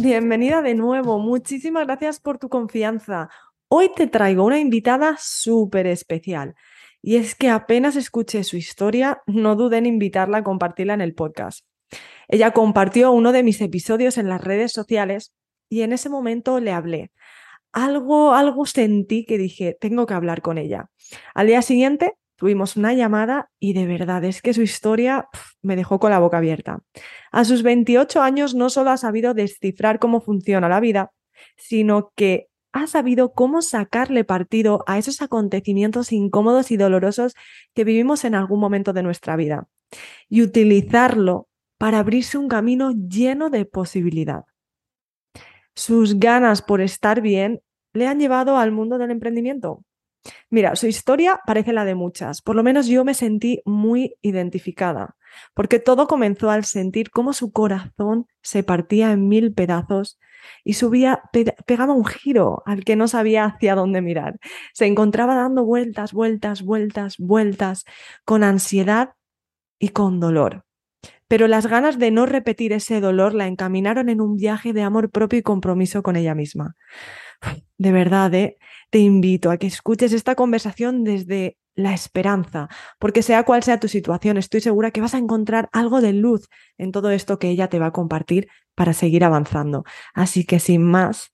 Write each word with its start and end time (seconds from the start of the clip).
Bienvenida 0.00 0.62
de 0.62 0.76
nuevo, 0.76 1.18
muchísimas 1.18 1.84
gracias 1.84 2.20
por 2.20 2.38
tu 2.38 2.48
confianza. 2.48 3.30
Hoy 3.66 3.90
te 3.96 4.06
traigo 4.06 4.44
una 4.44 4.60
invitada 4.60 5.16
súper 5.18 5.88
especial 5.88 6.54
y 7.02 7.16
es 7.16 7.34
que 7.34 7.48
apenas 7.50 7.96
escuché 7.96 8.44
su 8.44 8.56
historia, 8.56 9.22
no 9.26 9.56
dudé 9.56 9.78
en 9.78 9.86
invitarla 9.86 10.38
a 10.38 10.44
compartirla 10.44 10.94
en 10.94 11.00
el 11.00 11.14
podcast. 11.14 11.66
Ella 12.28 12.52
compartió 12.52 13.10
uno 13.10 13.32
de 13.32 13.42
mis 13.42 13.60
episodios 13.60 14.18
en 14.18 14.28
las 14.28 14.40
redes 14.40 14.70
sociales 14.70 15.34
y 15.68 15.82
en 15.82 15.92
ese 15.92 16.08
momento 16.08 16.60
le 16.60 16.70
hablé. 16.70 17.10
Algo, 17.72 18.34
algo 18.34 18.66
sentí 18.66 19.24
que 19.24 19.36
dije, 19.36 19.76
tengo 19.80 20.06
que 20.06 20.14
hablar 20.14 20.42
con 20.42 20.58
ella. 20.58 20.90
Al 21.34 21.48
día 21.48 21.60
siguiente 21.60 22.14
Tuvimos 22.38 22.76
una 22.76 22.94
llamada 22.94 23.50
y 23.58 23.72
de 23.72 23.84
verdad 23.84 24.22
es 24.22 24.42
que 24.42 24.54
su 24.54 24.62
historia 24.62 25.26
me 25.60 25.74
dejó 25.74 25.98
con 25.98 26.12
la 26.12 26.20
boca 26.20 26.38
abierta. 26.38 26.78
A 27.32 27.44
sus 27.44 27.64
28 27.64 28.22
años 28.22 28.54
no 28.54 28.70
solo 28.70 28.90
ha 28.90 28.96
sabido 28.96 29.34
descifrar 29.34 29.98
cómo 29.98 30.20
funciona 30.20 30.68
la 30.68 30.78
vida, 30.78 31.10
sino 31.56 32.12
que 32.14 32.46
ha 32.72 32.86
sabido 32.86 33.32
cómo 33.32 33.60
sacarle 33.60 34.22
partido 34.22 34.84
a 34.86 34.98
esos 34.98 35.20
acontecimientos 35.20 36.12
incómodos 36.12 36.70
y 36.70 36.76
dolorosos 36.76 37.34
que 37.74 37.82
vivimos 37.82 38.24
en 38.24 38.36
algún 38.36 38.60
momento 38.60 38.92
de 38.92 39.02
nuestra 39.02 39.34
vida 39.34 39.66
y 40.28 40.42
utilizarlo 40.42 41.48
para 41.76 41.98
abrirse 41.98 42.38
un 42.38 42.46
camino 42.46 42.92
lleno 42.92 43.50
de 43.50 43.64
posibilidad. 43.64 44.44
Sus 45.74 46.20
ganas 46.20 46.62
por 46.62 46.80
estar 46.80 47.20
bien 47.20 47.62
le 47.94 48.06
han 48.06 48.20
llevado 48.20 48.58
al 48.58 48.70
mundo 48.70 48.96
del 48.98 49.10
emprendimiento, 49.10 49.82
Mira, 50.50 50.76
su 50.76 50.86
historia 50.86 51.40
parece 51.46 51.72
la 51.72 51.84
de 51.84 51.94
muchas, 51.94 52.42
por 52.42 52.56
lo 52.56 52.62
menos 52.62 52.86
yo 52.86 53.04
me 53.04 53.14
sentí 53.14 53.62
muy 53.64 54.14
identificada, 54.22 55.16
porque 55.54 55.78
todo 55.78 56.06
comenzó 56.06 56.50
al 56.50 56.64
sentir 56.64 57.10
cómo 57.10 57.32
su 57.32 57.52
corazón 57.52 58.26
se 58.42 58.62
partía 58.62 59.12
en 59.12 59.28
mil 59.28 59.52
pedazos 59.52 60.18
y 60.64 60.74
subía, 60.74 61.22
pegaba 61.66 61.92
un 61.92 62.04
giro 62.04 62.62
al 62.66 62.84
que 62.84 62.96
no 62.96 63.08
sabía 63.08 63.44
hacia 63.44 63.74
dónde 63.74 64.00
mirar. 64.00 64.38
Se 64.72 64.86
encontraba 64.86 65.34
dando 65.34 65.64
vueltas, 65.64 66.12
vueltas, 66.12 66.62
vueltas, 66.62 67.16
vueltas, 67.18 67.84
con 68.24 68.42
ansiedad 68.44 69.10
y 69.78 69.90
con 69.90 70.20
dolor. 70.20 70.64
Pero 71.28 71.46
las 71.46 71.66
ganas 71.66 71.98
de 71.98 72.10
no 72.10 72.24
repetir 72.24 72.72
ese 72.72 73.00
dolor 73.00 73.34
la 73.34 73.46
encaminaron 73.46 74.08
en 74.08 74.20
un 74.20 74.36
viaje 74.36 74.72
de 74.72 74.82
amor 74.82 75.10
propio 75.10 75.38
y 75.38 75.42
compromiso 75.42 76.02
con 76.02 76.16
ella 76.16 76.34
misma. 76.34 76.74
De 77.78 77.92
verdad, 77.92 78.34
¿eh? 78.34 78.58
te 78.90 78.98
invito 78.98 79.50
a 79.50 79.56
que 79.56 79.66
escuches 79.66 80.12
esta 80.12 80.34
conversación 80.34 81.04
desde 81.04 81.56
la 81.74 81.94
esperanza, 81.94 82.68
porque 82.98 83.22
sea 83.22 83.44
cual 83.44 83.62
sea 83.62 83.78
tu 83.78 83.86
situación, 83.86 84.36
estoy 84.36 84.60
segura 84.60 84.90
que 84.90 85.00
vas 85.00 85.14
a 85.14 85.18
encontrar 85.18 85.68
algo 85.72 86.00
de 86.00 86.12
luz 86.12 86.48
en 86.76 86.90
todo 86.90 87.10
esto 87.10 87.38
que 87.38 87.48
ella 87.50 87.68
te 87.68 87.78
va 87.78 87.86
a 87.86 87.92
compartir 87.92 88.48
para 88.74 88.92
seguir 88.92 89.24
avanzando. 89.24 89.84
Así 90.12 90.44
que 90.44 90.58
sin 90.58 90.82
más, 90.82 91.32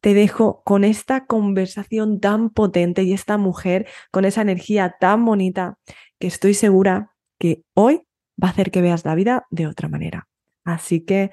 te 0.00 0.14
dejo 0.14 0.62
con 0.64 0.84
esta 0.84 1.26
conversación 1.26 2.20
tan 2.20 2.50
potente 2.50 3.02
y 3.02 3.12
esta 3.12 3.36
mujer 3.36 3.86
con 4.10 4.24
esa 4.24 4.42
energía 4.42 4.96
tan 4.98 5.24
bonita 5.24 5.78
que 6.18 6.28
estoy 6.28 6.54
segura 6.54 7.14
que 7.38 7.62
hoy 7.74 8.06
va 8.42 8.48
a 8.48 8.50
hacer 8.50 8.70
que 8.70 8.80
veas 8.80 9.04
la 9.04 9.14
vida 9.14 9.46
de 9.50 9.66
otra 9.66 9.88
manera. 9.88 10.28
Así 10.64 11.04
que, 11.04 11.30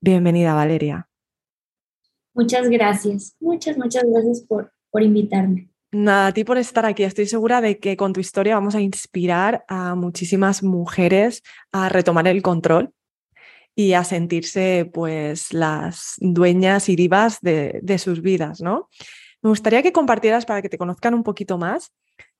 bienvenida 0.00 0.54
Valeria. 0.54 1.07
Muchas 2.38 2.70
gracias, 2.70 3.34
muchas, 3.40 3.76
muchas 3.76 4.04
gracias 4.04 4.42
por, 4.42 4.72
por 4.92 5.02
invitarme. 5.02 5.70
Nada, 5.90 6.28
a 6.28 6.32
ti 6.32 6.44
por 6.44 6.56
estar 6.56 6.86
aquí. 6.86 7.02
Estoy 7.02 7.26
segura 7.26 7.60
de 7.60 7.80
que 7.80 7.96
con 7.96 8.12
tu 8.12 8.20
historia 8.20 8.54
vamos 8.54 8.76
a 8.76 8.80
inspirar 8.80 9.64
a 9.66 9.96
muchísimas 9.96 10.62
mujeres 10.62 11.42
a 11.72 11.88
retomar 11.88 12.28
el 12.28 12.40
control 12.40 12.94
y 13.74 13.94
a 13.94 14.04
sentirse 14.04 14.88
pues 14.94 15.52
las 15.52 16.14
dueñas 16.18 16.88
y 16.88 16.94
divas 16.94 17.40
de, 17.40 17.80
de 17.82 17.98
sus 17.98 18.22
vidas, 18.22 18.60
¿no? 18.60 18.88
Me 19.42 19.50
gustaría 19.50 19.82
que 19.82 19.92
compartieras 19.92 20.46
para 20.46 20.62
que 20.62 20.68
te 20.68 20.78
conozcan 20.78 21.14
un 21.14 21.24
poquito 21.24 21.58
más. 21.58 21.90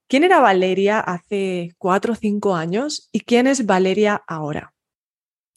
¿Quién 0.07 0.23
era 0.23 0.39
Valeria 0.39 1.01
hace 1.01 1.73
cuatro 1.77 2.13
o 2.13 2.15
cinco 2.15 2.55
años 2.55 3.09
y 3.11 3.19
quién 3.19 3.47
es 3.47 3.65
Valeria 3.65 4.23
ahora? 4.27 4.73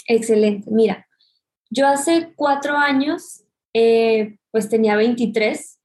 Excelente. 0.08 0.68
Mira, 0.68 1.06
yo 1.70 1.86
hace 1.86 2.32
cuatro 2.34 2.76
años 2.76 3.41
eh, 3.74 4.38
pues 4.50 4.68
tenía 4.68 4.96
23 4.96 5.78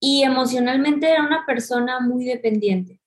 y 0.00 0.22
emocionalmente 0.22 1.08
era 1.10 1.24
una 1.24 1.46
persona 1.46 2.00
muy 2.00 2.24
dependiente. 2.24 3.00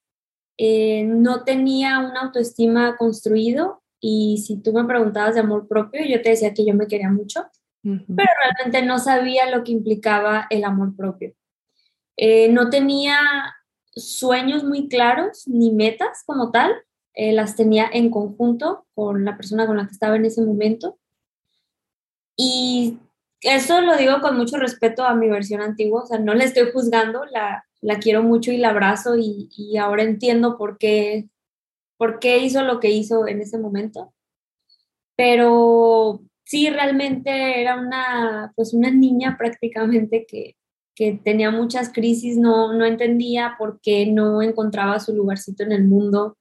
Eh, 0.57 1.03
no 1.03 1.43
tenía 1.43 1.99
una 1.99 2.21
autoestima 2.21 2.97
construido 2.97 3.83
y 3.99 4.43
si 4.45 4.61
tú 4.61 4.73
me 4.73 4.85
preguntabas 4.85 5.35
de 5.35 5.41
amor 5.41 5.67
propio, 5.67 6.03
yo 6.05 6.21
te 6.21 6.29
decía 6.29 6.53
que 6.53 6.65
yo 6.65 6.73
me 6.73 6.87
quería 6.87 7.09
mucho, 7.09 7.45
pero 7.83 8.29
realmente 8.43 8.81
no 8.81 8.99
sabía 8.99 9.49
lo 9.49 9.63
que 9.63 9.71
implicaba 9.71 10.47
el 10.49 10.65
amor 10.65 10.95
propio. 10.95 11.33
Eh, 12.17 12.49
no 12.49 12.69
tenía 12.69 13.17
sueños 13.95 14.63
muy 14.63 14.89
claros 14.89 15.47
ni 15.47 15.71
metas 15.71 16.23
como 16.25 16.51
tal, 16.51 16.73
eh, 17.13 17.31
las 17.31 17.55
tenía 17.55 17.89
en 17.91 18.09
conjunto 18.09 18.85
con 18.93 19.23
la 19.23 19.37
persona 19.37 19.65
con 19.65 19.77
la 19.77 19.87
que 19.87 19.93
estaba 19.93 20.15
en 20.15 20.25
ese 20.25 20.41
momento. 20.41 20.99
Y 22.35 22.99
eso 23.41 23.81
lo 23.81 23.95
digo 23.97 24.21
con 24.21 24.37
mucho 24.37 24.57
respeto 24.57 25.03
a 25.03 25.15
mi 25.15 25.29
versión 25.29 25.61
antigua, 25.61 26.03
o 26.03 26.07
sea, 26.07 26.19
no 26.19 26.33
la 26.33 26.43
estoy 26.43 26.71
juzgando, 26.71 27.25
la, 27.25 27.65
la 27.81 27.99
quiero 27.99 28.23
mucho 28.23 28.51
y 28.51 28.57
la 28.57 28.69
abrazo 28.69 29.15
y, 29.17 29.49
y, 29.55 29.77
ahora 29.77 30.03
entiendo 30.03 30.57
por 30.57 30.77
qué, 30.77 31.29
por 31.97 32.19
qué 32.19 32.39
hizo 32.39 32.63
lo 32.63 32.79
que 32.79 32.91
hizo 32.91 33.27
en 33.27 33.41
ese 33.41 33.57
momento. 33.59 34.13
Pero 35.15 36.21
sí, 36.45 36.69
realmente 36.69 37.61
era 37.61 37.79
una, 37.79 38.53
pues 38.55 38.73
una 38.73 38.91
niña 38.91 39.35
prácticamente 39.37 40.25
que, 40.27 40.55
que 40.95 41.13
tenía 41.23 41.51
muchas 41.51 41.91
crisis, 41.91 42.37
no, 42.37 42.73
no 42.73 42.85
entendía 42.85 43.55
por 43.57 43.79
qué 43.81 44.07
no 44.07 44.41
encontraba 44.41 44.99
su 44.99 45.13
lugarcito 45.15 45.63
en 45.63 45.71
el 45.71 45.85
mundo. 45.85 46.37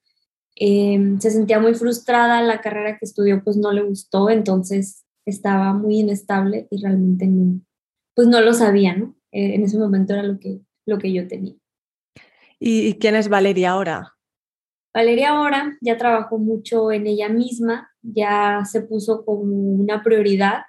Em, 0.56 1.20
se 1.20 1.30
sentía 1.30 1.60
muy 1.60 1.74
frustrada, 1.74 2.40
la 2.42 2.60
carrera 2.60 2.98
que 2.98 3.04
estudió 3.04 3.42
pues 3.44 3.56
no 3.56 3.72
le 3.72 3.82
gustó, 3.82 4.30
entonces 4.30 5.05
estaba 5.26 5.74
muy 5.74 5.98
inestable 5.98 6.68
y 6.70 6.80
realmente 6.80 7.26
no, 7.26 7.60
pues 8.14 8.28
no 8.28 8.40
lo 8.40 8.54
sabía, 8.54 8.96
¿no? 8.96 9.16
Eh, 9.32 9.54
en 9.54 9.64
ese 9.64 9.76
momento 9.76 10.14
era 10.14 10.22
lo 10.22 10.38
que, 10.38 10.60
lo 10.86 10.98
que 10.98 11.12
yo 11.12 11.28
tenía. 11.28 11.54
¿Y 12.58 12.94
quién 12.94 13.16
es 13.16 13.28
Valeria 13.28 13.72
ahora? 13.72 14.14
Valeria 14.94 15.30
ahora 15.30 15.76
ya 15.82 15.98
trabajó 15.98 16.38
mucho 16.38 16.90
en 16.90 17.06
ella 17.06 17.28
misma, 17.28 17.90
ya 18.00 18.62
se 18.64 18.80
puso 18.80 19.26
como 19.26 19.42
una 19.42 20.02
prioridad. 20.02 20.62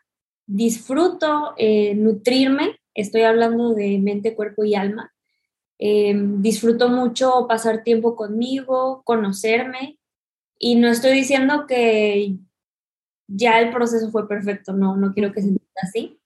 Disfruto 0.46 1.54
eh, 1.58 1.96
nutrirme, 1.96 2.78
estoy 2.94 3.22
hablando 3.22 3.74
de 3.74 4.00
mente, 4.00 4.36
cuerpo 4.36 4.66
y 4.66 4.76
alma. 4.76 5.14
Eh, 5.80 6.14
disfruto 6.40 6.90
mucho 6.90 7.46
pasar 7.48 7.84
tiempo 7.84 8.16
conmigo, 8.16 9.04
conocerme 9.06 10.00
y 10.60 10.76
no 10.76 10.88
estoy 10.88 11.14
diciendo 11.14 11.66
que 11.68 12.36
ya 13.28 13.60
el 13.60 13.72
proceso 13.72 14.10
fue 14.10 14.28
perfecto, 14.28 14.74
no, 14.74 14.96
no 14.96 15.14
quiero 15.14 15.32
que 15.32 15.42
se 15.42 15.50
entienda 15.50 15.82
así, 15.84 16.20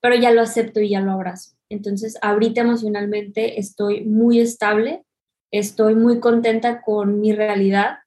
pero 0.00 0.14
ya 0.16 0.30
lo 0.30 0.42
acepto 0.42 0.80
y 0.80 0.90
ya 0.90 1.00
lo 1.00 1.12
abrazo. 1.12 1.52
Entonces, 1.68 2.18
ahorita 2.22 2.62
emocionalmente 2.62 3.58
estoy 3.58 4.04
muy 4.04 4.40
estable, 4.40 5.04
estoy 5.50 5.94
muy 5.94 6.20
contenta 6.20 6.82
con 6.82 7.20
mi 7.20 7.32
realidad 7.32 7.98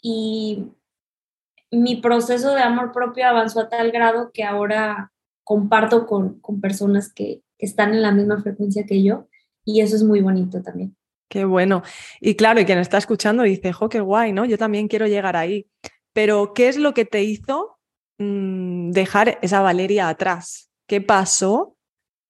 y 0.00 0.66
mi 1.70 1.96
proceso 1.96 2.54
de 2.54 2.62
amor 2.62 2.92
propio 2.92 3.26
avanzó 3.26 3.60
a 3.60 3.68
tal 3.68 3.90
grado 3.90 4.30
que 4.32 4.44
ahora 4.44 5.12
comparto 5.44 6.06
con, 6.06 6.40
con 6.40 6.60
personas 6.60 7.12
que, 7.12 7.42
están 7.58 7.94
en 7.94 8.02
la 8.02 8.12
misma 8.12 8.42
frecuencia 8.42 8.84
que 8.84 9.02
yo 9.02 9.28
Y 9.64 9.80
eso 9.80 9.96
es 9.96 10.02
muy 10.02 10.20
bonito 10.20 10.60
también. 10.62 10.94
Qué 11.30 11.46
bueno. 11.46 11.82
Y 12.20 12.34
claro, 12.34 12.60
y 12.60 12.66
quien 12.66 12.78
está 12.78 12.98
escuchando 12.98 13.44
dice, 13.44 13.72
jo, 13.72 13.88
qué 13.88 14.00
guay, 14.00 14.34
¿no? 14.34 14.44
Yo 14.44 14.58
también 14.58 14.88
quiero 14.88 15.06
llegar 15.06 15.36
ahí. 15.36 15.66
Pero, 16.12 16.52
¿qué 16.52 16.68
es 16.68 16.76
lo 16.76 16.92
que 16.92 17.06
te 17.06 17.22
hizo 17.22 17.75
mm, 18.18 18.90
dejar 18.90 19.38
esa 19.42 19.60
Valeria 19.60 20.08
atrás? 20.08 20.70
¿Qué 20.86 21.00
pasó 21.00 21.76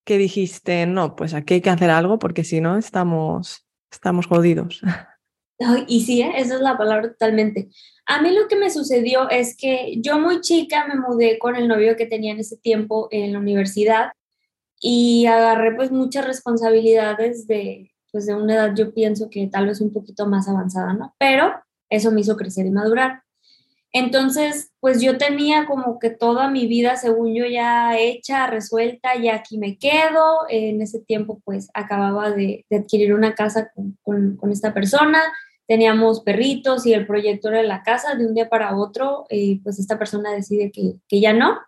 que 0.04 0.18
dijiste, 0.18 0.86
no, 0.86 1.16
pues 1.16 1.34
aquí 1.34 1.54
hay 1.54 1.60
que 1.60 1.70
hacer 1.70 1.90
algo 1.90 2.18
porque 2.18 2.44
si 2.44 2.60
no 2.60 2.76
estamos, 2.78 3.66
estamos 3.90 4.26
jodidos? 4.26 4.80
y 5.86 6.00
sí, 6.02 6.22
¿eh? 6.22 6.32
esa 6.36 6.54
es 6.54 6.60
la 6.60 6.78
palabra 6.78 7.08
totalmente. 7.10 7.68
A 8.06 8.22
mí 8.22 8.30
lo 8.30 8.46
que 8.48 8.56
me 8.56 8.70
sucedió 8.70 9.28
es 9.30 9.56
que 9.56 9.96
yo 10.00 10.18
muy 10.20 10.40
chica 10.40 10.86
me 10.86 10.94
mudé 10.94 11.38
con 11.38 11.56
el 11.56 11.66
novio 11.66 11.96
que 11.96 12.06
tenía 12.06 12.32
en 12.32 12.38
ese 12.38 12.56
tiempo 12.56 13.08
en 13.10 13.32
la 13.32 13.38
universidad 13.38 14.12
y 14.80 15.26
agarré 15.26 15.74
pues 15.74 15.90
muchas 15.90 16.26
responsabilidades 16.26 17.46
de, 17.46 17.90
pues 18.12 18.26
de 18.26 18.34
una 18.34 18.54
edad 18.54 18.74
yo 18.76 18.94
pienso 18.94 19.28
que 19.30 19.48
tal 19.48 19.66
vez 19.66 19.80
un 19.80 19.92
poquito 19.92 20.26
más 20.26 20.48
avanzada, 20.48 20.92
¿no? 20.92 21.14
Pero 21.18 21.52
eso 21.90 22.10
me 22.10 22.20
hizo 22.20 22.36
crecer 22.36 22.66
y 22.66 22.70
madurar. 22.70 23.22
Entonces, 23.92 24.72
pues 24.80 25.00
yo 25.00 25.16
tenía 25.16 25.66
como 25.66 25.98
que 25.98 26.10
toda 26.10 26.50
mi 26.50 26.66
vida, 26.66 26.96
según 26.96 27.34
yo, 27.34 27.46
ya 27.46 27.98
hecha, 27.98 28.46
resuelta, 28.46 29.16
ya 29.16 29.36
aquí 29.36 29.58
me 29.58 29.78
quedo. 29.78 30.40
En 30.48 30.82
ese 30.82 31.00
tiempo, 31.00 31.40
pues 31.44 31.70
acababa 31.74 32.30
de, 32.30 32.66
adquirir 32.70 33.14
una 33.14 33.34
casa 33.34 33.70
con, 34.02 34.38
esta 34.50 34.74
persona, 34.74 35.22
teníamos 35.66 36.20
perritos 36.20 36.86
y 36.86 36.92
el 36.92 37.06
proyecto 37.06 37.48
era 37.48 37.62
la 37.62 37.82
casa. 37.82 38.14
De 38.14 38.26
un 38.26 38.34
día 38.34 38.48
para 38.48 38.76
otro, 38.76 39.24
eh, 39.30 39.60
pues 39.62 39.78
esta 39.78 39.98
persona 39.98 40.32
decide 40.32 40.70
que, 40.70 40.96
que 41.08 41.20
ya 41.20 41.32
no. 41.32 41.58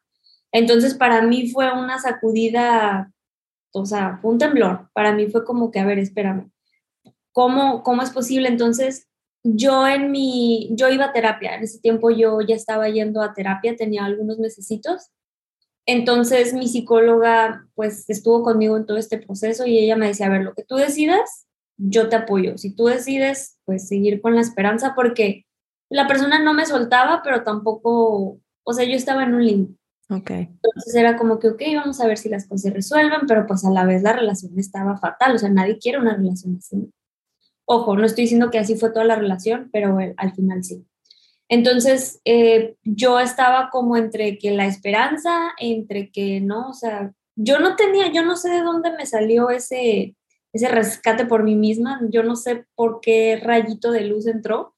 Entonces, 0.52 0.94
para 0.94 1.22
mí 1.22 1.50
fue 1.50 1.72
una 1.72 1.98
sacudida, 1.98 3.12
o 3.72 3.86
sea, 3.86 4.20
un 4.22 4.38
temblor. 4.38 4.90
Para 4.92 5.12
mí 5.12 5.26
fue 5.26 5.44
como 5.44 5.70
que, 5.70 5.80
a 5.80 5.86
ver, 5.86 5.98
espérame, 5.98 6.50
¿cómo, 7.32 7.82
cómo 7.82 8.02
es 8.02 8.10
posible? 8.10 8.48
Entonces, 8.48 9.07
yo 9.42 9.86
en 9.86 10.10
mi, 10.10 10.70
yo 10.72 10.88
iba 10.88 11.06
a 11.06 11.12
terapia, 11.12 11.54
en 11.54 11.62
ese 11.62 11.80
tiempo 11.80 12.10
yo 12.10 12.40
ya 12.40 12.54
estaba 12.54 12.88
yendo 12.88 13.22
a 13.22 13.32
terapia, 13.32 13.76
tenía 13.76 14.04
algunos 14.04 14.38
necesitos. 14.38 15.10
Entonces 15.86 16.52
mi 16.52 16.68
psicóloga 16.68 17.66
pues 17.74 18.08
estuvo 18.10 18.42
conmigo 18.42 18.76
en 18.76 18.86
todo 18.86 18.98
este 18.98 19.18
proceso 19.18 19.66
y 19.66 19.78
ella 19.78 19.96
me 19.96 20.08
decía, 20.08 20.26
a 20.26 20.30
ver, 20.30 20.42
lo 20.42 20.54
que 20.54 20.64
tú 20.64 20.76
decidas, 20.76 21.46
yo 21.78 22.08
te 22.08 22.16
apoyo. 22.16 22.58
Si 22.58 22.74
tú 22.74 22.86
decides, 22.86 23.58
pues 23.64 23.88
seguir 23.88 24.20
con 24.20 24.34
la 24.34 24.40
esperanza 24.40 24.94
porque 24.94 25.46
la 25.88 26.06
persona 26.06 26.42
no 26.42 26.52
me 26.52 26.66
soltaba, 26.66 27.22
pero 27.22 27.44
tampoco, 27.44 28.40
o 28.64 28.72
sea, 28.72 28.84
yo 28.84 28.94
estaba 28.94 29.22
en 29.22 29.34
un 29.34 29.46
limbo. 29.46 29.74
Okay. 30.10 30.48
Entonces 30.62 30.94
era 30.94 31.16
como 31.16 31.38
que, 31.38 31.48
ok, 31.48 31.62
vamos 31.74 32.00
a 32.00 32.06
ver 32.06 32.16
si 32.16 32.28
las 32.28 32.46
cosas 32.46 32.62
se 32.62 32.70
resuelven, 32.70 33.20
pero 33.26 33.46
pues 33.46 33.64
a 33.64 33.70
la 33.70 33.84
vez 33.84 34.02
la 34.02 34.14
relación 34.14 34.58
estaba 34.58 34.96
fatal, 34.96 35.34
o 35.34 35.38
sea, 35.38 35.50
nadie 35.50 35.78
quiere 35.78 35.98
una 35.98 36.16
relación 36.16 36.56
así. 36.56 36.90
Ojo, 37.70 37.96
no 37.96 38.06
estoy 38.06 38.24
diciendo 38.24 38.50
que 38.50 38.58
así 38.58 38.76
fue 38.76 38.90
toda 38.90 39.04
la 39.04 39.16
relación, 39.16 39.68
pero 39.70 39.98
al 40.16 40.32
final 40.32 40.64
sí. 40.64 40.86
Entonces, 41.50 42.18
eh, 42.24 42.76
yo 42.82 43.20
estaba 43.20 43.68
como 43.68 43.98
entre 43.98 44.38
que 44.38 44.52
la 44.52 44.66
esperanza, 44.66 45.52
entre 45.58 46.10
que 46.10 46.40
no, 46.40 46.70
o 46.70 46.72
sea, 46.72 47.12
yo 47.36 47.58
no 47.58 47.76
tenía, 47.76 48.10
yo 48.10 48.24
no 48.24 48.36
sé 48.36 48.48
de 48.48 48.62
dónde 48.62 48.90
me 48.92 49.04
salió 49.04 49.50
ese, 49.50 50.16
ese 50.54 50.68
rescate 50.68 51.26
por 51.26 51.42
mí 51.42 51.56
misma, 51.56 52.00
yo 52.10 52.22
no 52.22 52.36
sé 52.36 52.64
por 52.74 53.00
qué 53.02 53.38
rayito 53.42 53.92
de 53.92 54.06
luz 54.06 54.26
entró, 54.26 54.74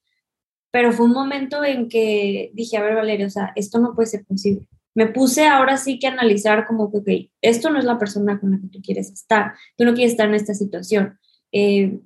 pero 0.73 0.93
fue 0.93 1.07
un 1.07 1.13
momento 1.13 1.63
en 1.63 1.89
que 1.89 2.51
dije, 2.55 2.77
a 2.77 2.83
ver, 2.83 2.97
Valeria, 2.97 3.29
o 3.29 3.31
sea, 3.31 3.53
esto 3.55 3.79
no 3.79 3.95
puede 3.95 4.09
ser 4.09 4.25
posible. 4.25 4.67
Me 4.97 5.07
puse 5.07 5.47
ahora 5.47 5.77
sí 5.77 6.01
que 6.01 6.09
a 6.09 6.11
analizar 6.11 6.67
como 6.67 6.91
que, 6.91 6.99
ok, 6.99 7.31
esto 7.41 7.71
no 7.71 7.79
es 7.79 7.85
la 7.85 7.99
persona 7.99 8.41
con 8.41 8.51
la 8.51 8.59
que 8.59 8.67
tú 8.67 8.81
quieres 8.83 9.13
estar, 9.13 9.55
tú 9.77 9.85
no 9.85 9.95
quieres 9.95 10.13
estar 10.13 10.29
en 10.29 10.35
esta 10.35 10.55
situación. 10.55 11.21
Eh, 11.53 12.01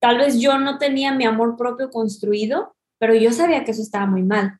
Tal 0.00 0.18
vez 0.18 0.40
yo 0.40 0.58
no 0.58 0.78
tenía 0.78 1.12
mi 1.12 1.24
amor 1.24 1.56
propio 1.56 1.90
construido, 1.90 2.76
pero 2.98 3.14
yo 3.14 3.32
sabía 3.32 3.64
que 3.64 3.72
eso 3.72 3.82
estaba 3.82 4.06
muy 4.06 4.22
mal. 4.22 4.58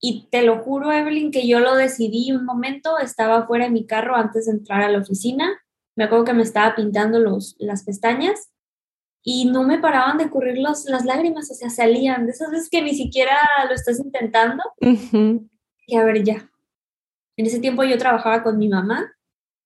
Y 0.00 0.28
te 0.30 0.42
lo 0.42 0.58
juro, 0.58 0.92
Evelyn, 0.92 1.32
que 1.32 1.46
yo 1.48 1.58
lo 1.58 1.74
decidí 1.74 2.30
un 2.30 2.44
momento, 2.44 2.98
estaba 2.98 3.46
fuera 3.46 3.64
de 3.64 3.72
mi 3.72 3.86
carro 3.86 4.14
antes 4.16 4.46
de 4.46 4.52
entrar 4.52 4.82
a 4.82 4.90
la 4.90 4.98
oficina, 4.98 5.60
me 5.96 6.04
acuerdo 6.04 6.26
que 6.26 6.34
me 6.34 6.44
estaba 6.44 6.76
pintando 6.76 7.18
los, 7.18 7.56
las 7.58 7.82
pestañas 7.82 8.52
y 9.24 9.46
no 9.46 9.64
me 9.64 9.78
paraban 9.78 10.16
de 10.16 10.30
correr 10.30 10.56
las 10.56 10.86
lágrimas, 11.04 11.50
o 11.50 11.54
sea, 11.54 11.70
salían, 11.70 12.26
de 12.26 12.32
esas 12.32 12.52
veces 12.52 12.70
que 12.70 12.82
ni 12.82 12.94
siquiera 12.94 13.36
lo 13.68 13.74
estás 13.74 13.98
intentando. 13.98 14.62
Y 15.86 15.96
a 15.96 16.04
ver, 16.04 16.22
ya. 16.22 16.50
En 17.36 17.46
ese 17.46 17.58
tiempo 17.58 17.82
yo 17.82 17.98
trabajaba 17.98 18.42
con 18.44 18.58
mi 18.58 18.68
mamá 18.68 19.12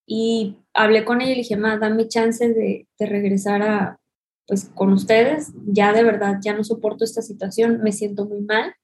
y 0.07 0.57
hablé 0.73 1.05
con 1.05 1.21
ella 1.21 1.33
y 1.33 1.35
le 1.35 1.43
dije, 1.43 1.57
mamá, 1.57 1.77
dame 1.77 2.09
chance 2.09 2.49
de, 2.49 2.89
de 2.99 3.07
regresar 3.07 3.63
a, 3.63 4.01
pues 4.47 4.71
con 4.75 4.93
ustedes, 4.93 5.53
ya 5.67 5.93
de 5.93 6.05
verdad, 6.05 6.39
ya 6.43 6.55
no 6.55 6.65
soporto 6.65 7.05
esta 7.05 7.23
situación, 7.23 7.81
me 7.83 7.93
siento 7.93 8.27
muy 8.27 8.41
mal. 8.41 8.75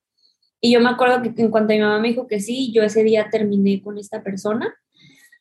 Y 0.61 0.73
yo 0.73 0.81
me 0.81 0.89
acuerdo 0.89 1.23
que 1.23 1.33
en 1.41 1.51
cuanto 1.51 1.73
mi 1.73 1.81
mamá 1.81 2.01
me 2.01 2.09
dijo 2.09 2.27
que 2.27 2.41
sí, 2.41 2.73
yo 2.73 2.83
ese 2.83 3.05
día 3.05 3.29
terminé 3.31 3.83
con 3.83 3.99
esta 3.99 4.23
persona. 4.23 4.75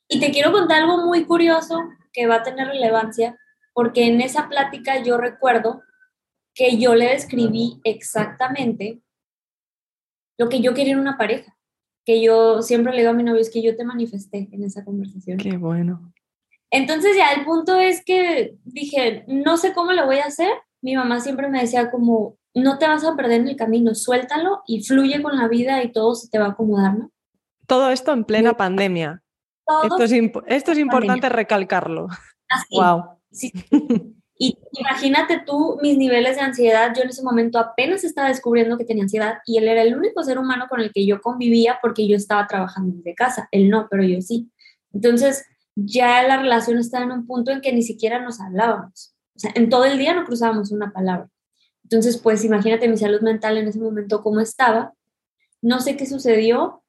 Y 0.08 0.20
te 0.20 0.32
quiero 0.32 0.52
contar 0.52 0.84
algo 0.84 1.06
muy 1.06 1.26
curioso 1.26 1.82
que 2.14 2.28
va 2.28 2.36
a 2.36 2.44
tener 2.44 2.68
relevancia, 2.68 3.38
porque 3.74 4.08
en 4.08 4.22
esa 4.22 4.48
plática 4.48 5.04
yo 5.04 5.18
recuerdo 5.18 5.82
que 6.54 6.78
yo 6.78 6.96
le 6.96 7.10
describí 7.10 7.80
exactamente 7.84 9.02
lo 10.38 10.50
que 10.50 10.62
yo 10.62 10.74
quería 10.74 10.94
en 10.94 11.00
una 11.00 11.18
pareja, 11.18 11.58
que 12.06 12.22
yo 12.22 12.62
siempre 12.62 12.94
le 12.94 13.00
digo 13.00 13.12
a 13.12 13.14
mi 13.14 13.24
novio, 13.24 13.42
es 13.42 13.50
que 13.50 13.62
yo 13.62 13.76
te 13.76 13.84
manifesté 13.84 14.50
en 14.52 14.64
esa 14.64 14.84
conversación. 14.84 15.38
Qué 15.38 15.58
bueno. 15.58 16.14
Entonces 16.72 17.16
ya 17.16 17.32
el 17.32 17.46
punto 17.46 17.78
es 17.78 18.04
que 18.04 18.56
dije, 18.66 19.24
no 19.28 19.58
sé 19.58 19.74
cómo 19.74 19.94
lo 19.94 20.06
voy 20.06 20.18
a 20.18 20.26
hacer. 20.26 20.52
Mi 20.82 20.96
mamá 20.96 21.20
siempre 21.20 21.50
me 21.50 21.62
decía 21.62 21.90
como, 21.92 22.38
no 22.54 22.78
te 22.78 22.88
vas 22.88 23.04
a 23.04 23.16
perder 23.16 23.42
en 23.42 23.48
el 23.50 23.56
camino, 23.56 23.96
suéltalo 23.96 24.62
y 24.68 24.84
fluye 24.84 25.22
con 25.22 25.38
la 25.38 25.48
vida 25.48 25.84
y 25.84 25.92
todo 25.92 26.16
se 26.16 26.30
te 26.30 26.40
va 26.40 26.48
a 26.48 26.50
acomodar, 26.50 26.98
¿no? 26.98 27.12
Todo 27.68 27.90
esto 27.90 28.14
en 28.14 28.24
plena 28.24 28.56
pandemia. 28.56 29.22
esto, 29.84 30.04
es 30.04 30.12
esto 30.48 30.72
es, 30.72 30.78
importante 30.78 31.30
recalcarlo. 31.30 32.08
Así. 32.50 32.78
Wow. 32.78 33.20
Y 34.40 34.58
imagínate 34.74 35.42
tú 35.46 35.80
mis 35.82 35.98
niveles 35.98 36.36
de 36.36 36.44
ansiedad. 36.44 36.94
Yo 36.96 37.04
en 37.04 37.10
ese 37.10 37.24
momento 37.24 37.58
apenas 37.58 38.04
estaba 38.04 38.28
descubriendo 38.28 38.78
que 38.78 38.86
tenía 38.86 39.04
ansiedad 39.04 39.40
y 39.46 39.58
él 39.58 39.68
era 39.68 39.82
el 39.82 39.96
único 39.96 40.24
ser 40.24 40.38
humano 40.38 40.68
con 40.70 40.80
el 40.80 40.92
que 40.94 41.06
yo 41.06 41.22
convivía 41.22 41.80
porque 41.82 42.08
yo 42.08 42.16
estaba 42.16 42.46
trabajando 42.46 42.96
desde 42.96 43.16
casa. 43.16 43.48
Él 43.52 43.70
no, 43.70 43.88
pero 43.90 44.04
yo 44.04 44.22
sí. 44.22 44.52
Entonces, 44.94 45.46
ya 45.80 46.24
la 46.24 46.38
relación 46.38 46.80
estaba 46.80 47.06
en 47.06 47.12
un 47.12 47.28
punto 47.28 47.52
en 47.52 47.62
que 47.62 47.72
ni 47.72 47.84
siquiera 47.84 48.20
nos 48.20 48.42
hablábamos. 48.42 49.16
O 49.36 49.40
sea, 49.40 49.52
en 49.54 49.70
todo 49.70 49.86
el 49.86 50.00
día 50.00 50.16
no 50.16 50.26
cruzábamos 50.26 50.72
una 50.72 50.92
palabra. 50.92 51.30
Entonces, 51.84 52.18
pues 52.18 52.44
imagínate 52.44 52.90
mi 52.90 52.98
salud 52.98 53.22
mental 53.22 53.58
en 53.58 53.68
ese 53.68 53.80
momento 53.80 54.24
cómo 54.24 54.40
estaba. 54.40 54.94
No 55.62 55.80
sé 55.80 55.96
qué 55.96 56.08
sucedió. 56.08 56.84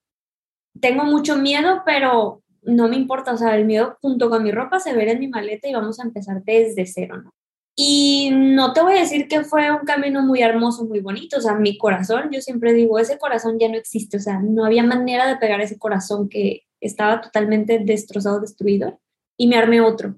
Tengo 0.81 1.05
mucho 1.05 1.37
miedo, 1.37 1.83
pero 1.85 2.43
no 2.63 2.89
me 2.89 2.97
importa. 2.97 3.35
O 3.35 3.37
sea, 3.37 3.55
el 3.57 3.67
miedo 3.67 3.99
junto 4.01 4.31
con 4.31 4.43
mi 4.43 4.53
ropa 4.53 4.81
se 4.81 4.95
verá 4.95 5.13
en 5.13 5.21
mi 5.21 5.29
maleta 5.29 5.69
y 5.69 5.75
vamos 5.75 6.01
a 6.01 6.05
empezar 6.05 6.43
desde 6.43 6.87
cero, 6.87 7.21
¿no? 7.23 7.35
Y 7.77 8.31
no 8.33 8.73
te 8.73 8.81
voy 8.81 8.95
a 8.95 9.01
decir 9.01 9.29
que 9.29 9.45
fue 9.45 9.71
un 9.71 9.85
camino 9.85 10.23
muy 10.23 10.41
hermoso, 10.41 10.85
muy 10.87 11.01
bonito. 11.01 11.37
O 11.37 11.41
sea, 11.41 11.55
mi 11.55 11.77
corazón, 11.77 12.31
yo 12.33 12.41
siempre 12.41 12.73
digo, 12.73 12.99
ese 12.99 13.19
corazón 13.19 13.59
ya 13.59 13.69
no 13.69 13.77
existe. 13.77 14.17
O 14.17 14.21
sea, 14.21 14.41
no 14.41 14.65
había 14.65 14.83
manera 14.83 15.27
de 15.29 15.37
pegar 15.37 15.61
ese 15.61 15.79
corazón 15.79 16.29
que, 16.29 16.63
estaba 16.81 17.21
totalmente 17.21 17.79
destrozado, 17.79 18.41
destruido, 18.41 19.01
y 19.37 19.47
me 19.47 19.57
armé 19.57 19.81
otro. 19.81 20.17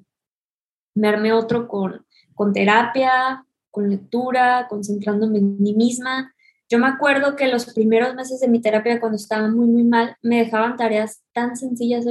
Me 0.95 1.09
armé 1.09 1.33
otro 1.33 1.69
con, 1.69 2.05
con 2.35 2.53
terapia, 2.53 3.47
con 3.71 3.89
lectura, 3.89 4.67
concentrándome 4.69 5.39
en 5.39 5.63
mí 5.63 5.75
misma. 5.75 6.35
Yo 6.69 6.79
me 6.79 6.87
acuerdo 6.87 7.37
que 7.37 7.49
los 7.49 7.73
primeros 7.73 8.15
meses 8.15 8.41
de 8.41 8.49
mi 8.49 8.61
terapia, 8.61 9.01
cuando 9.01 9.17
estaba 9.17 9.49
muy, 9.49 9.67
muy 9.67 9.85
mal, 9.85 10.17
me 10.23 10.39
dejaban 10.39 10.77
tareas 10.77 11.23
tan 11.33 11.57
sencillas, 11.57 12.05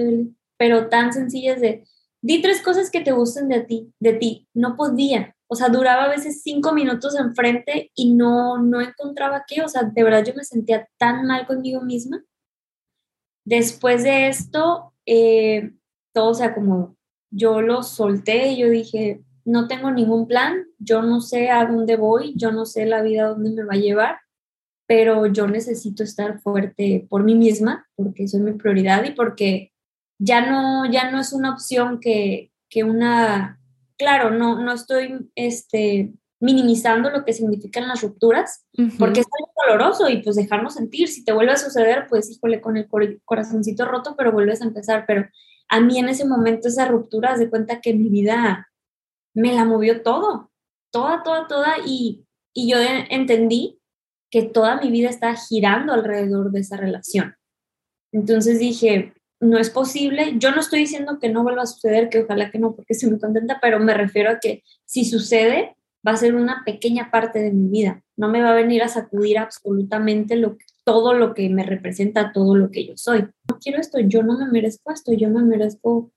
pero 0.57 0.89
tan 0.89 1.13
sencillas 1.13 1.61
de, 1.61 1.85
di 2.21 2.41
tres 2.41 2.61
cosas 2.61 2.89
que 2.89 3.01
te 3.01 3.11
gusten 3.11 3.47
de 3.47 3.61
ti, 3.61 3.93
de 3.99 4.13
ti. 4.13 4.47
No 4.53 4.75
podía. 4.75 5.35
O 5.47 5.55
sea, 5.55 5.69
duraba 5.69 6.05
a 6.05 6.09
veces 6.09 6.41
cinco 6.43 6.73
minutos 6.73 7.17
enfrente 7.17 7.91
y 7.95 8.13
no, 8.13 8.61
no 8.61 8.81
encontraba 8.81 9.45
qué. 9.47 9.61
O 9.61 9.67
sea, 9.67 9.83
de 9.83 10.03
verdad 10.03 10.23
yo 10.25 10.33
me 10.35 10.43
sentía 10.43 10.87
tan 10.97 11.25
mal 11.25 11.47
conmigo 11.47 11.81
misma 11.81 12.23
Después 13.49 14.03
de 14.03 14.27
esto, 14.27 14.93
eh, 15.07 15.71
todo 16.13 16.35
se 16.35 16.43
acomodó. 16.43 16.95
Yo 17.31 17.63
lo 17.63 17.81
solté 17.81 18.51
y 18.51 18.59
yo 18.59 18.69
dije, 18.69 19.23
no 19.43 19.67
tengo 19.67 19.89
ningún 19.89 20.27
plan, 20.27 20.67
yo 20.77 21.01
no 21.01 21.19
sé 21.19 21.49
a 21.49 21.65
dónde 21.65 21.95
voy, 21.95 22.35
yo 22.35 22.51
no 22.51 22.67
sé 22.67 22.85
la 22.85 23.01
vida 23.01 23.29
dónde 23.29 23.49
me 23.49 23.63
va 23.63 23.73
a 23.73 23.77
llevar, 23.77 24.19
pero 24.85 25.25
yo 25.25 25.47
necesito 25.47 26.03
estar 26.03 26.39
fuerte 26.41 27.07
por 27.09 27.23
mí 27.23 27.33
misma, 27.33 27.89
porque 27.95 28.27
soy 28.27 28.41
mi 28.41 28.53
prioridad 28.53 29.03
y 29.03 29.13
porque 29.13 29.73
ya 30.19 30.45
no, 30.47 30.85
ya 30.85 31.09
no 31.09 31.19
es 31.19 31.33
una 31.33 31.51
opción 31.51 31.99
que, 31.99 32.51
que 32.69 32.83
una, 32.83 33.59
claro, 33.97 34.29
no, 34.29 34.61
no 34.61 34.73
estoy 34.73 35.27
este, 35.33 36.13
minimizando 36.39 37.09
lo 37.09 37.25
que 37.25 37.33
significan 37.33 37.87
las 37.87 38.01
rupturas, 38.01 38.65
porque 38.97 39.21
es 39.21 39.27
algo 39.37 39.51
doloroso 39.67 40.09
y 40.09 40.21
pues 40.21 40.35
dejarnos 40.35 40.75
sentir, 40.75 41.09
si 41.09 41.23
te 41.25 41.33
vuelve 41.33 41.51
a 41.51 41.57
suceder, 41.57 42.07
pues 42.09 42.29
híjole, 42.31 42.61
con 42.61 42.77
el 42.77 42.87
corazoncito 43.25 43.85
roto, 43.85 44.15
pero 44.17 44.31
vuelves 44.31 44.61
a 44.61 44.65
empezar, 44.65 45.03
pero 45.05 45.27
a 45.67 45.81
mí 45.81 45.99
en 45.99 46.09
ese 46.09 46.25
momento 46.25 46.69
esa 46.69 46.85
ruptura, 46.85 47.37
de 47.37 47.49
cuenta 47.49 47.81
que 47.81 47.93
mi 47.93 48.09
vida 48.09 48.69
me 49.33 49.53
la 49.53 49.65
movió 49.65 50.01
todo, 50.01 50.51
toda, 50.91 51.23
toda, 51.23 51.47
toda, 51.47 51.75
y, 51.85 52.25
y 52.53 52.71
yo 52.71 52.77
entendí 53.09 53.79
que 54.31 54.43
toda 54.43 54.79
mi 54.79 54.91
vida 54.91 55.09
está 55.09 55.35
girando 55.35 55.93
alrededor 55.93 56.51
de 56.51 56.61
esa 56.61 56.77
relación. 56.77 57.35
Entonces 58.11 58.59
dije, 58.59 59.13
no 59.39 59.57
es 59.57 59.69
posible. 59.69 60.33
Yo 60.37 60.51
no 60.51 60.59
estoy 60.59 60.79
diciendo 60.79 61.19
que 61.19 61.29
no 61.29 61.43
vuelva 61.43 61.63
a 61.63 61.67
suceder, 61.67 62.09
que 62.09 62.19
ojalá 62.19 62.51
que 62.51 62.59
no, 62.59 62.75
porque 62.75 62.93
estoy 62.93 63.09
muy 63.09 63.19
contenta, 63.19 63.59
pero 63.61 63.79
me 63.79 63.93
refiero 63.93 64.31
a 64.31 64.39
que 64.39 64.63
si 64.85 65.05
sucede, 65.05 65.75
va 66.07 66.13
a 66.13 66.17
ser 66.17 66.35
una 66.35 66.63
pequeña 66.65 67.11
parte 67.11 67.39
de 67.39 67.51
mi 67.51 67.69
vida. 67.69 68.03
No 68.15 68.29
me 68.29 68.41
va 68.41 68.51
a 68.51 68.55
venir 68.55 68.83
a 68.83 68.87
sacudir 68.87 69.37
absolutamente 69.37 70.35
lo, 70.35 70.57
todo 70.83 71.13
lo 71.13 71.33
que 71.33 71.49
me 71.49 71.63
representa, 71.63 72.31
todo 72.31 72.55
lo 72.55 72.71
que 72.71 72.87
yo 72.87 72.93
soy. 72.95 73.27
No 73.49 73.59
quiero 73.59 73.79
esto, 73.79 73.99
yo 73.99 74.23
no 74.23 74.37
me 74.37 74.47
merezco 74.47 74.91
esto, 74.91 75.13
yo 75.13 75.29
me 75.29 75.41
merezco 75.43 76.11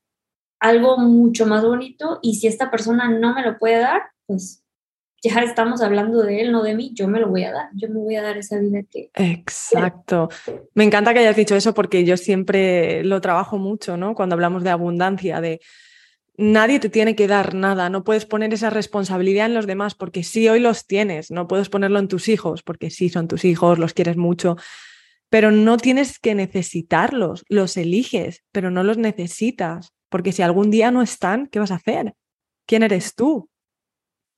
algo 0.60 0.96
mucho 0.98 1.46
más 1.46 1.64
bonito 1.64 2.20
y 2.22 2.36
si 2.36 2.46
esta 2.46 2.70
persona 2.70 3.10
no 3.10 3.34
me 3.34 3.42
lo 3.42 3.58
puede 3.58 3.80
dar, 3.80 4.02
pues 4.26 4.62
ya 5.22 5.40
estamos 5.40 5.82
hablando 5.82 6.22
de 6.22 6.40
él, 6.40 6.52
no 6.52 6.62
de 6.62 6.74
mí, 6.74 6.92
yo 6.94 7.06
me 7.06 7.20
lo 7.20 7.28
voy 7.28 7.44
a 7.44 7.52
dar, 7.52 7.68
yo 7.74 7.88
me 7.88 8.00
voy 8.00 8.16
a 8.16 8.22
dar 8.22 8.36
esa 8.36 8.58
vida 8.58 8.80
que... 8.90 9.10
Exacto. 9.14 10.28
Me 10.74 10.84
encanta 10.84 11.12
que 11.12 11.20
hayas 11.20 11.36
dicho 11.36 11.54
eso 11.54 11.74
porque 11.74 12.04
yo 12.04 12.16
siempre 12.16 13.04
lo 13.04 13.20
trabajo 13.20 13.58
mucho, 13.58 13.96
¿no? 13.96 14.14
Cuando 14.14 14.34
hablamos 14.34 14.64
de 14.64 14.70
abundancia, 14.70 15.40
de 15.40 15.60
nadie 16.36 16.80
te 16.80 16.88
tiene 16.88 17.14
que 17.14 17.26
dar 17.26 17.54
nada, 17.54 17.90
no 17.90 18.04
puedes 18.04 18.26
poner 18.26 18.52
esa 18.54 18.70
responsabilidad 18.70 19.46
en 19.46 19.54
los 19.54 19.66
demás 19.66 19.94
porque 19.94 20.22
sí 20.24 20.48
hoy 20.48 20.60
los 20.60 20.86
tienes, 20.86 21.30
no 21.30 21.46
puedes 21.46 21.68
ponerlo 21.68 21.98
en 21.98 22.08
tus 22.08 22.28
hijos 22.28 22.62
porque 22.62 22.90
sí 22.90 23.08
son 23.08 23.28
tus 23.28 23.44
hijos, 23.44 23.78
los 23.78 23.92
quieres 23.92 24.16
mucho, 24.16 24.56
pero 25.28 25.50
no 25.50 25.76
tienes 25.76 26.18
que 26.18 26.34
necesitarlos, 26.34 27.44
los 27.48 27.76
eliges, 27.76 28.42
pero 28.52 28.70
no 28.70 28.82
los 28.82 28.98
necesitas, 28.98 29.92
porque 30.08 30.32
si 30.32 30.42
algún 30.42 30.70
día 30.70 30.90
no 30.90 31.02
están, 31.02 31.46
¿qué 31.46 31.58
vas 31.58 31.70
a 31.70 31.76
hacer? 31.76 32.14
¿Quién 32.66 32.82
eres 32.82 33.14
tú? 33.14 33.48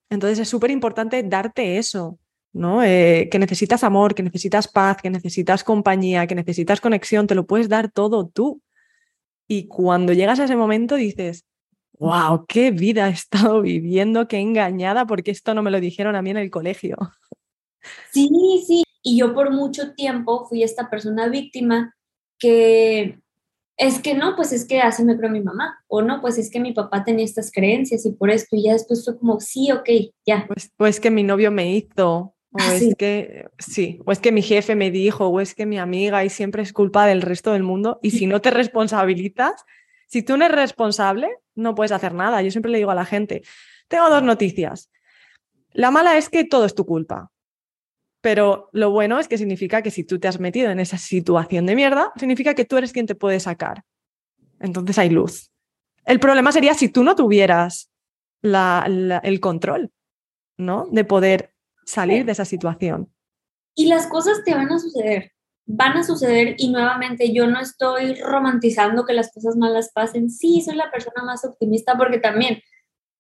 Entonces 0.09 0.39
es 0.39 0.49
súper 0.49 0.71
importante 0.71 1.23
darte 1.25 1.79
eso, 1.79 2.19
¿no? 2.53 2.85
Eh, 2.85 3.29
que 3.31 3.39
necesitas 3.41 3.83
amor, 3.83 4.15
que 4.15 4.23
necesitas 4.23 4.69
paz, 4.69 4.99
que 5.03 5.11
necesitas 5.11 5.65
compañía, 5.65 6.27
que 6.27 6.37
necesitas 6.37 6.81
conexión, 6.81 7.27
te 7.27 7.35
lo 7.35 7.47
puedes 7.47 7.69
dar 7.69 7.91
todo 7.91 8.29
tú. 8.29 8.63
Y 9.49 9.67
cuando 9.67 10.13
llegas 10.13 10.39
a 10.39 10.45
ese 10.45 10.57
momento 10.57 10.95
dices, 10.95 11.45
wow, 12.05 12.45
qué 12.47 12.71
vida 12.71 13.09
he 13.09 13.13
estado 13.13 13.63
viviendo, 13.63 14.29
qué 14.29 14.39
engañada, 14.39 15.07
porque 15.07 15.31
esto 15.31 15.55
no 15.55 15.63
me 15.63 15.71
lo 15.71 15.81
dijeron 15.81 16.17
a 16.17 16.23
mí 16.23 16.31
en 16.31 16.37
el 16.37 16.51
colegio. 16.51 16.97
Sí, 18.13 18.29
sí, 18.67 18.85
y 19.03 19.19
yo 19.19 19.35
por 19.35 19.51
mucho 19.51 19.95
tiempo 19.95 20.47
fui 20.47 20.63
esta 20.63 20.89
persona 20.89 21.29
víctima 21.29 21.95
que 22.39 23.19
es 23.77 24.01
que 24.01 24.15
no, 24.15 24.37
pues 24.37 24.53
es 24.53 24.67
que 24.67 24.81
así 24.81 25.03
me 25.05 25.17
creó 25.17 25.31
mi 25.31 25.41
mamá, 25.41 25.83
o 25.89 26.03
no, 26.03 26.21
pues 26.21 26.39
es 26.39 26.51
que 26.51 26.61
mi 26.61 26.73
papá 26.73 27.05
tenía 27.05 27.25
estas 27.25 27.51
creencias 27.51 28.07
y 28.07 28.13
por 28.13 28.31
esto, 28.31 28.55
y 28.57 28.65
ya 28.65 28.73
después 28.73 29.05
fue 29.05 29.19
como, 29.19 29.41
sí, 29.41 29.73
ok, 29.73 29.89
ya. 30.25 30.47
Pues, 30.47 30.71
pues 30.77 31.01
que 31.01 31.11
mi 31.11 31.25
novio 31.25 31.51
me 31.51 31.75
hizo, 31.75 32.17
o 32.17 32.35
ah, 32.53 32.75
es 32.75 32.95
que, 32.95 33.47
sí, 33.59 33.99
o 34.07 34.13
es 34.13 34.21
que 34.21 34.31
mi 34.31 34.43
jefe 34.43 34.77
me 34.77 34.93
dijo, 34.93 35.27
o 35.27 35.41
es 35.41 35.55
que 35.55 35.67
mi 35.67 35.79
amiga, 35.79 36.25
y 36.25 36.31
siempre 36.31 36.63
es 36.63 36.73
culpa 36.73 37.07
del 37.07 37.23
resto 37.23 37.53
del 37.53 37.65
mundo, 37.65 37.99
y 38.01 38.13
si 38.13 38.27
no 38.27 38.41
te 38.41 38.51
responsabilizas, 38.53 39.65
si 40.07 40.23
tú 40.23 40.37
no 40.37 40.45
eres 40.45 40.57
responsable, 40.57 41.29
no 41.55 41.75
puedes 41.75 41.93
hacer 41.93 42.15
nada. 42.15 42.43
Yo 42.43 42.51
siempre 42.51 42.71
le 42.71 42.79
digo 42.79 42.91
a 42.91 42.95
la 42.95 43.05
gente, 43.05 43.43
tengo 43.89 44.09
dos 44.11 44.23
noticias. 44.23 44.91
La 45.73 45.91
mala 45.91 46.17
es 46.17 46.29
que 46.29 46.45
todo 46.45 46.65
es 46.65 46.75
tu 46.75 46.87
culpa. 46.87 47.31
Pero 48.21 48.71
lo 48.73 48.91
bueno 48.91 49.19
es 49.19 49.29
que 49.29 49.37
significa 49.37 49.83
que 49.83 49.91
si 49.91 50.03
tú 50.03 50.19
te 50.19 50.29
has 50.29 50.41
metido 50.41 50.71
en 50.71 50.81
esa 50.81 50.97
situación 50.97 51.67
de 51.67 51.75
mierda, 51.75 52.11
significa 52.17 52.55
que 52.55 52.65
tú 52.65 52.79
eres 52.79 52.93
quien 52.93 53.07
te 53.07 53.15
puede 53.15 53.39
sacar. 53.39 53.85
Entonces 54.61 54.99
hay 54.99 55.11
luz. 55.11 55.51
El 56.07 56.21
problema 56.21 56.51
sería 56.51 56.73
si 56.73 56.89
tú 56.89 57.05
no 57.05 57.17
tuvieras 57.17 57.91
el 58.43 59.41
control, 59.41 59.93
¿no? 60.57 60.87
De 60.91 61.05
poder 61.05 61.53
salir 61.85 62.25
de 62.25 62.33
esa 62.33 62.47
situación. 62.47 63.13
Y 63.75 63.89
las 63.89 64.07
cosas 64.07 64.43
te 64.43 64.55
van 64.55 64.73
a 64.73 64.79
suceder, 64.79 65.34
van 65.67 65.97
a 65.97 66.05
suceder 66.05 66.57
y 66.59 66.71
nuevamente 66.71 67.33
yo 67.33 67.47
no 67.47 67.61
estoy 67.61 68.21
romantizando 68.21 69.07
que 69.07 69.15
las 69.15 69.33
cosas 69.33 69.57
malas 69.57 69.91
pasen. 69.95 70.31
Sí, 70.31 70.61
soy 70.61 70.77
la 70.77 70.91
persona 70.91 71.23
más 71.25 71.45
optimista 71.45 71.97
porque 71.97 72.19
también 72.19 72.61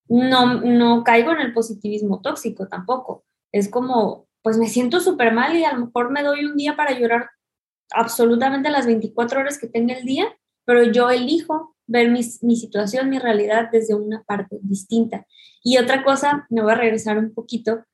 no, 0.08 0.60
no 0.60 1.04
caigo 1.04 1.32
en 1.32 1.40
el 1.40 1.54
positivismo 1.54 2.20
tóxico 2.20 2.68
tampoco. 2.68 3.24
Es 3.52 3.68
como, 3.68 4.28
pues 4.42 4.58
me 4.58 4.68
siento 4.68 5.00
súper 5.00 5.32
mal 5.32 5.56
y 5.56 5.64
a 5.64 5.72
lo 5.72 5.86
mejor 5.86 6.10
me 6.10 6.22
doy 6.22 6.44
un 6.44 6.56
día 6.56 6.76
para 6.76 6.98
llorar 6.98 7.30
absolutamente 7.92 8.70
las 8.70 8.86
24 8.86 9.40
horas 9.40 9.58
que 9.58 9.68
tenga 9.68 9.94
el 9.94 10.04
día, 10.04 10.26
pero 10.64 10.84
yo 10.84 11.10
elijo 11.10 11.76
ver 11.86 12.10
mi, 12.10 12.20
mi 12.42 12.56
situación, 12.56 13.10
mi 13.10 13.18
realidad 13.18 13.68
desde 13.70 13.94
una 13.94 14.22
parte 14.24 14.58
distinta. 14.62 15.26
Y 15.62 15.78
otra 15.78 16.02
cosa, 16.02 16.46
me 16.50 16.62
voy 16.62 16.72
a 16.72 16.76
regresar 16.76 17.18
un 17.18 17.32
poquito, 17.32 17.84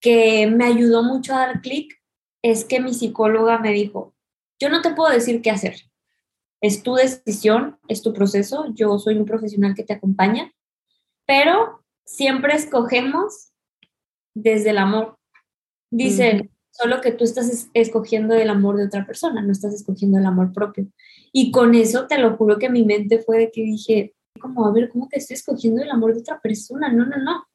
que 0.00 0.46
me 0.46 0.66
ayudó 0.66 1.02
mucho 1.02 1.34
a 1.34 1.40
dar 1.40 1.60
clic, 1.62 1.94
es 2.44 2.66
que 2.66 2.78
mi 2.78 2.92
psicóloga 2.92 3.58
me 3.58 3.72
dijo, 3.72 4.14
yo 4.60 4.68
no 4.68 4.82
te 4.82 4.92
puedo 4.92 5.10
decir 5.10 5.40
qué 5.40 5.50
hacer. 5.50 5.76
Es 6.60 6.82
tu 6.82 6.94
decisión, 6.94 7.78
es 7.88 8.02
tu 8.02 8.12
proceso, 8.12 8.66
yo 8.74 8.98
soy 8.98 9.16
un 9.16 9.24
profesional 9.24 9.74
que 9.74 9.82
te 9.82 9.94
acompaña, 9.94 10.52
pero 11.26 11.82
siempre 12.04 12.54
escogemos 12.54 13.52
desde 14.34 14.70
el 14.70 14.78
amor, 14.78 15.16
Dicen, 15.90 16.50
solo 16.70 17.00
que 17.00 17.12
tú 17.12 17.22
estás 17.22 17.68
escogiendo 17.72 18.34
el 18.34 18.50
amor 18.50 18.76
de 18.76 18.86
otra 18.86 19.06
persona, 19.06 19.40
no 19.42 19.52
estás 19.52 19.72
escogiendo 19.72 20.18
el 20.18 20.26
amor 20.26 20.52
propio. 20.52 20.88
Y 21.32 21.52
con 21.52 21.74
eso 21.76 22.08
te 22.08 22.18
lo 22.18 22.36
juro 22.36 22.58
que 22.58 22.68
mi 22.68 22.84
mente 22.84 23.20
fue 23.20 23.38
de 23.38 23.50
que 23.52 23.62
dije, 23.62 24.14
como, 24.40 24.66
a 24.66 24.72
ver, 24.72 24.90
¿cómo 24.90 25.08
que 25.08 25.18
estoy 25.18 25.34
escogiendo 25.34 25.82
el 25.82 25.90
amor 25.90 26.12
de 26.12 26.20
otra 26.20 26.40
persona? 26.40 26.92
No, 26.92 27.06
no, 27.06 27.16
no. 27.18 27.46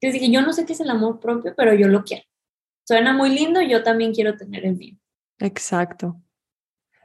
Entonces 0.00 0.20
dije, 0.20 0.32
yo 0.32 0.40
no 0.40 0.54
sé 0.54 0.64
qué 0.64 0.72
es 0.72 0.80
el 0.80 0.88
amor 0.88 1.20
propio, 1.20 1.52
pero 1.54 1.74
yo 1.74 1.88
lo 1.88 2.04
quiero. 2.04 2.24
Suena 2.84 3.12
muy 3.12 3.30
lindo, 3.30 3.60
yo 3.62 3.82
también 3.82 4.12
quiero 4.12 4.36
tener 4.36 4.64
el 4.64 4.76
mío. 4.76 4.96
Exacto. 5.38 6.20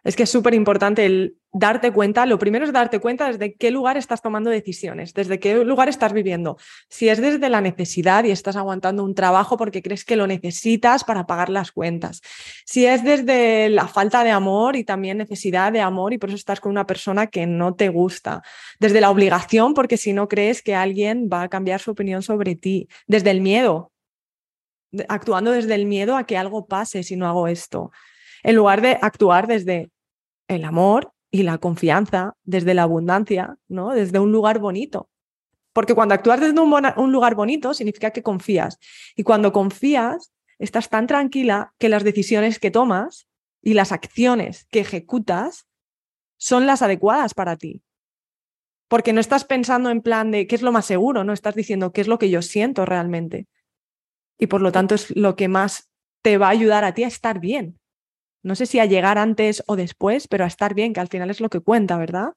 Es 0.03 0.15
que 0.15 0.23
es 0.23 0.29
súper 0.29 0.53
importante 0.53 1.05
el 1.05 1.37
darte 1.51 1.91
cuenta. 1.91 2.25
Lo 2.25 2.39
primero 2.39 2.65
es 2.65 2.71
darte 2.71 2.99
cuenta 2.99 3.27
desde 3.27 3.53
qué 3.55 3.71
lugar 3.71 3.97
estás 3.97 4.21
tomando 4.21 4.49
decisiones, 4.49 5.13
desde 5.13 5.39
qué 5.39 5.63
lugar 5.65 5.89
estás 5.89 6.13
viviendo. 6.13 6.57
Si 6.89 7.09
es 7.09 7.19
desde 7.19 7.49
la 7.49 7.61
necesidad 7.61 8.23
y 8.23 8.31
estás 8.31 8.55
aguantando 8.55 9.03
un 9.03 9.15
trabajo 9.15 9.57
porque 9.57 9.81
crees 9.81 10.05
que 10.05 10.15
lo 10.15 10.27
necesitas 10.27 11.03
para 11.03 11.25
pagar 11.25 11.49
las 11.49 11.71
cuentas. 11.71 12.21
Si 12.65 12.85
es 12.85 13.03
desde 13.03 13.69
la 13.69 13.87
falta 13.87 14.23
de 14.23 14.31
amor 14.31 14.75
y 14.75 14.83
también 14.83 15.17
necesidad 15.17 15.71
de 15.71 15.81
amor 15.81 16.13
y 16.13 16.17
por 16.17 16.29
eso 16.29 16.37
estás 16.37 16.59
con 16.59 16.71
una 16.71 16.85
persona 16.85 17.27
que 17.27 17.45
no 17.45 17.75
te 17.75 17.89
gusta. 17.89 18.41
Desde 18.79 19.01
la 19.01 19.09
obligación 19.09 19.73
porque 19.73 19.97
si 19.97 20.13
no 20.13 20.27
crees 20.27 20.61
que 20.61 20.75
alguien 20.75 21.29
va 21.31 21.43
a 21.43 21.49
cambiar 21.49 21.81
su 21.81 21.91
opinión 21.91 22.21
sobre 22.21 22.55
ti. 22.55 22.87
Desde 23.07 23.31
el 23.31 23.41
miedo. 23.41 23.91
Actuando 25.07 25.51
desde 25.51 25.75
el 25.75 25.85
miedo 25.85 26.17
a 26.17 26.25
que 26.25 26.37
algo 26.37 26.65
pase 26.65 27.03
si 27.03 27.15
no 27.15 27.27
hago 27.27 27.47
esto 27.47 27.91
en 28.43 28.55
lugar 28.55 28.81
de 28.81 28.97
actuar 29.01 29.47
desde 29.47 29.91
el 30.47 30.65
amor 30.65 31.11
y 31.31 31.43
la 31.43 31.57
confianza, 31.57 32.35
desde 32.43 32.73
la 32.73 32.83
abundancia, 32.83 33.57
¿no? 33.67 33.91
Desde 33.91 34.19
un 34.19 34.31
lugar 34.31 34.59
bonito. 34.59 35.09
Porque 35.73 35.93
cuando 35.93 36.15
actúas 36.15 36.39
desde 36.39 36.59
un, 36.59 37.11
lugar 37.11 37.35
bonito 37.35 37.73
significa 37.73 38.11
que 38.11 38.23
confías. 38.23 38.79
Y 39.15 39.23
cuando 39.23 39.53
confías, 39.53 40.33
estás 40.57 40.89
tan 40.89 41.07
tranquila 41.07 41.73
que 41.77 41.89
las 41.89 42.03
decisiones 42.03 42.59
que 42.59 42.71
tomas 42.71 43.27
y 43.61 43.73
las 43.73 43.91
acciones 43.91 44.65
que 44.71 44.79
ejecutas 44.79 45.67
son 46.37 46.65
las 46.65 46.81
adecuadas 46.81 47.33
para 47.33 47.55
ti. 47.55 47.83
Porque 48.87 49.13
no 49.13 49.21
estás 49.21 49.45
pensando 49.45 49.91
en 49.91 50.01
plan 50.01 50.31
de 50.31 50.47
qué 50.47 50.55
es 50.55 50.63
lo 50.63 50.71
más 50.71 50.85
seguro, 50.87 51.23
no 51.23 51.33
estás 51.33 51.53
diciendo 51.53 51.91
qué 51.91 52.01
es 52.01 52.07
lo 52.07 52.17
que 52.17 52.31
yo 52.31 52.41
siento 52.41 52.85
realmente. 52.85 53.47
Y 54.39 54.47
por 54.47 54.61
lo 54.61 54.71
tanto 54.71 54.95
es 54.95 55.15
lo 55.15 55.35
que 55.35 55.47
más 55.47 55.89
te 56.23 56.37
va 56.37 56.47
a 56.47 56.51
ayudar 56.51 56.83
a 56.83 56.93
ti 56.93 57.03
a 57.03 57.07
estar 57.07 57.39
bien 57.39 57.79
no 58.43 58.55
sé 58.55 58.65
si 58.65 58.79
a 58.79 58.85
llegar 58.85 59.17
antes 59.17 59.63
o 59.67 59.75
después, 59.75 60.27
pero 60.27 60.43
a 60.43 60.47
estar 60.47 60.73
bien, 60.73 60.93
que 60.93 60.99
al 60.99 61.07
final 61.07 61.29
es 61.29 61.41
lo 61.41 61.49
que 61.49 61.59
cuenta, 61.59 61.97
¿verdad? 61.97 62.33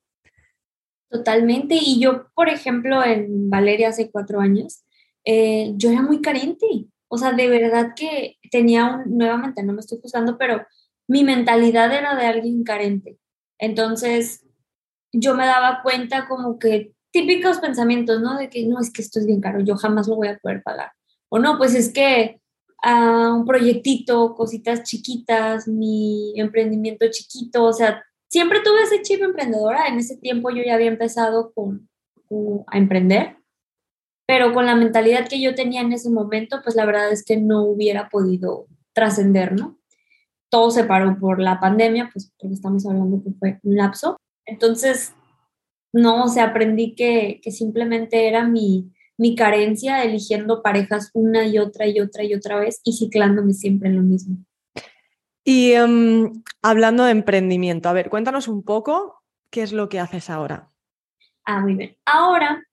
Totalmente. 1.08 1.76
Y 1.80 2.00
yo, 2.00 2.26
por 2.34 2.48
ejemplo, 2.48 3.04
en 3.04 3.48
Valeria 3.50 3.90
hace 3.90 4.10
cuatro 4.10 4.40
años, 4.40 4.84
eh, 5.24 5.72
yo 5.76 5.90
era 5.90 6.02
muy 6.02 6.20
carente. 6.20 6.66
O 7.08 7.18
sea, 7.18 7.32
de 7.32 7.48
verdad 7.48 7.92
que 7.94 8.38
tenía 8.50 8.86
un, 8.86 9.16
nuevamente, 9.16 9.62
no 9.62 9.74
me 9.74 9.80
estoy 9.80 9.98
juzgando, 10.00 10.38
pero 10.38 10.66
mi 11.06 11.24
mentalidad 11.24 11.92
era 11.92 12.16
de 12.16 12.26
alguien 12.26 12.64
carente. 12.64 13.18
Entonces, 13.58 14.44
yo 15.12 15.34
me 15.34 15.44
daba 15.44 15.82
cuenta 15.82 16.26
como 16.26 16.58
que 16.58 16.94
típicos 17.12 17.58
pensamientos, 17.58 18.20
¿no? 18.22 18.38
De 18.38 18.48
que 18.48 18.66
no, 18.66 18.80
es 18.80 18.90
que 18.90 19.02
esto 19.02 19.20
es 19.20 19.26
bien 19.26 19.40
caro, 19.40 19.60
yo 19.60 19.76
jamás 19.76 20.08
lo 20.08 20.16
voy 20.16 20.28
a 20.28 20.38
poder 20.38 20.62
pagar. 20.62 20.92
O 21.34 21.38
no, 21.38 21.56
pues 21.56 21.74
es 21.74 21.90
que 21.90 22.42
a 22.82 23.32
un 23.32 23.46
proyectito, 23.46 24.34
cositas 24.34 24.82
chiquitas, 24.82 25.66
mi 25.66 26.38
emprendimiento 26.38 27.06
chiquito, 27.10 27.64
o 27.64 27.72
sea, 27.72 28.04
siempre 28.28 28.60
tuve 28.62 28.82
ese 28.82 29.00
chip 29.00 29.22
emprendedora. 29.22 29.86
En 29.88 29.98
ese 29.98 30.18
tiempo 30.18 30.50
yo 30.50 30.62
ya 30.62 30.74
había 30.74 30.88
empezado 30.88 31.50
con, 31.54 31.88
a 32.66 32.76
emprender, 32.76 33.38
pero 34.26 34.52
con 34.52 34.66
la 34.66 34.76
mentalidad 34.76 35.26
que 35.26 35.40
yo 35.40 35.54
tenía 35.54 35.80
en 35.80 35.94
ese 35.94 36.10
momento, 36.10 36.60
pues 36.62 36.76
la 36.76 36.84
verdad 36.84 37.10
es 37.10 37.24
que 37.24 37.38
no 37.38 37.62
hubiera 37.64 38.10
podido 38.10 38.66
trascender, 38.92 39.58
¿no? 39.58 39.78
Todo 40.50 40.70
se 40.70 40.84
paró 40.84 41.18
por 41.18 41.40
la 41.40 41.58
pandemia, 41.58 42.10
pues 42.12 42.30
porque 42.38 42.52
estamos 42.52 42.84
hablando 42.84 43.22
que 43.24 43.30
fue 43.38 43.58
un 43.62 43.76
lapso. 43.76 44.18
Entonces, 44.44 45.14
no, 45.94 46.24
o 46.24 46.28
sea, 46.28 46.48
aprendí 46.48 46.94
que, 46.94 47.40
que 47.42 47.50
simplemente 47.50 48.28
era 48.28 48.46
mi, 48.46 48.92
mi 49.22 49.36
carencia 49.36 50.02
eligiendo 50.02 50.62
parejas 50.62 51.12
una 51.14 51.46
y 51.46 51.56
otra 51.56 51.86
y 51.86 52.00
otra 52.00 52.24
y 52.24 52.34
otra 52.34 52.58
vez 52.58 52.80
y 52.82 52.92
ciclándome 52.92 53.54
siempre 53.54 53.88
en 53.88 53.94
lo 53.94 54.02
mismo. 54.02 54.36
Y 55.44 55.74
em, 55.74 56.42
hablando 56.60 57.04
de 57.04 57.12
emprendimiento, 57.12 57.88
a 57.88 57.92
ver, 57.92 58.10
cuéntanos 58.10 58.48
un 58.48 58.64
poco 58.64 59.22
qué 59.48 59.62
es 59.62 59.72
lo 59.72 59.88
que 59.88 60.00
haces 60.00 60.28
ahora. 60.28 60.72
Ah, 61.44 61.60
muy 61.60 61.74
bien. 61.74 61.96
Ahora 62.04 62.66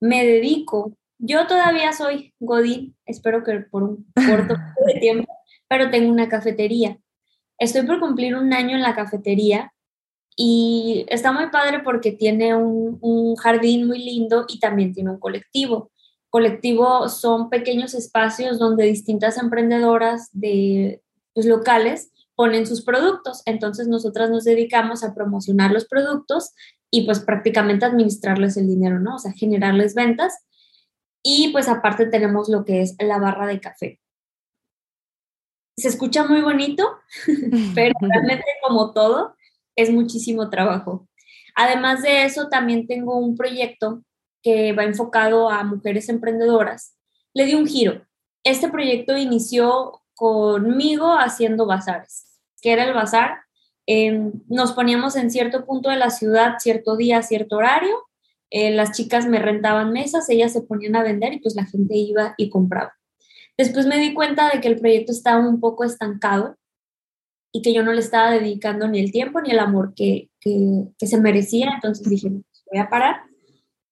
me 0.00 0.24
dedico, 0.24 0.96
yo 1.18 1.46
todavía 1.46 1.92
soy 1.92 2.32
Godín, 2.40 2.96
espero 3.04 3.44
que 3.44 3.60
por 3.60 3.82
un 3.82 4.10
corto 4.26 4.54
de 4.86 5.00
tiempo, 5.00 5.30
pero 5.68 5.90
tengo 5.90 6.10
una 6.10 6.30
cafetería. 6.30 6.96
Estoy 7.58 7.82
por 7.82 8.00
cumplir 8.00 8.36
un 8.36 8.54
año 8.54 8.74
en 8.74 8.82
la 8.82 8.94
cafetería 8.94 9.74
y 10.36 11.04
está 11.08 11.32
muy 11.32 11.50
padre 11.50 11.80
porque 11.80 12.12
tiene 12.12 12.54
un, 12.54 12.98
un, 13.00 13.36
jardín 13.36 13.86
muy 13.86 13.98
lindo 13.98 14.46
y 14.48 14.58
también 14.58 14.92
tiene 14.92 15.10
un 15.10 15.18
colectivo. 15.18 15.90
Colectivo 16.30 17.08
son 17.08 17.50
pequeños 17.50 17.94
espacios 17.94 18.58
donde 18.58 18.84
distintas 18.84 19.36
emprendedoras 19.36 20.30
de 20.32 21.02
pues, 21.34 21.46
locales 21.46 22.12
ponen 22.36 22.66
sus 22.66 22.82
productos. 22.82 23.42
Entonces 23.44 23.88
nosotras 23.88 24.30
nos 24.30 24.44
dedicamos 24.44 25.04
a 25.04 25.14
promocionar 25.14 25.72
los 25.72 25.86
productos 25.86 26.54
y 26.90 27.04
pues 27.04 27.20
prácticamente 27.20 27.84
administrarles 27.84 28.56
el 28.56 28.66
dinero, 28.66 28.98
¿no? 28.98 29.16
O 29.16 29.18
sea, 29.18 29.32
generarles 29.32 29.94
ventas. 29.94 30.46
Y 31.22 31.50
pues 31.52 31.68
aparte 31.68 32.06
tenemos 32.06 32.48
lo 32.48 32.64
que 32.64 32.80
es 32.80 32.96
la 32.98 33.18
barra 33.18 33.46
de 33.46 33.60
café. 33.60 34.00
Se 35.76 35.88
escucha 35.88 36.24
muy 36.26 36.40
bonito, 36.40 36.84
pero 37.74 37.94
realmente 38.00 38.44
como 38.66 38.92
todo, 38.92 39.36
es 39.76 39.90
muchísimo 39.90 40.50
trabajo. 40.50 41.08
Además 41.54 42.02
de 42.02 42.24
eso, 42.24 42.48
también 42.48 42.86
tengo 42.86 43.18
un 43.18 43.36
proyecto 43.36 44.02
que 44.42 44.72
va 44.72 44.84
enfocado 44.84 45.50
a 45.50 45.64
mujeres 45.64 46.08
emprendedoras. 46.08 46.96
Le 47.34 47.44
di 47.44 47.54
un 47.54 47.66
giro. 47.66 48.06
Este 48.44 48.68
proyecto 48.68 49.16
inició 49.16 50.00
conmigo 50.14 51.12
haciendo 51.12 51.66
bazares, 51.66 52.26
que 52.62 52.72
era 52.72 52.84
el 52.84 52.94
bazar. 52.94 53.40
nos 54.48 54.72
poníamos 54.72 55.16
en 55.16 55.30
cierto 55.30 55.64
punto 55.66 55.90
de 55.90 55.96
la 55.96 56.10
ciudad, 56.10 56.56
cierto 56.58 56.96
día, 56.96 57.22
cierto 57.22 57.56
horario. 57.56 58.06
Eh, 58.50 58.70
las 58.70 58.92
chicas 58.92 59.26
me 59.26 59.38
rentaban 59.38 59.92
mesas, 59.92 60.28
ellas 60.28 60.52
se 60.52 60.62
ponían 60.62 60.96
a 60.96 61.02
vender 61.02 61.32
y 61.32 61.40
pues 61.40 61.54
la 61.54 61.66
gente 61.66 61.96
iba 61.96 62.34
y 62.36 62.50
compraba. 62.50 62.94
Después 63.56 63.86
me 63.86 63.98
di 63.98 64.14
cuenta 64.14 64.50
de 64.50 64.60
que 64.60 64.68
el 64.68 64.80
proyecto 64.80 65.12
estaba 65.12 65.46
un 65.46 65.60
poco 65.60 65.84
estancado 65.84 66.56
y 67.52 67.62
que 67.62 67.72
yo 67.72 67.82
no 67.82 67.92
le 67.92 68.00
estaba 68.00 68.30
dedicando 68.30 68.86
ni 68.88 69.00
el 69.00 69.12
tiempo 69.12 69.40
ni 69.40 69.50
el 69.50 69.58
amor 69.58 69.92
que, 69.94 70.30
que, 70.40 71.06
se 71.06 71.20
merecía. 71.20 71.72
Entonces 71.74 72.08
dije, 72.08 72.30
pues, 72.30 72.64
voy 72.70 72.80
a 72.80 72.88
parar. 72.88 73.22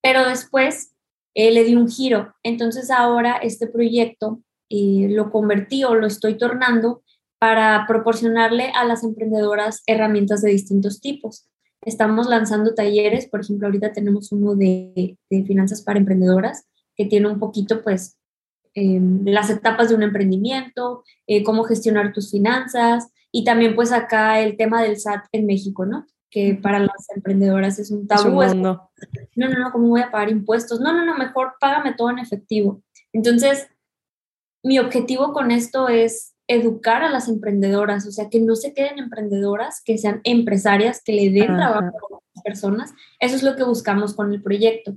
Pero 0.02 0.24
después 0.28 0.94
eh, 1.34 1.50
le 1.50 1.64
di 1.64 1.74
un 1.74 1.88
giro. 1.88 2.34
Entonces 2.42 2.90
ahora 2.90 3.36
este 3.36 3.66
proyecto 3.66 4.40
eh, 4.70 5.08
lo 5.10 5.30
convertí 5.30 5.84
o 5.84 5.94
lo 5.94 6.06
estoy 6.06 6.36
tornando 6.36 7.02
para 7.38 7.84
proporcionarle 7.86 8.72
a 8.74 8.84
las 8.84 9.04
emprendedoras 9.04 9.82
herramientas 9.86 10.42
de 10.42 10.50
distintos 10.50 11.00
tipos. 11.00 11.48
Estamos 11.82 12.26
lanzando 12.26 12.74
talleres, 12.74 13.28
por 13.28 13.40
ejemplo, 13.40 13.68
ahorita 13.68 13.92
tenemos 13.92 14.32
uno 14.32 14.56
de, 14.56 15.16
de 15.30 15.44
finanzas 15.44 15.82
para 15.82 15.98
emprendedoras 15.98 16.66
que 16.96 17.06
tiene 17.06 17.28
un 17.28 17.38
poquito, 17.38 17.82
pues, 17.82 18.18
em, 18.74 19.24
las 19.24 19.48
etapas 19.50 19.88
de 19.88 19.94
un 19.94 20.02
emprendimiento, 20.02 21.04
eh, 21.28 21.44
cómo 21.44 21.62
gestionar 21.62 22.12
tus 22.12 22.30
finanzas, 22.32 23.08
y 23.32 23.44
también 23.44 23.75
pues 23.75 23.92
acá 23.92 24.40
el 24.40 24.56
tema 24.56 24.82
del 24.82 24.99
SAT 24.99 25.26
en 25.32 25.47
México, 25.47 25.85
¿no? 25.85 26.06
Que 26.30 26.54
para 26.54 26.78
las 26.78 27.08
emprendedoras 27.14 27.78
es 27.78 27.90
un 27.90 28.06
tabú. 28.06 28.42
no, 28.54 28.90
no, 29.37 29.49
no, 29.49 29.73
¿cómo 29.73 29.88
voy 29.88 30.00
a 30.00 30.11
pagar 30.11 30.30
impuestos? 30.30 30.80
No, 30.80 30.92
no, 30.92 31.04
no, 31.04 31.16
mejor 31.16 31.54
págame 31.61 31.94
todo 31.94 32.11
en 32.11 32.18
efectivo. 32.18 32.82
Entonces, 33.12 33.68
mi 34.62 34.78
objetivo 34.78 35.32
con 35.32 35.50
esto 35.50 35.88
es 35.88 36.35
educar 36.47 37.02
a 37.02 37.11
las 37.11 37.28
emprendedoras, 37.28 38.06
o 38.06 38.10
sea, 38.10 38.30
que 38.30 38.41
no 38.41 38.56
se 38.56 38.73
queden 38.73 38.99
emprendedoras, 38.99 39.82
que 39.84 39.99
sean 39.99 40.21
empresarias, 40.25 41.02
que 41.04 41.12
le 41.12 41.30
den 41.30 41.56
trabajo 41.56 42.06
a 42.17 42.21
las 42.34 42.43
personas. 42.43 42.95
Eso 43.21 43.36
es 43.36 43.43
lo 43.43 43.54
que 43.54 43.64
buscamos 43.64 44.14
con 44.14 44.32
el 44.32 44.43
proyecto. 44.43 44.97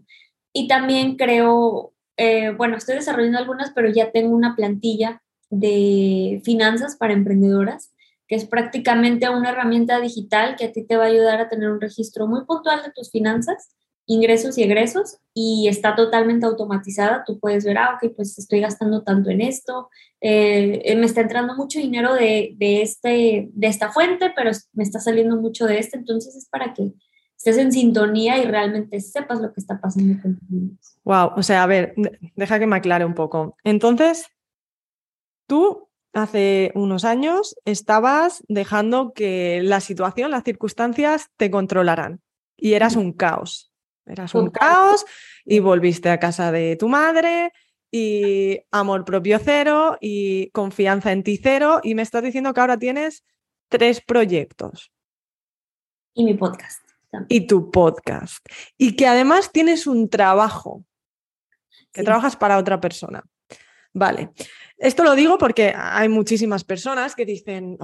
Y 0.53 0.67
también 0.67 1.17
creo, 1.17 1.93
eh, 2.17 2.51
bueno, 2.51 2.77
estoy 2.77 2.95
desarrollando 2.95 3.37
algunas, 3.37 3.71
pero 3.71 3.89
ya 3.89 4.11
tengo 4.11 4.33
una 4.33 4.55
plantilla 4.55 5.21
de 5.49 6.41
finanzas 6.45 6.95
para 6.95 7.13
emprendedoras 7.13 7.90
que 8.31 8.37
es 8.37 8.45
prácticamente 8.45 9.29
una 9.29 9.49
herramienta 9.49 9.99
digital 9.99 10.55
que 10.55 10.63
a 10.63 10.71
ti 10.71 10.85
te 10.85 10.95
va 10.95 11.03
a 11.03 11.07
ayudar 11.07 11.41
a 11.41 11.49
tener 11.49 11.69
un 11.69 11.81
registro 11.81 12.27
muy 12.27 12.45
puntual 12.45 12.81
de 12.81 12.93
tus 12.95 13.11
finanzas, 13.11 13.75
ingresos 14.05 14.57
y 14.57 14.63
egresos, 14.63 15.17
y 15.33 15.67
está 15.67 15.97
totalmente 15.97 16.45
automatizada. 16.45 17.25
Tú 17.25 17.41
puedes 17.41 17.65
ver, 17.65 17.77
ah, 17.77 17.95
ok, 18.01 18.13
pues 18.15 18.39
estoy 18.39 18.61
gastando 18.61 19.03
tanto 19.03 19.31
en 19.31 19.41
esto, 19.41 19.89
eh, 20.21 20.81
eh, 20.85 20.95
me 20.95 21.07
está 21.07 21.19
entrando 21.19 21.55
mucho 21.55 21.79
dinero 21.79 22.13
de, 22.13 22.55
de, 22.55 22.81
este, 22.81 23.49
de 23.51 23.67
esta 23.67 23.91
fuente, 23.91 24.31
pero 24.33 24.51
me 24.71 24.85
está 24.85 25.01
saliendo 25.01 25.35
mucho 25.35 25.65
de 25.65 25.79
este, 25.79 25.97
entonces 25.97 26.33
es 26.33 26.47
para 26.47 26.73
que 26.73 26.93
estés 27.35 27.57
en 27.57 27.73
sintonía 27.73 28.37
y 28.37 28.45
realmente 28.45 29.01
sepas 29.01 29.41
lo 29.41 29.51
que 29.51 29.59
está 29.59 29.81
pasando 29.81 30.21
con 30.21 30.39
Wow, 31.03 31.31
o 31.35 31.43
sea, 31.43 31.63
a 31.63 31.67
ver, 31.67 31.95
deja 32.37 32.59
que 32.59 32.67
me 32.67 32.77
aclare 32.77 33.03
un 33.03 33.13
poco. 33.13 33.57
Entonces, 33.65 34.25
tú 35.47 35.90
hace 36.13 36.71
unos 36.75 37.05
años 37.05 37.55
estabas 37.65 38.43
dejando 38.47 39.13
que 39.13 39.61
la 39.63 39.79
situación, 39.79 40.31
las 40.31 40.43
circunstancias 40.43 41.29
te 41.37 41.51
controlaran 41.51 42.21
y 42.57 42.73
eras 42.73 42.95
un 42.95 43.13
caos. 43.13 43.71
Eras 44.05 44.33
un 44.35 44.49
caos 44.49 45.05
y 45.45 45.59
volviste 45.59 46.09
a 46.09 46.19
casa 46.19 46.51
de 46.51 46.75
tu 46.75 46.89
madre 46.89 47.53
y 47.91 48.59
amor 48.71 49.05
propio 49.05 49.39
cero 49.39 49.97
y 50.01 50.49
confianza 50.51 51.11
en 51.11 51.23
ti 51.23 51.37
cero 51.37 51.81
y 51.83 51.95
me 51.95 52.01
estás 52.01 52.23
diciendo 52.23 52.53
que 52.53 52.61
ahora 52.61 52.77
tienes 52.77 53.23
tres 53.69 54.01
proyectos. 54.01 54.91
Y 56.13 56.25
mi 56.25 56.33
podcast. 56.33 56.83
Y 57.29 57.47
tu 57.47 57.71
podcast. 57.71 58.45
Y 58.77 58.95
que 58.95 59.07
además 59.07 59.51
tienes 59.51 59.87
un 59.87 60.09
trabajo, 60.09 60.85
que 61.91 62.03
trabajas 62.03 62.35
para 62.35 62.57
otra 62.57 62.79
persona. 62.79 63.23
Vale. 63.93 64.31
Esto 64.77 65.03
lo 65.03 65.15
digo 65.15 65.37
porque 65.37 65.73
hay 65.75 66.09
muchísimas 66.09 66.63
personas 66.63 67.15
que 67.15 67.25
dicen, 67.25 67.77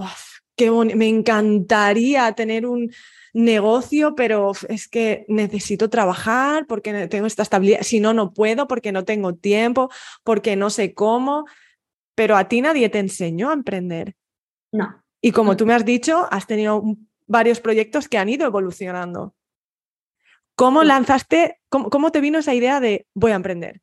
qué 0.55 0.71
me 0.71 1.07
encantaría 1.07 2.31
tener 2.33 2.65
un 2.65 2.91
negocio, 3.33 4.15
pero 4.15 4.51
es 4.67 4.87
que 4.87 5.25
necesito 5.27 5.89
trabajar 5.89 6.65
porque 6.65 7.07
tengo 7.07 7.27
esta 7.27 7.43
estabilidad. 7.43 7.81
Si 7.81 7.99
no, 7.99 8.13
no 8.13 8.33
puedo 8.33 8.67
porque 8.67 8.91
no 8.91 9.05
tengo 9.05 9.35
tiempo, 9.35 9.89
porque 10.23 10.55
no 10.55 10.69
sé 10.69 10.93
cómo. 10.93 11.45
Pero 12.15 12.35
a 12.35 12.47
ti 12.47 12.61
nadie 12.61 12.89
te 12.89 12.99
enseñó 12.99 13.51
a 13.51 13.53
emprender. 13.53 14.15
No. 14.71 15.03
Y 15.21 15.31
como 15.31 15.55
tú 15.55 15.65
me 15.65 15.73
has 15.73 15.85
dicho, 15.85 16.27
has 16.31 16.47
tenido 16.47 16.83
varios 17.27 17.59
proyectos 17.59 18.07
que 18.07 18.17
han 18.17 18.29
ido 18.29 18.47
evolucionando. 18.47 19.35
¿Cómo 20.55 20.83
lanzaste, 20.83 21.59
cómo 21.69 22.11
te 22.11 22.21
vino 22.21 22.39
esa 22.39 22.55
idea 22.55 22.79
de 22.79 23.05
voy 23.13 23.31
a 23.31 23.35
emprender? 23.35 23.81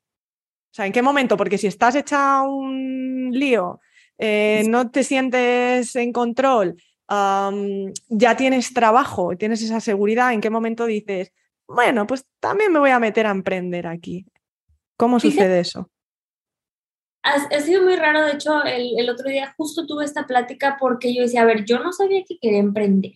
O 0.74 0.76
sea, 0.76 0.86
¿en 0.86 0.92
qué 0.92 1.02
momento? 1.02 1.36
Porque 1.36 1.56
si 1.56 1.68
estás 1.68 1.94
hecha 1.94 2.42
un 2.42 3.30
lío, 3.32 3.78
eh, 4.18 4.64
no 4.68 4.90
te 4.90 5.04
sientes 5.04 5.94
en 5.94 6.12
control, 6.12 6.74
ya 7.08 8.36
tienes 8.36 8.74
trabajo, 8.74 9.36
tienes 9.36 9.62
esa 9.62 9.78
seguridad, 9.78 10.32
¿en 10.32 10.40
qué 10.40 10.50
momento 10.50 10.86
dices, 10.86 11.32
bueno, 11.68 12.08
pues 12.08 12.26
también 12.40 12.72
me 12.72 12.80
voy 12.80 12.90
a 12.90 12.98
meter 12.98 13.24
a 13.28 13.30
emprender 13.30 13.86
aquí? 13.86 14.26
¿Cómo 14.96 15.20
sucede 15.20 15.60
eso? 15.60 15.88
Ha, 17.22 17.60
sido 17.60 17.84
muy 17.84 17.94
raro, 17.94 18.24
de 18.24 18.32
hecho, 18.32 18.64
el, 18.64 18.98
el, 18.98 19.08
otro 19.08 19.30
día 19.30 19.54
justo 19.56 19.86
tuve 19.86 20.04
esta 20.04 20.26
plática 20.26 20.76
porque 20.80 21.14
yo 21.14 21.22
decía, 21.22 21.42
a 21.42 21.46
ver, 21.46 21.64
yo 21.64 21.78
no 21.78 21.92
sabía 21.92 22.24
que 22.28 22.36
quería 22.40 22.58
emprender. 22.58 23.12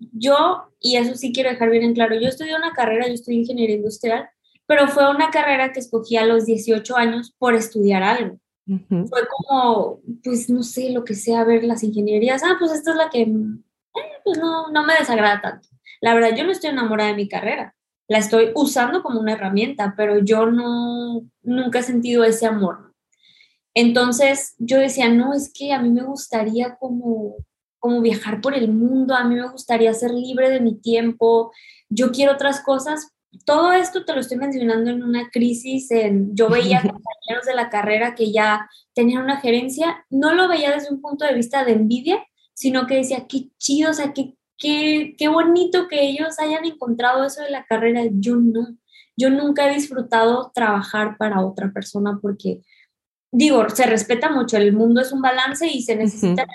Yo, 0.00 0.72
y 0.80 0.96
eso 0.96 1.14
sí 1.14 1.32
quiero 1.32 1.50
dejar 1.50 1.70
bien 1.70 1.84
en 1.84 1.94
claro, 1.94 2.16
yo 2.16 2.26
estudié 2.26 2.56
una 2.56 2.72
carrera, 2.72 3.06
yo 3.06 3.14
estudié 3.14 3.38
ingeniería 3.38 3.76
industrial, 3.76 4.28
pero 4.68 4.86
fue 4.86 5.10
una 5.10 5.30
carrera 5.30 5.72
que 5.72 5.80
escogí 5.80 6.18
a 6.18 6.26
los 6.26 6.44
18 6.44 6.94
años 6.94 7.34
por 7.38 7.54
estudiar 7.54 8.02
algo. 8.02 8.38
Fue 8.66 9.26
como, 9.26 10.00
pues 10.22 10.50
no 10.50 10.62
sé, 10.62 10.90
lo 10.90 11.02
que 11.02 11.14
sea, 11.14 11.42
ver 11.44 11.64
las 11.64 11.82
ingenierías, 11.82 12.42
ah, 12.44 12.56
pues 12.58 12.72
esta 12.72 12.90
es 12.90 12.96
la 12.98 13.08
que, 13.08 13.22
eh, 13.22 13.28
pues 14.22 14.38
no, 14.38 14.70
no 14.70 14.84
me 14.84 14.92
desagrada 14.92 15.40
tanto. 15.40 15.68
La 16.02 16.12
verdad, 16.12 16.36
yo 16.36 16.44
no 16.44 16.52
estoy 16.52 16.68
enamorada 16.68 17.08
de 17.08 17.16
mi 17.16 17.28
carrera, 17.30 17.74
la 18.08 18.18
estoy 18.18 18.52
usando 18.54 19.02
como 19.02 19.20
una 19.20 19.32
herramienta, 19.32 19.94
pero 19.96 20.18
yo 20.18 20.50
no, 20.50 21.22
nunca 21.40 21.78
he 21.78 21.82
sentido 21.82 22.24
ese 22.24 22.44
amor. 22.44 22.94
Entonces 23.72 24.54
yo 24.58 24.78
decía, 24.78 25.08
no, 25.08 25.32
es 25.32 25.50
que 25.50 25.72
a 25.72 25.80
mí 25.80 25.88
me 25.88 26.04
gustaría 26.04 26.76
como, 26.76 27.36
como 27.78 28.02
viajar 28.02 28.42
por 28.42 28.52
el 28.52 28.70
mundo, 28.70 29.14
a 29.14 29.24
mí 29.24 29.34
me 29.34 29.48
gustaría 29.48 29.94
ser 29.94 30.10
libre 30.10 30.50
de 30.50 30.60
mi 30.60 30.78
tiempo, 30.78 31.52
yo 31.88 32.12
quiero 32.12 32.34
otras 32.34 32.60
cosas, 32.60 33.14
todo 33.44 33.72
esto 33.72 34.04
te 34.04 34.14
lo 34.14 34.20
estoy 34.20 34.38
mencionando 34.38 34.90
en 34.90 35.02
una 35.02 35.30
crisis, 35.30 35.90
en, 35.90 36.34
yo 36.34 36.48
veía 36.48 36.80
compañeros 36.82 37.46
de 37.46 37.54
la 37.54 37.70
carrera 37.70 38.14
que 38.14 38.32
ya 38.32 38.68
tenían 38.94 39.22
una 39.22 39.40
gerencia, 39.40 40.04
no 40.10 40.34
lo 40.34 40.48
veía 40.48 40.72
desde 40.72 40.92
un 40.92 41.00
punto 41.00 41.24
de 41.24 41.34
vista 41.34 41.64
de 41.64 41.72
envidia, 41.72 42.24
sino 42.54 42.86
que 42.86 42.96
decía, 42.96 43.26
qué 43.28 43.48
chido, 43.58 43.90
o 43.90 43.94
sea, 43.94 44.12
qué, 44.12 44.34
qué, 44.56 45.14
qué 45.16 45.28
bonito 45.28 45.88
que 45.88 46.08
ellos 46.08 46.38
hayan 46.38 46.64
encontrado 46.64 47.24
eso 47.24 47.42
de 47.42 47.50
la 47.50 47.64
carrera, 47.64 48.02
yo 48.10 48.36
no. 48.36 48.76
yo 49.16 49.30
nunca 49.30 49.70
he 49.70 49.74
disfrutado 49.74 50.50
trabajar 50.54 51.16
para 51.18 51.44
otra 51.44 51.72
persona 51.72 52.18
porque, 52.20 52.62
digo, 53.30 53.68
se 53.68 53.86
respeta 53.86 54.30
mucho, 54.30 54.56
el 54.56 54.72
mundo 54.72 55.00
es 55.00 55.12
un 55.12 55.22
balance 55.22 55.66
y 55.66 55.82
se 55.82 55.96
necesitan 55.96 56.46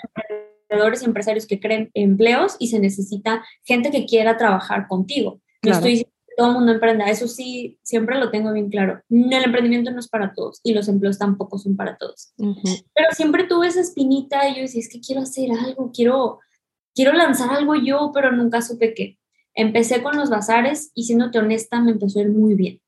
emprendedores 0.68 1.02
y 1.02 1.06
empresarios 1.06 1.46
que 1.46 1.60
creen 1.60 1.90
empleos 1.94 2.56
y 2.58 2.68
se 2.68 2.80
necesita 2.80 3.44
gente 3.64 3.90
que 3.90 4.06
quiera 4.06 4.36
trabajar 4.36 4.86
contigo. 4.88 5.40
No 5.62 5.72
estoy 5.72 6.06
todo 6.36 6.48
el 6.48 6.54
mundo 6.54 6.72
emprenda, 6.72 7.06
eso 7.10 7.28
sí, 7.28 7.78
siempre 7.82 8.18
lo 8.18 8.30
tengo 8.30 8.52
bien 8.52 8.70
claro. 8.70 9.00
El 9.10 9.44
emprendimiento 9.44 9.90
no 9.90 10.00
es 10.00 10.08
para 10.08 10.32
todos 10.34 10.60
y 10.62 10.74
los 10.74 10.88
empleos 10.88 11.18
tampoco 11.18 11.58
son 11.58 11.76
para 11.76 11.96
todos. 11.96 12.32
Pero 12.36 13.08
siempre 13.12 13.44
tuve 13.44 13.68
esa 13.68 13.80
espinita 13.80 14.48
y 14.48 14.56
yo 14.56 14.62
decía, 14.62 14.80
es 14.80 14.88
que 14.88 15.00
quiero 15.00 15.22
hacer 15.22 15.50
algo, 15.52 15.90
quiero, 15.92 16.40
quiero 16.94 17.12
lanzar 17.12 17.50
algo 17.50 17.74
yo, 17.74 18.10
pero 18.14 18.32
nunca 18.32 18.62
supe 18.62 18.94
qué. 18.94 19.18
Empecé 19.54 20.02
con 20.02 20.16
los 20.16 20.30
bazares 20.30 20.90
y 20.94 21.04
siéndote 21.04 21.38
honesta, 21.38 21.80
me 21.80 21.92
empezó 21.92 22.18
a 22.18 22.22
ir 22.22 22.30
muy 22.30 22.54
bien. 22.54 22.80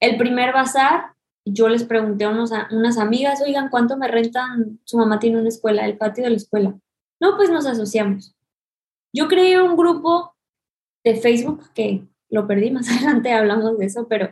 El 0.00 0.16
primer 0.16 0.52
bazar, 0.52 1.12
yo 1.44 1.68
les 1.68 1.84
pregunté 1.84 2.24
a, 2.24 2.30
unos, 2.30 2.50
unas 2.70 2.98
amigas, 2.98 3.40
oigan, 3.42 3.68
¿cuánto 3.68 3.96
me 3.96 4.08
rentan? 4.08 4.80
Su 4.84 4.98
mamá 4.98 5.18
tiene 5.18 5.38
una 5.38 5.48
escuela, 5.48 5.86
el 5.86 5.98
patio 5.98 6.24
de 6.24 6.30
la 6.30 6.36
escuela. 6.36 6.78
No, 7.20 7.36
pues 7.36 7.50
nos 7.50 7.66
asociamos. 7.66 8.34
Yo 9.12 9.28
creé 9.28 9.60
un 9.60 9.76
grupo 9.76 10.34
de 11.04 11.16
Facebook 11.16 11.64
que 11.74 12.06
lo 12.30 12.46
perdí, 12.46 12.70
más 12.70 12.88
adelante 12.90 13.32
hablamos 13.32 13.78
de 13.78 13.86
eso, 13.86 14.06
pero 14.08 14.30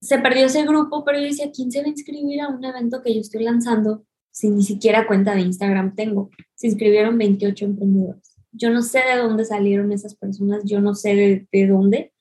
se 0.00 0.18
perdió 0.18 0.46
ese 0.46 0.64
grupo, 0.64 1.04
pero 1.04 1.18
yo 1.18 1.24
decía, 1.24 1.50
¿quién 1.52 1.72
se 1.72 1.80
va 1.80 1.86
a 1.86 1.90
inscribir 1.90 2.40
a 2.40 2.48
un 2.48 2.64
evento 2.64 3.02
que 3.02 3.14
yo 3.14 3.20
estoy 3.20 3.42
lanzando 3.44 4.04
si 4.30 4.50
ni 4.50 4.62
siquiera 4.62 5.06
cuenta 5.06 5.34
de 5.34 5.40
Instagram 5.40 5.94
tengo? 5.94 6.30
Se 6.54 6.66
inscribieron 6.68 7.18
28 7.18 7.64
emprendedores. 7.64 8.36
Yo 8.52 8.70
no 8.70 8.82
sé 8.82 9.00
de 9.00 9.16
dónde 9.18 9.44
salieron 9.44 9.92
esas 9.92 10.14
personas, 10.14 10.62
yo 10.64 10.80
no 10.80 10.94
sé 10.94 11.46
de, 11.50 11.66
dónde, 11.66 12.12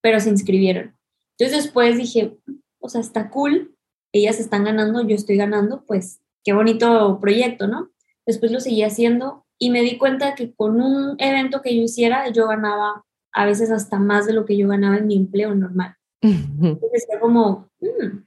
pero 0.00 0.20
se 0.20 0.30
inscribieron. 0.30 0.96
Entonces 1.36 1.64
después 1.64 1.98
dije, 1.98 2.36
o 2.78 2.88
sea, 2.88 3.00
está 3.00 3.30
cool, 3.30 3.76
ellas 4.12 4.38
están 4.38 4.64
ganando, 4.64 5.06
yo 5.06 5.14
estoy 5.14 5.36
ganando, 5.36 5.84
pues 5.86 6.20
qué 6.44 6.52
bonito 6.52 7.18
proyecto, 7.20 7.66
¿no? 7.66 7.90
Después 8.26 8.52
lo 8.52 8.60
seguí 8.60 8.82
haciendo 8.82 9.44
y 9.58 9.70
me 9.70 9.82
di 9.82 9.98
cuenta 9.98 10.34
que 10.34 10.54
con 10.54 10.80
un 10.80 11.16
evento 11.18 11.62
que 11.62 11.76
yo 11.76 11.82
hiciera, 11.82 12.28
yo 12.30 12.48
ganaba 12.48 13.04
a 13.34 13.44
veces 13.44 13.70
hasta 13.70 13.98
más 13.98 14.26
de 14.26 14.32
lo 14.32 14.46
que 14.46 14.56
yo 14.56 14.68
ganaba 14.68 14.96
en 14.96 15.06
mi 15.06 15.16
empleo 15.16 15.54
normal. 15.54 15.96
Entonces 16.22 17.06
era 17.10 17.20
como, 17.20 17.68
mm, 17.80 18.24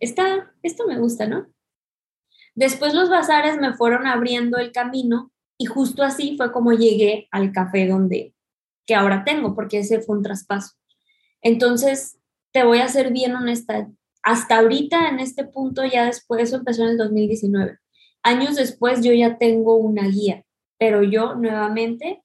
esto 0.00 0.86
me 0.86 0.98
gusta, 0.98 1.26
¿no? 1.26 1.46
Después 2.54 2.94
los 2.94 3.10
bazares 3.10 3.58
me 3.60 3.74
fueron 3.74 4.06
abriendo 4.06 4.58
el 4.58 4.72
camino 4.72 5.32
y 5.58 5.66
justo 5.66 6.02
así 6.02 6.36
fue 6.36 6.52
como 6.52 6.72
llegué 6.72 7.28
al 7.30 7.52
café 7.52 7.86
donde, 7.86 8.34
que 8.86 8.94
ahora 8.94 9.24
tengo, 9.24 9.54
porque 9.54 9.78
ese 9.78 10.00
fue 10.00 10.16
un 10.16 10.22
traspaso. 10.22 10.74
Entonces, 11.42 12.18
te 12.52 12.64
voy 12.64 12.78
a 12.78 12.88
ser 12.88 13.12
bien 13.12 13.34
honesta, 13.34 13.88
hasta 14.22 14.58
ahorita 14.58 15.08
en 15.08 15.20
este 15.20 15.44
punto, 15.44 15.84
ya 15.84 16.06
después, 16.06 16.42
eso 16.42 16.56
empezó 16.56 16.84
en 16.84 16.90
el 16.90 16.96
2019. 16.96 17.78
Años 18.22 18.56
después 18.56 19.02
yo 19.02 19.12
ya 19.12 19.36
tengo 19.36 19.76
una 19.76 20.08
guía, 20.08 20.44
pero 20.78 21.02
yo 21.02 21.34
nuevamente 21.34 22.23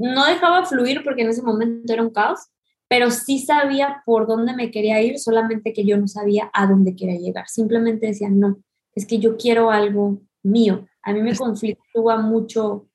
no 0.00 0.26
dejaba 0.26 0.64
fluir 0.64 1.02
porque 1.04 1.22
en 1.22 1.28
ese 1.28 1.42
momento 1.42 1.92
era 1.92 2.02
un 2.02 2.10
caos, 2.10 2.40
pero 2.88 3.10
sí 3.10 3.38
sabía 3.38 4.02
por 4.04 4.26
dónde 4.26 4.54
me 4.54 4.70
quería 4.70 5.00
ir, 5.00 5.18
solamente 5.18 5.72
que 5.72 5.84
yo 5.84 5.96
no 5.96 6.08
sabía 6.08 6.50
a 6.52 6.66
dónde 6.66 6.96
quería 6.96 7.18
llegar. 7.18 7.46
Simplemente 7.48 8.06
decía, 8.06 8.28
no, 8.30 8.58
es 8.94 9.06
que 9.06 9.18
yo 9.18 9.36
quiero 9.36 9.70
algo 9.70 10.22
mío, 10.42 10.86
a 11.02 11.12
mí 11.12 11.22
me 11.22 11.36
conflictúa 11.36 12.16
mucho 12.16 12.88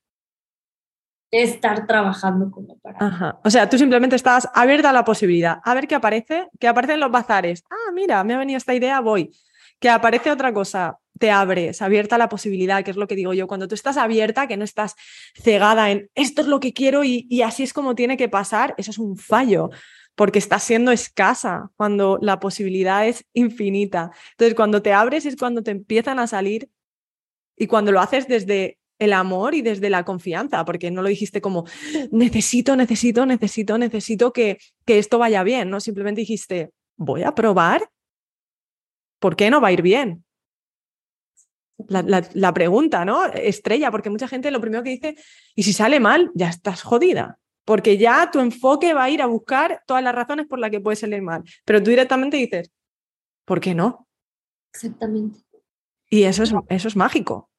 estar 1.31 1.85
trabajando 1.87 2.49
como 2.51 2.77
para. 2.79 2.97
Ajá. 2.99 3.39
O 3.43 3.49
sea, 3.49 3.69
tú 3.69 3.77
simplemente 3.77 4.15
estás 4.15 4.47
abierta 4.53 4.89
a 4.89 4.93
la 4.93 5.05
posibilidad. 5.05 5.59
A 5.63 5.73
ver 5.73 5.87
qué 5.87 5.95
aparece, 5.95 6.47
que 6.59 6.67
aparecen 6.67 6.99
los 6.99 7.11
bazares. 7.11 7.63
Ah, 7.69 7.91
mira, 7.93 8.23
me 8.23 8.33
ha 8.33 8.37
venido 8.37 8.57
esta 8.57 8.73
idea, 8.73 8.99
voy. 8.99 9.31
Que 9.79 9.89
aparece 9.89 10.31
otra 10.31 10.53
cosa, 10.53 10.97
te 11.19 11.31
abres, 11.31 11.81
abierta 11.81 12.17
la 12.17 12.29
posibilidad, 12.29 12.83
que 12.83 12.91
es 12.91 12.97
lo 12.97 13.07
que 13.07 13.15
digo 13.15 13.33
yo. 13.33 13.47
Cuando 13.47 13.67
tú 13.67 13.75
estás 13.75 13.97
abierta, 13.97 14.47
que 14.47 14.57
no 14.57 14.63
estás 14.63 14.95
cegada 15.35 15.91
en 15.91 16.09
esto 16.15 16.41
es 16.41 16.47
lo 16.47 16.59
que 16.59 16.73
quiero 16.73 17.03
y, 17.03 17.25
y 17.29 17.41
así 17.41 17.63
es 17.63 17.73
como 17.73 17.95
tiene 17.95 18.17
que 18.17 18.29
pasar, 18.29 18.73
eso 18.77 18.91
es 18.91 18.97
un 18.97 19.17
fallo 19.17 19.69
porque 20.15 20.39
estás 20.39 20.63
siendo 20.63 20.91
escasa 20.91 21.71
cuando 21.75 22.17
la 22.21 22.39
posibilidad 22.39 23.07
es 23.07 23.25
infinita. 23.33 24.11
Entonces, 24.31 24.55
cuando 24.55 24.81
te 24.81 24.93
abres 24.93 25.25
es 25.25 25.35
cuando 25.35 25.61
te 25.61 25.71
empiezan 25.71 26.19
a 26.19 26.27
salir 26.27 26.69
y 27.57 27.67
cuando 27.67 27.91
lo 27.91 27.99
haces 27.99 28.27
desde 28.27 28.79
el 28.97 29.13
amor 29.13 29.55
y 29.55 29.61
desde 29.61 29.89
la 29.89 30.05
confianza, 30.05 30.63
porque 30.63 30.89
no 30.89 31.01
lo 31.01 31.09
dijiste 31.09 31.41
como 31.41 31.65
necesito, 32.11 32.75
necesito, 32.75 33.25
necesito, 33.25 33.77
necesito 33.77 34.33
que, 34.33 34.57
que 34.85 34.99
esto 34.99 35.19
vaya 35.19 35.43
bien, 35.43 35.69
¿no? 35.69 35.81
Simplemente 35.81 36.21
dijiste, 36.21 36.71
voy 36.95 37.23
a 37.23 37.35
probar, 37.35 37.89
¿por 39.19 39.35
qué 39.35 39.49
no 39.49 39.59
va 39.59 39.69
a 39.69 39.73
ir 39.73 39.81
bien? 39.81 40.24
La, 41.89 42.23
la, 42.33 42.53
pregunta, 42.53 43.03
¿no? 43.03 43.25
Estrella, 43.25 43.91
porque 43.91 44.09
mucha 44.09 44.29
gente 44.29 44.49
lo 44.49 44.61
primero 44.61 44.81
que 44.81 44.91
dice, 44.91 45.15
y 45.55 45.63
si 45.63 45.73
sale 45.73 45.99
mal, 45.99 46.31
ya 46.33 46.47
estás 46.47 46.81
jodida, 46.81 47.37
porque 47.65 47.97
ya 47.97 48.31
tu 48.31 48.39
enfoque 48.39 48.93
va 48.93 49.03
a 49.03 49.09
ir 49.09 49.21
a 49.21 49.25
buscar 49.25 49.83
todas 49.85 50.01
las 50.01 50.15
razones 50.15 50.47
por 50.47 50.57
las 50.59 50.71
que 50.71 50.79
puede 50.79 50.95
salir 50.95 51.21
mal, 51.21 51.43
pero 51.65 51.83
tú 51.83 51.89
directamente 51.89 52.37
dices, 52.37 52.71
¿por 53.43 53.59
qué 53.59 53.75
no? 53.75 54.07
Exactamente. 54.73 55.39
Y 56.09 56.23
eso 56.23 56.43
es, 56.43 56.53
eso 56.69 56.87
es 56.87 56.95
mágico. 56.95 57.49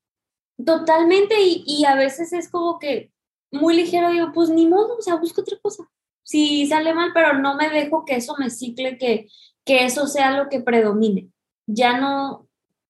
Totalmente, 0.65 1.35
y, 1.39 1.85
a 1.85 1.95
veces 1.95 2.33
es 2.33 2.49
como 2.49 2.79
que 2.79 3.13
muy 3.53 3.77
ligero, 3.77 4.11
digo, 4.11 4.33
pues 4.33 4.49
ni 4.49 4.67
modo, 4.67 4.97
o 4.97 5.03
sea, 5.03 5.17
busco 5.17 5.43
otra 5.43 5.59
cosa. 5.61 5.85
Si 6.23 6.67
sale 6.67 6.95
mal, 6.95 7.11
pero 7.13 7.35
no 7.39 7.57
me 7.57 7.69
dejo 7.69 8.05
que 8.05 8.17
eso 8.17 8.35
me 8.39 8.51
cicle, 8.51 8.97
que, 8.97 9.29
que 9.65 9.85
eso 9.85 10.07
sea 10.07 10.31
lo 10.31 10.49
que 10.49 10.61
predomine. 10.61 11.29
Ya 11.67 12.01
no, 12.01 12.46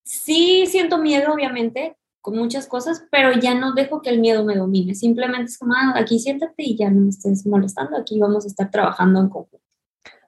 sí 0.07 0.65
siento 0.67 0.97
miedo, 0.97 1.33
obviamente, 1.33 1.95
con 2.21 2.35
muchas 2.35 2.67
cosas, 2.67 3.05
pero 3.11 3.33
ya 3.33 3.53
no 3.53 3.73
dejo 3.73 4.01
que 4.01 4.09
el 4.09 4.19
miedo 4.19 4.43
me 4.43 4.55
domine. 4.55 4.95
Simplemente 4.95 5.45
es 5.45 5.57
como, 5.57 5.73
ah, 5.73 5.93
aquí 5.95 6.19
siéntate 6.19 6.63
y 6.63 6.77
ya 6.77 6.89
no 6.89 7.01
me 7.01 7.09
estés 7.09 7.45
molestando, 7.45 7.97
aquí 7.97 8.19
vamos 8.19 8.45
a 8.45 8.47
estar 8.47 8.69
trabajando 8.69 9.19
en 9.19 9.29
conjunto. 9.29 9.65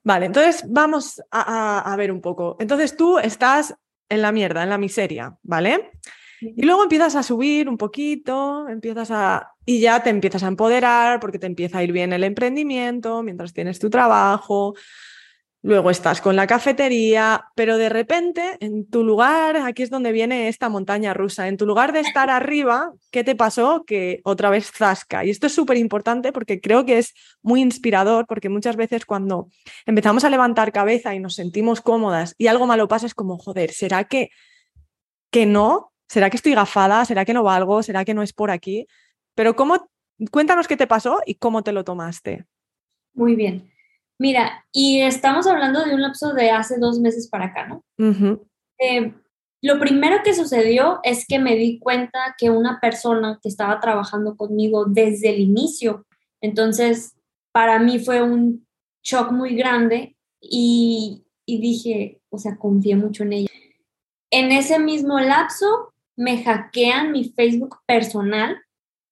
Vale, 0.03 0.27
entonces 0.27 0.63
vamos 0.67 1.21
a, 1.29 1.79
a 1.79 1.95
ver 1.97 2.11
un 2.11 2.21
poco. 2.21 2.55
Entonces 2.59 2.95
tú 2.95 3.19
estás 3.19 3.75
en 4.07 4.21
la 4.21 4.31
mierda, 4.31 4.63
en 4.63 4.69
la 4.69 4.77
miseria, 4.77 5.37
¿vale? 5.43 5.91
Y 6.41 6.63
luego 6.63 6.83
empiezas 6.83 7.15
a 7.15 7.23
subir 7.23 7.67
un 7.67 7.77
poquito, 7.77 8.67
empiezas 8.69 9.11
a 9.11 9.51
y 9.65 9.81
ya 9.81 10.01
te 10.01 10.09
empiezas 10.09 10.41
a 10.43 10.47
empoderar 10.47 11.19
porque 11.19 11.37
te 11.37 11.45
empieza 11.45 11.77
a 11.79 11.83
ir 11.83 11.91
bien 11.91 12.13
el 12.13 12.23
emprendimiento 12.23 13.21
mientras 13.23 13.53
tienes 13.53 13.77
tu 13.77 13.89
trabajo. 13.89 14.73
Luego 15.61 15.89
estás 15.91 16.21
con 16.21 16.37
la 16.37 16.47
cafetería, 16.47 17.47
pero 17.53 17.77
de 17.77 17.89
repente 17.89 18.55
en 18.61 18.89
tu 18.89 19.03
lugar, 19.03 19.57
aquí 19.57 19.83
es 19.83 19.89
donde 19.89 20.13
viene 20.13 20.47
esta 20.47 20.69
montaña 20.69 21.13
rusa, 21.13 21.49
en 21.49 21.57
tu 21.57 21.65
lugar 21.65 21.91
de 21.91 21.99
estar 21.99 22.29
arriba, 22.29 22.93
¿qué 23.11 23.25
te 23.25 23.35
pasó? 23.35 23.83
Que 23.85 24.21
otra 24.23 24.49
vez 24.49 24.71
zasca. 24.71 25.25
Y 25.25 25.29
esto 25.29 25.47
es 25.47 25.53
súper 25.53 25.75
importante 25.75 26.31
porque 26.31 26.61
creo 26.61 26.85
que 26.85 26.97
es 26.97 27.13
muy 27.41 27.61
inspirador, 27.61 28.25
porque 28.25 28.47
muchas 28.47 28.77
veces 28.77 29.05
cuando 29.05 29.49
empezamos 29.85 30.23
a 30.23 30.29
levantar 30.29 30.71
cabeza 30.71 31.13
y 31.13 31.19
nos 31.19 31.35
sentimos 31.35 31.81
cómodas 31.81 32.35
y 32.37 32.47
algo 32.47 32.65
malo 32.65 32.87
pasa 32.87 33.05
es 33.05 33.13
como, 33.13 33.37
joder, 33.37 33.71
¿será 33.71 34.05
que, 34.05 34.29
que 35.29 35.45
no? 35.45 35.91
¿Será 36.07 36.29
que 36.29 36.37
estoy 36.37 36.53
gafada? 36.53 37.03
¿Será 37.03 37.25
que 37.25 37.33
no 37.33 37.43
valgo? 37.43 37.83
¿Será 37.83 38.05
que 38.05 38.13
no 38.13 38.23
es 38.23 38.31
por 38.31 38.49
aquí? 38.49 38.87
Pero 39.35 39.57
¿cómo? 39.57 39.89
Cuéntanos 40.31 40.69
qué 40.69 40.77
te 40.77 40.87
pasó 40.87 41.19
y 41.25 41.35
cómo 41.35 41.63
te 41.63 41.73
lo 41.73 41.83
tomaste. 41.83 42.45
Muy 43.13 43.35
bien. 43.35 43.69
Mira, 44.19 44.65
y 44.73 44.99
estamos 44.99 45.47
hablando 45.47 45.83
de 45.83 45.95
un 45.95 46.01
lapso 46.01 46.33
de 46.33 46.51
hace 46.51 46.77
dos 46.77 46.99
meses 46.99 47.29
para 47.29 47.45
acá, 47.45 47.67
¿no? 47.67 47.83
Eh, 48.77 49.13
lo 49.61 49.79
primero 49.79 50.17
que 50.23 50.33
sucedió 50.33 50.99
es 51.03 51.25
que 51.25 51.39
me 51.39 51.55
di 51.55 51.79
cuenta 51.79 52.35
que 52.37 52.49
una 52.49 52.79
persona 52.81 53.39
que 53.41 53.47
estaba 53.47 53.79
trabajando 53.79 54.35
conmigo 54.35 54.85
desde 54.85 55.29
el 55.29 55.39
inicio, 55.39 56.05
entonces 56.41 57.15
para 57.53 57.79
mí 57.79 57.99
fue 57.99 58.21
un 58.21 58.67
shock 59.03 59.31
muy 59.31 59.55
grande 59.55 60.17
y, 60.41 61.25
y 61.45 61.61
dije, 61.61 62.21
o 62.29 62.37
sea, 62.37 62.57
confié 62.57 62.97
mucho 62.97 63.23
en 63.23 63.33
ella. 63.33 63.49
En 64.31 64.51
ese 64.51 64.79
mismo 64.79 65.19
lapso 65.19 65.93
me 66.17 66.43
hackean 66.43 67.13
mi 67.13 67.29
Facebook 67.29 67.77
personal 67.85 68.61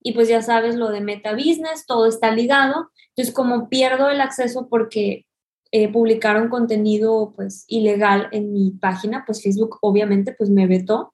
y 0.08 0.14
pues 0.14 0.30
ya 0.30 0.42
sabes 0.42 0.78
lo 0.78 0.90
de 0.90 1.02
Meta 1.02 1.34
Business, 1.34 1.86
todo 1.86 2.06
está 2.06 2.32
ligado. 2.32 2.90
Entonces, 3.10 3.36
como 3.36 3.68
pierdo 3.68 4.10
el 4.10 4.22
acceso 4.22 4.70
porque 4.70 5.26
eh, 5.74 5.92
publicaron 5.92 6.48
contenido 6.48 7.34
pues 7.36 7.66
ilegal 7.68 8.30
en 8.32 8.54
mi 8.54 8.72
página, 8.72 9.26
pues 9.26 9.44
Facebook 9.44 9.80
obviamente 9.82 10.32
pues 10.32 10.50
me 10.50 10.66
vetó 10.66 11.14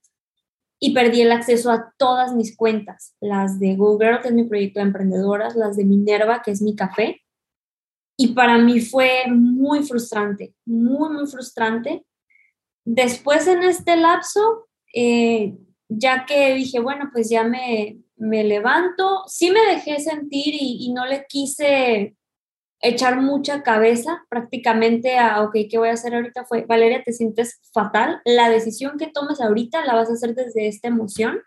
y 0.80 0.94
perdí 0.94 1.22
el 1.22 1.32
acceso 1.32 1.72
a 1.72 1.92
todas 1.98 2.36
mis 2.36 2.56
cuentas, 2.56 3.16
las 3.20 3.60
de 3.60 3.76
Google, 3.76 4.20
que 4.22 4.28
es 4.28 4.34
mi 4.36 4.44
proyecto 4.44 4.80
de 4.80 4.86
emprendedoras, 4.86 5.56
las 5.56 5.76
de 5.76 5.86
Minerva, 5.86 6.44
que 6.46 6.52
es 6.52 6.62
mi 6.62 6.76
café. 6.76 7.24
Y 8.16 8.34
para 8.34 8.60
mí 8.60 8.80
fue 8.80 9.24
muy 9.28 9.82
frustrante, 9.82 10.54
muy, 10.66 11.10
muy 11.10 11.26
frustrante. 11.26 12.06
Después 12.86 13.48
en 13.48 13.64
este 13.64 13.96
lapso, 13.96 14.68
eh, 14.94 15.58
ya 15.90 16.28
que 16.28 16.54
dije, 16.54 16.80
bueno, 16.80 17.10
pues 17.12 17.28
ya 17.32 17.44
me, 17.44 18.03
me 18.24 18.46
levanto, 18.46 19.24
sí 19.28 19.52
me 19.52 19.60
dejé 19.66 20.00
sentir 20.00 20.56
y, 20.58 20.94
no 20.94 21.06
le 21.06 21.26
quise 21.28 22.16
echar 22.80 23.20
mucha 23.20 23.64
cabeza 23.64 24.26
prácticamente 24.30 25.18
a, 25.18 25.42
ok, 25.42 25.56
¿qué 25.70 25.78
voy 25.78 25.90
a 25.90 25.94
hacer 25.94 26.16
ahorita? 26.16 26.46
Fue, 26.46 26.66
Valeria, 26.66 27.04
te 27.04 27.12
sientes 27.12 27.60
fatal, 27.74 28.22
la 28.24 28.50
decisión 28.50 28.98
que 28.98 29.08
tomes 29.08 29.42
ahorita 29.42 29.86
la 29.86 29.96
vas 29.96 30.10
a 30.10 30.14
hacer 30.14 30.36
desde 30.36 30.68
esta 30.70 30.88
emoción 30.88 31.42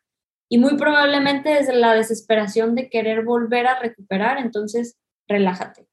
y 0.51 0.59
muy 0.59 0.77
probablemente 0.77 1.49
desde 1.49 1.73
la 1.73 1.95
desesperación 1.95 2.75
de 2.75 2.91
querer 2.91 3.25
volver 3.25 3.67
a 3.67 3.79
recuperar, 3.79 4.39
entonces 4.39 4.99
relájate. 5.27 5.89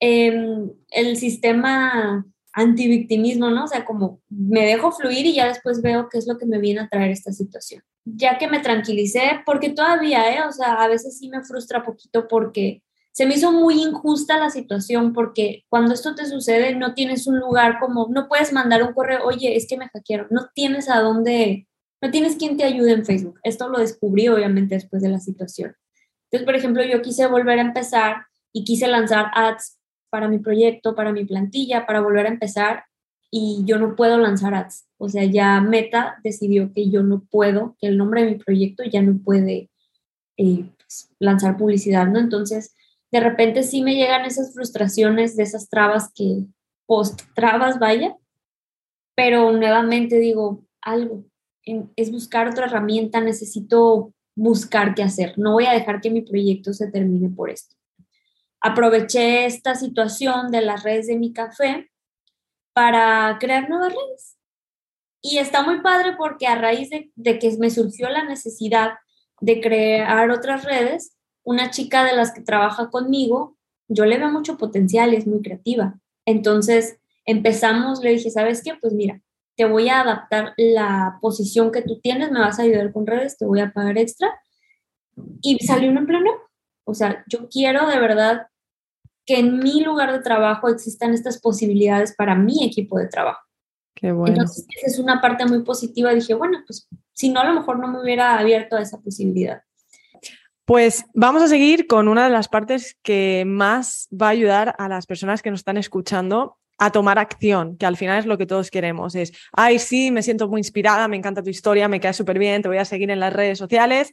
Em, 0.00 0.68
el 0.90 1.16
sistema 1.16 2.26
antivictimismo, 2.52 3.50
¿no? 3.50 3.64
O 3.64 3.68
sea, 3.68 3.84
como 3.84 4.20
me 4.28 4.66
dejo 4.66 4.90
fluir 4.90 5.26
y 5.26 5.34
ya 5.34 5.46
después 5.46 5.80
veo 5.80 6.08
qué 6.08 6.18
es 6.18 6.26
lo 6.26 6.38
que 6.38 6.46
me 6.46 6.58
viene 6.58 6.80
a 6.80 6.88
traer 6.88 7.12
esta 7.12 7.30
situación. 7.32 7.84
Ya 8.08 8.38
que 8.38 8.46
me 8.46 8.60
tranquilicé, 8.60 9.42
porque 9.44 9.70
todavía, 9.70 10.32
¿eh? 10.32 10.46
O 10.48 10.52
sea, 10.52 10.74
a 10.82 10.88
veces 10.88 11.18
sí 11.18 11.28
me 11.28 11.42
frustra 11.42 11.84
poquito 11.84 12.28
porque 12.28 12.82
se 13.12 13.26
me 13.26 13.34
hizo 13.34 13.50
muy 13.50 13.82
injusta 13.82 14.38
la 14.38 14.50
situación 14.50 15.12
porque 15.12 15.64
cuando 15.68 15.94
esto 15.94 16.14
te 16.14 16.26
sucede 16.26 16.74
no 16.74 16.94
tienes 16.94 17.26
un 17.26 17.40
lugar 17.40 17.78
como, 17.80 18.08
no 18.10 18.28
puedes 18.28 18.52
mandar 18.52 18.82
un 18.82 18.92
correo, 18.92 19.24
oye, 19.24 19.56
es 19.56 19.66
que 19.66 19.76
me 19.76 19.88
hackearon, 19.88 20.28
no 20.30 20.50
tienes 20.54 20.90
a 20.90 21.00
dónde, 21.00 21.66
no 22.02 22.10
tienes 22.10 22.36
quien 22.36 22.56
te 22.56 22.64
ayude 22.64 22.92
en 22.92 23.06
Facebook. 23.06 23.40
Esto 23.42 23.68
lo 23.70 23.78
descubrí 23.78 24.28
obviamente 24.28 24.74
después 24.74 25.02
de 25.02 25.08
la 25.08 25.18
situación. 25.18 25.74
Entonces, 26.24 26.44
por 26.44 26.56
ejemplo, 26.56 26.84
yo 26.84 27.02
quise 27.02 27.26
volver 27.26 27.58
a 27.58 27.62
empezar 27.62 28.26
y 28.52 28.64
quise 28.64 28.86
lanzar 28.86 29.30
ads 29.34 29.78
para 30.10 30.28
mi 30.28 30.38
proyecto, 30.38 30.94
para 30.94 31.10
mi 31.10 31.24
plantilla, 31.24 31.86
para 31.86 32.02
volver 32.02 32.26
a 32.26 32.30
empezar 32.30 32.84
y 33.30 33.62
yo 33.64 33.78
no 33.78 33.96
puedo 33.96 34.18
lanzar 34.18 34.54
ads. 34.54 34.86
O 34.98 35.08
sea, 35.08 35.24
ya 35.24 35.60
Meta 35.60 36.18
decidió 36.22 36.72
que 36.72 36.90
yo 36.90 37.02
no 37.02 37.24
puedo, 37.30 37.76
que 37.80 37.88
el 37.88 37.98
nombre 37.98 38.24
de 38.24 38.32
mi 38.32 38.36
proyecto 38.36 38.84
ya 38.84 39.02
no 39.02 39.18
puede 39.18 39.70
eh, 40.36 40.70
pues, 40.78 41.10
lanzar 41.18 41.56
publicidad, 41.56 42.06
¿no? 42.06 42.18
Entonces, 42.18 42.74
de 43.10 43.20
repente 43.20 43.62
sí 43.62 43.82
me 43.82 43.94
llegan 43.94 44.24
esas 44.24 44.54
frustraciones 44.54 45.36
de 45.36 45.42
esas 45.42 45.68
trabas 45.68 46.12
que 46.14 46.44
post 46.86 47.22
trabas 47.34 47.78
vaya, 47.78 48.16
pero 49.14 49.52
nuevamente 49.52 50.18
digo 50.18 50.64
algo, 50.80 51.24
es 51.96 52.12
buscar 52.12 52.48
otra 52.48 52.66
herramienta, 52.66 53.20
necesito 53.20 54.12
buscar 54.36 54.94
qué 54.94 55.02
hacer, 55.02 55.38
no 55.38 55.52
voy 55.52 55.66
a 55.66 55.72
dejar 55.72 56.00
que 56.00 56.10
mi 56.10 56.20
proyecto 56.20 56.72
se 56.72 56.90
termine 56.90 57.30
por 57.30 57.50
esto. 57.50 57.74
Aproveché 58.60 59.46
esta 59.46 59.74
situación 59.74 60.50
de 60.50 60.60
las 60.60 60.82
redes 60.82 61.06
de 61.06 61.16
mi 61.16 61.32
café 61.32 61.90
para 62.76 63.38
crear 63.40 63.70
nuevas 63.70 63.94
redes. 63.94 64.36
Y 65.22 65.38
está 65.38 65.62
muy 65.62 65.80
padre 65.80 66.14
porque 66.18 66.46
a 66.46 66.56
raíz 66.56 66.90
de, 66.90 67.38
que 67.38 67.56
me 67.58 67.70
surgió 67.70 68.10
la 68.10 68.22
necesidad 68.22 68.98
de 69.40 69.62
crear 69.62 70.30
otras 70.30 70.62
redes, 70.62 71.16
una 71.42 71.70
chica 71.70 72.04
de 72.04 72.14
las 72.14 72.34
que 72.34 72.42
trabaja 72.42 72.90
conmigo, 72.90 73.56
yo 73.88 74.04
le 74.04 74.18
veo 74.18 74.30
mucho 74.30 74.58
potencial, 74.58 75.14
es 75.14 75.26
muy 75.26 75.40
creativa. 75.40 75.98
Entonces 76.26 76.98
empezamos, 77.24 78.00
le 78.00 78.10
dije, 78.10 78.28
¿sabes 78.28 78.62
qué? 78.62 78.74
Pues 78.78 78.92
mira, 78.92 79.22
te 79.56 79.64
voy 79.64 79.88
a 79.88 80.02
adaptar 80.02 80.52
la 80.58 81.16
posición 81.22 81.72
que 81.72 81.80
tú 81.80 81.98
tienes, 82.00 82.30
me 82.30 82.40
vas 82.40 82.58
a 82.58 82.64
ayudar 82.64 82.92
con 82.92 83.06
redes, 83.06 83.38
te 83.38 83.46
voy 83.46 83.60
a 83.60 83.72
pagar 83.72 83.96
extra. 83.96 84.38
Y 85.40 85.66
salió 85.66 85.90
un 85.90 85.96
empleo 85.96 86.20
O 86.84 86.92
sea, 86.92 87.24
yo 87.26 87.48
quiero 87.48 87.86
de 87.86 87.98
verdad 87.98 88.48
que 89.26 89.38
en 89.38 89.58
mi 89.58 89.82
lugar 89.82 90.12
de 90.12 90.20
trabajo 90.20 90.68
existan 90.68 91.12
estas 91.12 91.40
posibilidades 91.40 92.14
para 92.14 92.34
mi 92.36 92.64
equipo 92.64 92.98
de 92.98 93.08
trabajo. 93.08 93.42
Qué 93.94 94.12
bueno. 94.12 94.34
Entonces, 94.34 94.66
esa 94.76 94.86
es 94.86 94.98
una 94.98 95.20
parte 95.20 95.44
muy 95.46 95.62
positiva. 95.62 96.14
Dije, 96.14 96.34
bueno, 96.34 96.58
pues 96.66 96.88
si 97.12 97.30
no, 97.30 97.40
a 97.40 97.44
lo 97.44 97.54
mejor 97.54 97.78
no 97.78 97.88
me 97.88 98.00
hubiera 98.00 98.38
abierto 98.38 98.76
a 98.76 98.82
esa 98.82 99.00
posibilidad. 99.00 99.62
Pues 100.64 101.04
vamos 101.14 101.42
a 101.42 101.48
seguir 101.48 101.86
con 101.86 102.08
una 102.08 102.24
de 102.24 102.30
las 102.30 102.48
partes 102.48 102.96
que 103.02 103.44
más 103.46 104.08
va 104.10 104.26
a 104.26 104.30
ayudar 104.30 104.74
a 104.78 104.88
las 104.88 105.06
personas 105.06 105.40
que 105.40 105.50
nos 105.50 105.60
están 105.60 105.76
escuchando 105.76 106.58
a 106.78 106.90
tomar 106.90 107.18
acción, 107.18 107.76
que 107.78 107.86
al 107.86 107.96
final 107.96 108.18
es 108.18 108.26
lo 108.26 108.36
que 108.36 108.46
todos 108.46 108.70
queremos. 108.70 109.14
Es, 109.14 109.32
ay, 109.52 109.78
sí, 109.78 110.10
me 110.10 110.22
siento 110.22 110.48
muy 110.48 110.60
inspirada, 110.60 111.08
me 111.08 111.16
encanta 111.16 111.42
tu 111.42 111.50
historia, 111.50 111.88
me 111.88 112.00
cae 112.00 112.12
súper 112.12 112.38
bien, 112.38 112.62
te 112.62 112.68
voy 112.68 112.78
a 112.78 112.84
seguir 112.84 113.10
en 113.10 113.20
las 113.20 113.32
redes 113.32 113.58
sociales, 113.58 114.12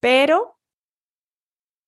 pero 0.00 0.57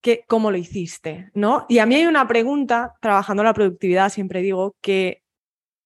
que, 0.01 0.25
¿cómo 0.27 0.51
lo 0.51 0.57
hiciste? 0.57 1.31
¿no? 1.35 1.67
Y 1.69 1.79
a 1.79 1.87
mí 1.87 1.95
hay 1.95 2.07
una 2.07 2.27
pregunta, 2.27 2.95
trabajando 3.01 3.43
la 3.43 3.55
productividad, 3.55 4.11
siempre 4.11 4.41
digo, 4.43 4.77
que, 4.81 5.23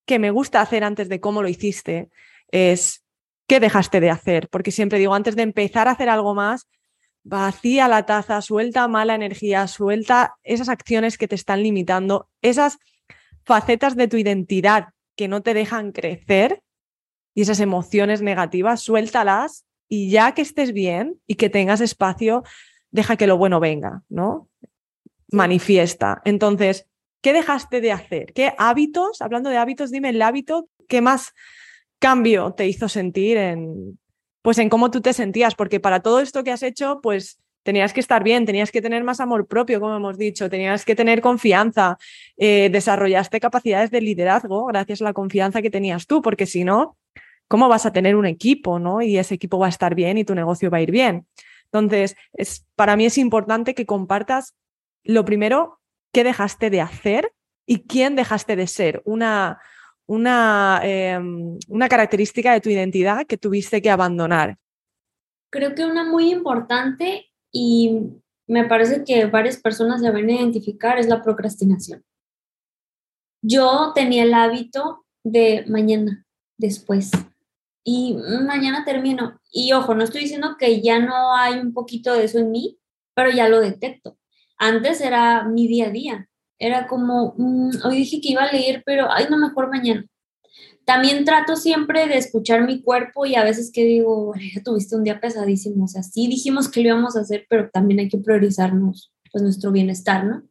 que 0.06 0.18
me 0.18 0.30
gusta 0.30 0.60
hacer 0.60 0.84
antes 0.84 1.08
de 1.08 1.20
cómo 1.20 1.42
lo 1.42 1.48
hiciste, 1.48 2.10
es, 2.50 3.04
¿qué 3.46 3.60
dejaste 3.60 4.00
de 4.00 4.10
hacer? 4.10 4.48
Porque 4.48 4.70
siempre 4.70 4.98
digo, 4.98 5.14
antes 5.14 5.36
de 5.36 5.42
empezar 5.42 5.88
a 5.88 5.92
hacer 5.92 6.08
algo 6.08 6.34
más, 6.34 6.68
vacía 7.24 7.88
la 7.88 8.06
taza, 8.06 8.42
suelta 8.42 8.86
mala 8.86 9.14
energía, 9.14 9.66
suelta 9.66 10.34
esas 10.42 10.68
acciones 10.68 11.18
que 11.18 11.26
te 11.26 11.34
están 11.34 11.62
limitando, 11.62 12.28
esas 12.42 12.78
facetas 13.44 13.96
de 13.96 14.08
tu 14.08 14.16
identidad 14.16 14.88
que 15.16 15.28
no 15.28 15.42
te 15.42 15.54
dejan 15.54 15.92
crecer 15.92 16.62
y 17.34 17.42
esas 17.42 17.60
emociones 17.60 18.22
negativas, 18.22 18.80
suéltalas 18.82 19.64
y 19.88 20.10
ya 20.10 20.32
que 20.32 20.42
estés 20.42 20.72
bien 20.72 21.20
y 21.26 21.34
que 21.34 21.50
tengas 21.50 21.80
espacio, 21.80 22.42
deja 22.94 23.16
que 23.16 23.26
lo 23.26 23.36
bueno 23.36 23.58
venga, 23.58 24.04
¿no? 24.08 24.48
Manifiesta. 25.32 26.22
Entonces, 26.24 26.86
¿qué 27.20 27.32
dejaste 27.32 27.80
de 27.80 27.90
hacer? 27.90 28.32
¿Qué 28.32 28.54
hábitos, 28.56 29.20
hablando 29.20 29.50
de 29.50 29.56
hábitos, 29.56 29.90
dime 29.90 30.10
el 30.10 30.22
hábito 30.22 30.68
que 30.86 31.00
más 31.00 31.34
cambio 31.98 32.52
te 32.52 32.68
hizo 32.68 32.88
sentir 32.88 33.36
en, 33.36 33.98
pues 34.42 34.58
en 34.58 34.68
cómo 34.68 34.92
tú 34.92 35.00
te 35.00 35.12
sentías, 35.12 35.56
porque 35.56 35.80
para 35.80 36.00
todo 36.00 36.20
esto 36.20 36.44
que 36.44 36.52
has 36.52 36.62
hecho, 36.62 37.00
pues 37.02 37.40
tenías 37.64 37.92
que 37.92 37.98
estar 37.98 38.22
bien, 38.22 38.46
tenías 38.46 38.70
que 38.70 38.80
tener 38.80 39.02
más 39.02 39.18
amor 39.18 39.48
propio, 39.48 39.80
como 39.80 39.96
hemos 39.96 40.16
dicho, 40.16 40.48
tenías 40.48 40.84
que 40.84 40.94
tener 40.94 41.20
confianza, 41.20 41.98
eh, 42.36 42.68
desarrollaste 42.70 43.40
capacidades 43.40 43.90
de 43.90 44.02
liderazgo 44.02 44.66
gracias 44.66 45.00
a 45.00 45.04
la 45.04 45.12
confianza 45.14 45.62
que 45.62 45.70
tenías 45.70 46.06
tú, 46.06 46.22
porque 46.22 46.46
si 46.46 46.62
no, 46.62 46.96
¿cómo 47.48 47.68
vas 47.68 47.86
a 47.86 47.92
tener 47.92 48.14
un 48.14 48.26
equipo, 48.26 48.78
no? 48.78 49.02
Y 49.02 49.18
ese 49.18 49.34
equipo 49.34 49.58
va 49.58 49.66
a 49.66 49.70
estar 49.70 49.96
bien 49.96 50.16
y 50.16 50.24
tu 50.24 50.36
negocio 50.36 50.70
va 50.70 50.78
a 50.78 50.82
ir 50.82 50.92
bien. 50.92 51.26
Entonces, 51.74 52.16
es, 52.34 52.64
para 52.76 52.96
mí 52.96 53.04
es 53.04 53.18
importante 53.18 53.74
que 53.74 53.84
compartas 53.84 54.54
lo 55.02 55.24
primero, 55.24 55.80
qué 56.12 56.22
dejaste 56.22 56.70
de 56.70 56.80
hacer 56.80 57.32
y 57.66 57.80
quién 57.80 58.14
dejaste 58.14 58.54
de 58.54 58.68
ser. 58.68 59.02
Una, 59.04 59.60
una, 60.06 60.80
em, 60.84 61.58
una 61.68 61.88
característica 61.88 62.52
de 62.52 62.60
tu 62.60 62.70
identidad 62.70 63.26
que 63.26 63.36
tuviste 63.36 63.82
que 63.82 63.90
abandonar? 63.90 64.56
Creo 65.50 65.74
que 65.74 65.84
una 65.84 66.04
muy 66.04 66.30
importante 66.30 67.26
y 67.50 67.98
me 68.46 68.66
parece 68.66 69.02
que 69.02 69.26
varias 69.26 69.60
personas 69.60 70.00
la 70.00 70.12
ven 70.12 70.30
a 70.30 70.34
identificar 70.34 70.98
es 71.00 71.08
la 71.08 71.22
procrastinación. 71.22 72.04
Yo 73.42 73.90
tenía 73.96 74.22
el 74.22 74.32
hábito 74.32 75.04
de 75.24 75.64
mañana, 75.68 76.24
después, 76.56 77.10
y 77.84 78.16
mañana 78.46 78.84
termino. 78.84 79.38
Y 79.52 79.72
ojo, 79.72 79.94
no 79.94 80.02
estoy 80.02 80.22
diciendo 80.22 80.56
que 80.58 80.80
ya 80.80 80.98
no 80.98 81.36
hay 81.36 81.58
un 81.58 81.74
poquito 81.74 82.14
de 82.14 82.24
eso 82.24 82.38
en 82.38 82.50
mí, 82.50 82.78
pero 83.14 83.30
ya 83.30 83.48
lo 83.48 83.60
detecto. 83.60 84.18
Antes 84.56 85.00
era 85.02 85.44
mi 85.44 85.68
día 85.68 85.88
a 85.88 85.90
día. 85.90 86.28
Era 86.58 86.86
como, 86.86 87.34
mm, 87.36 87.84
hoy 87.84 87.96
dije 87.96 88.20
que 88.22 88.32
iba 88.32 88.44
a 88.44 88.52
leer, 88.52 88.82
pero, 88.86 89.12
ay, 89.12 89.26
no, 89.30 89.36
mejor 89.36 89.68
mañana. 89.68 90.06
También 90.86 91.24
trato 91.24 91.56
siempre 91.56 92.06
de 92.08 92.18
escuchar 92.18 92.64
mi 92.64 92.82
cuerpo 92.82 93.26
y 93.26 93.34
a 93.36 93.44
veces 93.44 93.70
que 93.72 93.84
digo, 93.84 94.34
tuviste 94.64 94.96
un 94.96 95.04
día 95.04 95.20
pesadísimo, 95.20 95.84
o 95.84 95.88
sea, 95.88 96.02
sí 96.02 96.26
dijimos 96.28 96.68
que 96.70 96.80
lo 96.80 96.88
íbamos 96.88 97.16
a 97.16 97.20
hacer, 97.20 97.46
pero 97.48 97.70
también 97.70 98.00
hay 98.00 98.08
que 98.08 98.18
priorizarnos, 98.18 99.12
pues, 99.30 99.42
nuestro 99.42 99.72
bienestar, 99.72 100.24
¿no? 100.24 100.42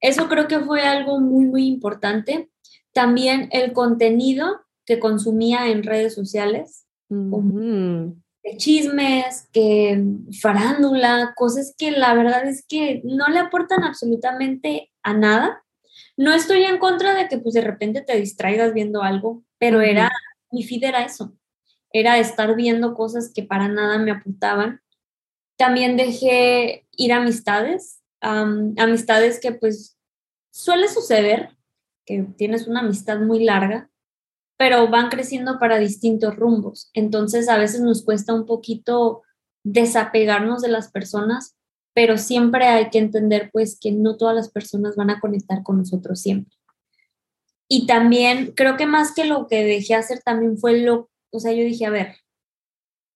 Eso 0.00 0.28
creo 0.28 0.48
que 0.48 0.60
fue 0.60 0.82
algo 0.82 1.20
muy, 1.20 1.46
muy 1.46 1.66
importante. 1.66 2.50
También 2.92 3.48
el 3.52 3.72
contenido 3.72 4.60
que 4.88 4.98
consumía 4.98 5.68
en 5.68 5.82
redes 5.82 6.14
sociales, 6.14 6.86
chismes, 8.56 9.46
que 9.52 10.02
farándula, 10.40 11.34
cosas 11.36 11.74
que 11.76 11.90
la 11.90 12.14
verdad 12.14 12.48
es 12.48 12.64
que 12.66 13.02
no 13.04 13.28
le 13.28 13.38
aportan 13.38 13.84
absolutamente 13.84 14.90
a 15.02 15.12
nada. 15.12 15.62
No 16.16 16.32
estoy 16.32 16.62
en 16.62 16.78
contra 16.78 17.12
de 17.12 17.28
que 17.28 17.36
pues 17.36 17.54
de 17.54 17.60
repente 17.60 18.00
te 18.00 18.16
distraigas 18.16 18.72
viendo 18.72 19.02
algo, 19.02 19.44
pero 19.58 19.82
era, 19.82 20.10
mi 20.50 20.62
feed 20.62 20.84
era 20.84 21.04
eso, 21.04 21.36
era 21.92 22.18
estar 22.18 22.56
viendo 22.56 22.94
cosas 22.94 23.30
que 23.34 23.42
para 23.42 23.68
nada 23.68 23.98
me 23.98 24.10
apuntaban. 24.10 24.80
También 25.58 25.98
dejé 25.98 26.86
ir 26.92 27.12
amistades, 27.12 28.00
amistades 28.22 29.38
que 29.38 29.52
pues 29.52 29.98
suele 30.50 30.88
suceder, 30.88 31.50
que 32.06 32.22
tienes 32.38 32.66
una 32.66 32.80
amistad 32.80 33.20
muy 33.20 33.44
larga, 33.44 33.90
pero 34.58 34.88
van 34.88 35.08
creciendo 35.08 35.58
para 35.58 35.78
distintos 35.78 36.36
rumbos. 36.36 36.90
Entonces 36.92 37.48
a 37.48 37.56
veces 37.56 37.80
nos 37.80 38.04
cuesta 38.04 38.34
un 38.34 38.44
poquito 38.44 39.22
desapegarnos 39.64 40.60
de 40.60 40.68
las 40.68 40.90
personas, 40.90 41.56
pero 41.94 42.18
siempre 42.18 42.66
hay 42.66 42.90
que 42.90 42.98
entender 42.98 43.50
pues 43.52 43.78
que 43.80 43.92
no 43.92 44.16
todas 44.16 44.34
las 44.34 44.50
personas 44.50 44.96
van 44.96 45.10
a 45.10 45.20
conectar 45.20 45.62
con 45.62 45.78
nosotros 45.78 46.20
siempre. 46.20 46.54
Y 47.68 47.86
también 47.86 48.52
creo 48.56 48.76
que 48.76 48.86
más 48.86 49.14
que 49.14 49.24
lo 49.24 49.46
que 49.46 49.62
dejé 49.62 49.94
hacer 49.94 50.20
también 50.24 50.58
fue 50.58 50.80
lo, 50.80 51.08
o 51.30 51.38
sea, 51.38 51.52
yo 51.52 51.62
dije, 51.62 51.86
a 51.86 51.90
ver, 51.90 52.16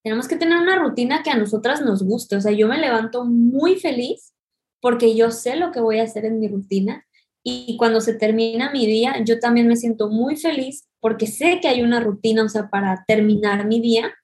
tenemos 0.05 0.29
que 0.29 0.37
tener 0.37 0.59
una 0.59 0.79
rutina 0.79 1.23
que 1.23 1.31
a 1.31 1.37
nosotras 1.37 1.81
nos 1.81 2.05
guste, 2.05 2.37
o 2.37 2.41
sea, 2.41 2.53
yo 2.53 2.69
me 2.69 2.79
levanto 2.79 3.25
muy 3.25 3.77
feliz 3.81 4.35
porque 4.81 5.17
yo 5.17 5.31
sé 5.31 5.57
lo 5.57 5.73
que 5.73 5.81
voy 5.81 5.99
a 5.99 6.05
hacer 6.05 6.25
en 6.25 6.39
mi 6.39 6.49
rutina 6.49 7.05
y 7.45 7.77
cuando 7.77 8.01
se 8.01 8.15
termina 8.15 8.71
mi 8.71 8.87
día, 8.87 9.23
yo 9.25 9.41
también 9.41 9.67
me 9.67 9.77
siento 9.77 10.09
muy 10.09 10.37
feliz 10.37 10.89
porque 11.01 11.27
sé 11.27 11.59
que 11.61 11.69
hay 11.69 11.83
una 11.83 12.01
rutina, 12.01 12.45
o 12.45 12.49
sea, 12.49 12.71
para 12.71 13.05
terminar 13.07 13.67
mi 13.67 13.81
día 13.81 14.15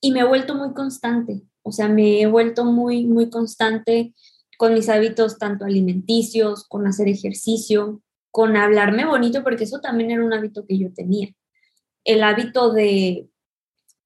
y 0.00 0.12
me 0.12 0.20
he 0.20 0.24
vuelto 0.24 0.54
muy 0.54 0.72
constante, 0.72 1.42
o 1.62 1.72
sea, 1.72 1.88
me 1.88 2.20
he 2.20 2.26
vuelto 2.26 2.64
muy, 2.64 3.04
muy 3.04 3.30
constante 3.30 4.14
con 4.56 4.74
mis 4.74 4.88
hábitos 4.88 5.38
tanto 5.38 5.64
alimenticios, 5.64 6.64
con 6.68 6.86
hacer 6.86 7.08
ejercicio, 7.08 8.02
con 8.30 8.56
hablarme 8.56 9.04
bonito, 9.04 9.42
porque 9.42 9.64
eso 9.64 9.80
también 9.80 10.10
era 10.10 10.24
un 10.24 10.32
hábito 10.32 10.66
que 10.66 10.78
yo 10.78 10.92
tenía. 10.92 11.28
El 12.04 12.22
hábito 12.22 12.72
de, 12.72 13.28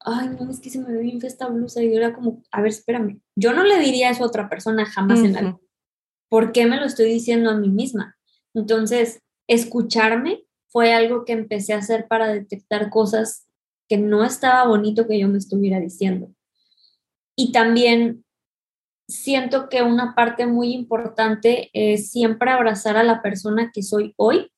ay, 0.01 0.31
no, 0.41 0.51
es 0.51 0.61
que 0.61 0.71
se 0.71 0.79
me 0.79 0.93
ve 0.93 1.03
bien 1.03 1.19
esta 1.23 1.49
blusa 1.49 1.83
y 1.83 1.91
yo 1.91 1.99
era 1.99 2.15
como, 2.15 2.43
a 2.51 2.63
ver, 2.63 2.71
espérame, 2.71 3.21
yo 3.37 3.53
no 3.53 3.65
le 3.65 3.79
diría 3.79 4.11
eso 4.11 4.25
a 4.25 4.29
otra 4.29 4.49
persona 4.49 4.87
jamás 4.87 5.21
en 5.21 5.33
la 5.35 5.41
vida. 5.43 5.59
¿Por 6.29 6.53
qué 6.53 6.67
me 6.67 6.79
lo 6.79 6.87
estoy 6.87 7.11
diciendo 7.11 7.51
a 7.51 7.57
mí 7.57 7.69
misma? 7.69 8.17
Entonces, 8.55 9.21
escucharme 9.47 10.45
fue 10.69 10.95
algo 10.95 11.25
que 11.25 11.33
empecé 11.33 11.75
a 11.75 11.79
hacer 11.79 12.07
para 12.09 12.33
detectar 12.33 12.91
cosas 12.91 13.47
que 13.89 13.99
no 13.99 14.25
estaba 14.25 14.67
bonito 14.67 15.07
que 15.07 15.19
yo 15.19 15.29
me 15.29 15.39
estuviera 15.39 15.81
diciendo. 15.81 16.33
Y 17.37 17.53
también 17.53 18.25
siento 19.09 19.69
que 19.69 19.83
una 19.83 20.15
parte 20.15 20.47
muy 20.47 20.73
importante 20.73 21.71
es 21.73 22.11
siempre 22.11 22.51
abrazar 22.51 22.97
a 22.97 23.03
la 23.03 23.21
persona 23.21 23.71
que 23.73 23.83
soy 23.83 24.15
hoy, 24.17 24.51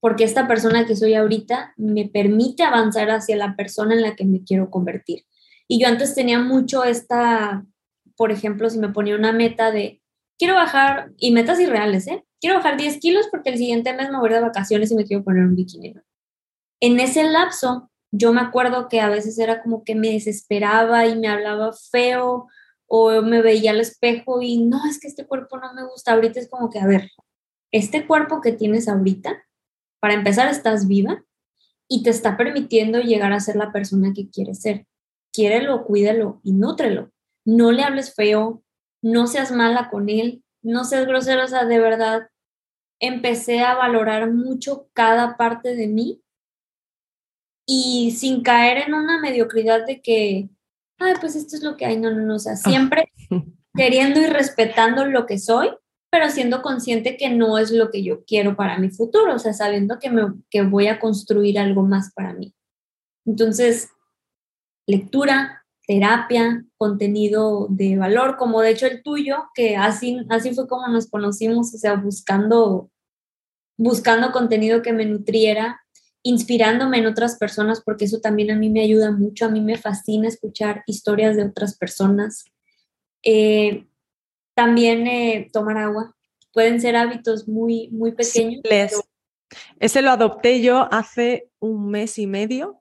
porque 0.00 0.24
esta 0.24 0.48
persona 0.48 0.86
que 0.86 0.96
soy 0.96 1.14
ahorita 1.14 1.74
me 1.76 2.08
permite 2.08 2.62
avanzar 2.62 3.10
hacia 3.10 3.36
la 3.36 3.54
persona 3.54 3.94
en 3.94 4.02
la 4.02 4.16
que 4.16 4.24
me 4.24 4.42
quiero 4.42 4.70
convertir. 4.70 5.24
Y 5.68 5.80
yo 5.80 5.88
antes 5.88 6.14
tenía 6.14 6.38
mucho 6.38 6.84
esta, 6.84 7.66
por 8.16 8.32
ejemplo, 8.32 8.70
si 8.70 8.78
me 8.78 8.88
ponía 8.88 9.14
una 9.14 9.32
meta 9.32 9.70
de, 9.70 10.00
quiero 10.40 10.54
bajar, 10.54 11.12
y 11.18 11.32
metas 11.32 11.60
irreales, 11.60 12.06
¿eh? 12.06 12.24
Quiero 12.40 12.56
bajar 12.56 12.78
10 12.78 12.98
kilos 12.98 13.28
porque 13.30 13.50
el 13.50 13.58
siguiente 13.58 13.92
mes 13.92 14.10
me 14.10 14.18
voy 14.18 14.30
de 14.30 14.40
vacaciones 14.40 14.90
y 14.90 14.94
me 14.94 15.04
quiero 15.04 15.22
poner 15.22 15.44
un 15.44 15.54
bikini. 15.54 15.94
En 16.80 16.98
ese 16.98 17.24
lapso, 17.24 17.90
yo 18.10 18.32
me 18.32 18.40
acuerdo 18.40 18.88
que 18.88 19.02
a 19.02 19.10
veces 19.10 19.38
era 19.38 19.62
como 19.62 19.84
que 19.84 19.94
me 19.94 20.12
desesperaba 20.12 21.06
y 21.06 21.18
me 21.18 21.28
hablaba 21.28 21.74
feo 21.74 22.48
o 22.86 23.20
me 23.20 23.42
veía 23.42 23.72
al 23.72 23.80
espejo 23.80 24.40
y 24.40 24.56
no, 24.64 24.80
es 24.88 24.98
que 24.98 25.08
este 25.08 25.26
cuerpo 25.26 25.58
no 25.58 25.74
me 25.74 25.84
gusta. 25.84 26.14
Ahorita 26.14 26.40
es 26.40 26.48
como 26.48 26.70
que, 26.70 26.78
a 26.78 26.86
ver, 26.86 27.10
este 27.70 28.06
cuerpo 28.06 28.40
que 28.40 28.52
tienes 28.52 28.88
ahorita, 28.88 29.44
para 30.00 30.14
empezar, 30.14 30.50
estás 30.50 30.88
viva 30.88 31.22
y 31.86 32.02
te 32.02 32.08
está 32.08 32.38
permitiendo 32.38 33.00
llegar 33.00 33.34
a 33.34 33.40
ser 33.40 33.56
la 33.56 33.72
persona 33.72 34.14
que 34.14 34.30
quieres 34.30 34.62
ser. 34.62 34.86
Quiérelo, 35.34 35.84
cuídalo 35.84 36.40
y 36.42 36.54
nútrelo. 36.54 37.10
No 37.44 37.72
le 37.72 37.82
hables 37.82 38.14
feo, 38.14 38.62
no 39.02 39.26
seas 39.26 39.52
mala 39.52 39.90
con 39.90 40.08
él, 40.08 40.42
no 40.62 40.84
seas 40.84 41.06
grosero, 41.06 41.44
o 41.44 41.48
sea, 41.48 41.64
de 41.64 41.78
verdad, 41.78 42.28
empecé 43.00 43.60
a 43.60 43.74
valorar 43.74 44.30
mucho 44.30 44.88
cada 44.92 45.36
parte 45.36 45.74
de 45.74 45.86
mí 45.86 46.22
y 47.66 48.12
sin 48.12 48.42
caer 48.42 48.88
en 48.88 48.94
una 48.94 49.20
mediocridad 49.20 49.86
de 49.86 50.02
que 50.02 50.50
ay, 51.00 51.14
pues 51.20 51.34
esto 51.34 51.56
es 51.56 51.62
lo 51.62 51.76
que 51.76 51.86
hay, 51.86 51.96
no, 51.96 52.10
no, 52.10 52.20
no, 52.20 52.36
o 52.36 52.38
sea, 52.38 52.56
siempre 52.56 53.10
queriendo 53.74 54.20
y 54.20 54.26
respetando 54.26 55.06
lo 55.06 55.26
que 55.26 55.38
soy, 55.38 55.70
pero 56.10 56.28
siendo 56.28 56.62
consciente 56.62 57.16
que 57.16 57.30
no 57.30 57.58
es 57.58 57.70
lo 57.70 57.90
que 57.90 58.02
yo 58.02 58.24
quiero 58.24 58.54
para 58.54 58.78
mi 58.78 58.90
futuro, 58.90 59.34
o 59.34 59.38
sea, 59.38 59.52
sabiendo 59.52 59.98
que, 59.98 60.10
me, 60.10 60.34
que 60.50 60.62
voy 60.62 60.86
a 60.86 61.00
construir 61.00 61.58
algo 61.58 61.82
más 61.82 62.12
para 62.12 62.34
mí. 62.34 62.54
Entonces, 63.24 63.90
lectura, 64.86 65.59
terapia, 65.90 66.64
contenido 66.76 67.66
de 67.68 67.96
valor, 67.96 68.36
como 68.36 68.60
de 68.60 68.70
hecho 68.70 68.86
el 68.86 69.02
tuyo, 69.02 69.48
que 69.56 69.76
así, 69.76 70.24
así 70.28 70.54
fue 70.54 70.68
como 70.68 70.86
nos 70.86 71.10
conocimos, 71.10 71.74
o 71.74 71.78
sea, 71.78 71.96
buscando, 71.96 72.92
buscando 73.76 74.30
contenido 74.30 74.82
que 74.82 74.92
me 74.92 75.04
nutriera 75.04 75.80
inspirándome 76.22 76.98
en 76.98 77.06
otras 77.06 77.38
personas, 77.38 77.82
porque 77.84 78.04
eso 78.04 78.20
también 78.20 78.52
a 78.52 78.54
mí 78.54 78.70
me 78.70 78.82
ayuda 78.82 79.10
mucho, 79.10 79.46
a 79.46 79.48
mí 79.48 79.60
me 79.60 79.78
fascina 79.78 80.28
escuchar 80.28 80.84
historias 80.86 81.34
de 81.34 81.42
otras 81.42 81.76
personas. 81.76 82.44
Eh, 83.24 83.88
también 84.54 85.08
eh, 85.08 85.48
tomar 85.52 85.76
agua. 85.76 86.14
Pueden 86.52 86.80
ser 86.80 86.94
hábitos 86.94 87.48
muy, 87.48 87.88
muy 87.88 88.12
pequeños. 88.12 88.62
Ese 89.80 90.02
lo 90.02 90.10
adopté 90.10 90.62
yo 90.62 90.86
hace 90.92 91.50
un 91.58 91.90
mes 91.90 92.16
y 92.16 92.28
medio. 92.28 92.79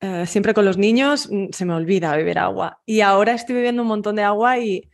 Eh, 0.00 0.26
siempre 0.26 0.54
con 0.54 0.64
los 0.64 0.78
niños 0.78 1.28
mm, 1.30 1.48
se 1.52 1.64
me 1.64 1.74
olvida 1.74 2.16
beber 2.16 2.38
agua. 2.38 2.80
Y 2.86 3.02
ahora 3.02 3.34
estoy 3.34 3.56
bebiendo 3.56 3.82
un 3.82 3.88
montón 3.88 4.16
de 4.16 4.22
agua 4.22 4.58
y 4.58 4.90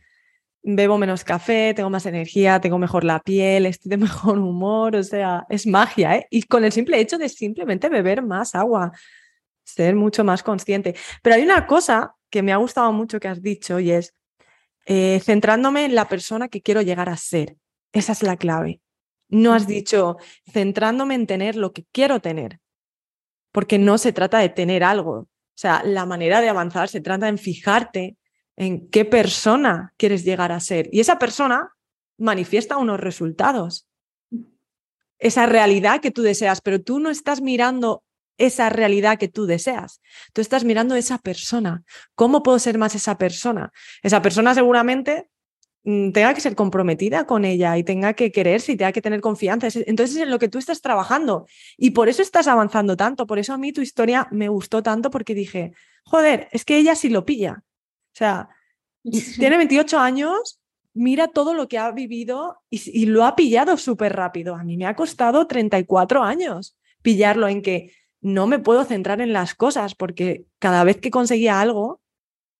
bebo 0.63 0.97
menos 0.97 1.23
café, 1.23 1.73
tengo 1.73 1.89
más 1.89 2.05
energía, 2.05 2.59
tengo 2.59 2.77
mejor 2.77 3.05
la 3.05 3.19
piel, 3.19 3.65
estoy 3.65 3.89
de 3.89 3.97
mejor 3.97 4.37
humor, 4.37 4.95
o 4.95 5.03
sea, 5.03 5.45
es 5.49 5.65
magia, 5.65 6.15
¿eh? 6.17 6.27
Y 6.29 6.43
con 6.43 6.65
el 6.65 6.71
simple 6.73 6.99
hecho 6.99 7.17
de 7.17 7.29
simplemente 7.29 7.89
beber 7.89 8.21
más 8.21 8.53
agua, 8.53 8.91
ser 9.63 9.95
mucho 9.95 10.23
más 10.23 10.43
consciente. 10.43 10.95
Pero 11.21 11.35
hay 11.35 11.43
una 11.43 11.67
cosa 11.67 12.15
que 12.29 12.43
me 12.43 12.51
ha 12.51 12.57
gustado 12.57 12.91
mucho 12.91 13.19
que 13.19 13.29
has 13.29 13.41
dicho 13.41 13.79
y 13.79 13.91
es 13.91 14.13
eh, 14.85 15.21
centrándome 15.23 15.85
en 15.85 15.95
la 15.95 16.09
persona 16.09 16.49
que 16.49 16.61
quiero 16.61 16.81
llegar 16.81 17.09
a 17.09 17.17
ser. 17.17 17.55
Esa 17.93 18.11
es 18.11 18.23
la 18.23 18.35
clave. 18.37 18.81
No 19.29 19.53
has 19.53 19.67
dicho 19.67 20.17
centrándome 20.51 21.15
en 21.15 21.27
tener 21.27 21.55
lo 21.55 21.73
que 21.73 21.85
quiero 21.91 22.21
tener, 22.21 22.59
porque 23.51 23.77
no 23.77 23.97
se 23.97 24.13
trata 24.13 24.39
de 24.39 24.49
tener 24.49 24.83
algo. 24.83 25.11
O 25.11 25.27
sea, 25.59 25.81
la 25.83 26.05
manera 26.05 26.41
de 26.41 26.49
avanzar 26.49 26.89
se 26.89 27.01
trata 27.01 27.27
en 27.27 27.37
fijarte 27.37 28.17
en 28.55 28.89
qué 28.89 29.05
persona 29.05 29.93
quieres 29.97 30.23
llegar 30.23 30.51
a 30.51 30.59
ser. 30.59 30.89
Y 30.91 30.99
esa 30.99 31.19
persona 31.19 31.73
manifiesta 32.17 32.77
unos 32.77 32.99
resultados, 32.99 33.87
esa 35.19 35.45
realidad 35.45 36.01
que 36.01 36.11
tú 36.11 36.21
deseas, 36.21 36.61
pero 36.61 36.81
tú 36.81 36.99
no 36.99 37.09
estás 37.09 37.41
mirando 37.41 38.03
esa 38.37 38.69
realidad 38.69 39.17
que 39.17 39.27
tú 39.27 39.45
deseas. 39.45 40.01
Tú 40.33 40.41
estás 40.41 40.63
mirando 40.63 40.95
esa 40.95 41.17
persona. 41.17 41.83
¿Cómo 42.15 42.43
puedo 42.43 42.59
ser 42.59 42.77
más 42.77 42.93
esa 42.95 43.17
persona? 43.17 43.71
Esa 44.03 44.21
persona 44.21 44.53
seguramente 44.53 45.29
tenga 45.87 46.33
que 46.33 46.41
ser 46.41 46.53
comprometida 46.53 47.25
con 47.25 47.45
ella 47.45 47.77
y 47.77 47.83
tenga 47.83 48.13
que 48.13 48.29
quererse 48.29 48.73
y 48.73 48.75
tenga 48.75 48.91
que 48.91 49.01
tener 49.01 49.21
confianza. 49.21 49.67
Entonces 49.85 50.17
es 50.17 50.21
en 50.21 50.29
lo 50.29 50.37
que 50.37 50.49
tú 50.49 50.57
estás 50.57 50.81
trabajando 50.81 51.47
y 51.77 51.91
por 51.91 52.09
eso 52.09 52.21
estás 52.21 52.47
avanzando 52.47 52.97
tanto. 52.97 53.25
Por 53.25 53.39
eso 53.39 53.53
a 53.53 53.57
mí 53.57 53.71
tu 53.71 53.79
historia 53.79 54.27
me 54.31 54.49
gustó 54.49 54.83
tanto 54.83 55.09
porque 55.09 55.33
dije, 55.33 55.71
joder, 56.03 56.49
es 56.51 56.65
que 56.65 56.77
ella 56.77 56.93
sí 56.93 57.07
lo 57.07 57.25
pilla. 57.25 57.63
O 57.63 58.17
sea, 58.17 58.49
tiene 59.39 59.55
28 59.55 59.97
años, 59.97 60.59
mira 60.93 61.29
todo 61.29 61.53
lo 61.53 61.69
que 61.69 61.77
ha 61.77 61.89
vivido 61.91 62.57
y, 62.69 63.05
lo 63.05 63.23
ha 63.23 63.37
pillado 63.37 63.77
súper 63.77 64.13
rápido. 64.13 64.55
A 64.55 64.65
mí 64.65 64.75
me 64.75 64.87
ha 64.87 64.95
costado 64.95 65.47
34 65.47 66.21
años 66.21 66.75
pillarlo 67.01 67.47
en 67.47 67.61
que 67.61 67.93
no 68.19 68.45
me 68.45 68.59
puedo 68.59 68.83
centrar 68.83 69.21
en 69.21 69.31
las 69.31 69.55
cosas 69.55 69.95
porque 69.95 70.43
cada 70.59 70.83
vez 70.83 70.97
que 70.97 71.11
conseguía 71.11 71.61
algo, 71.61 72.01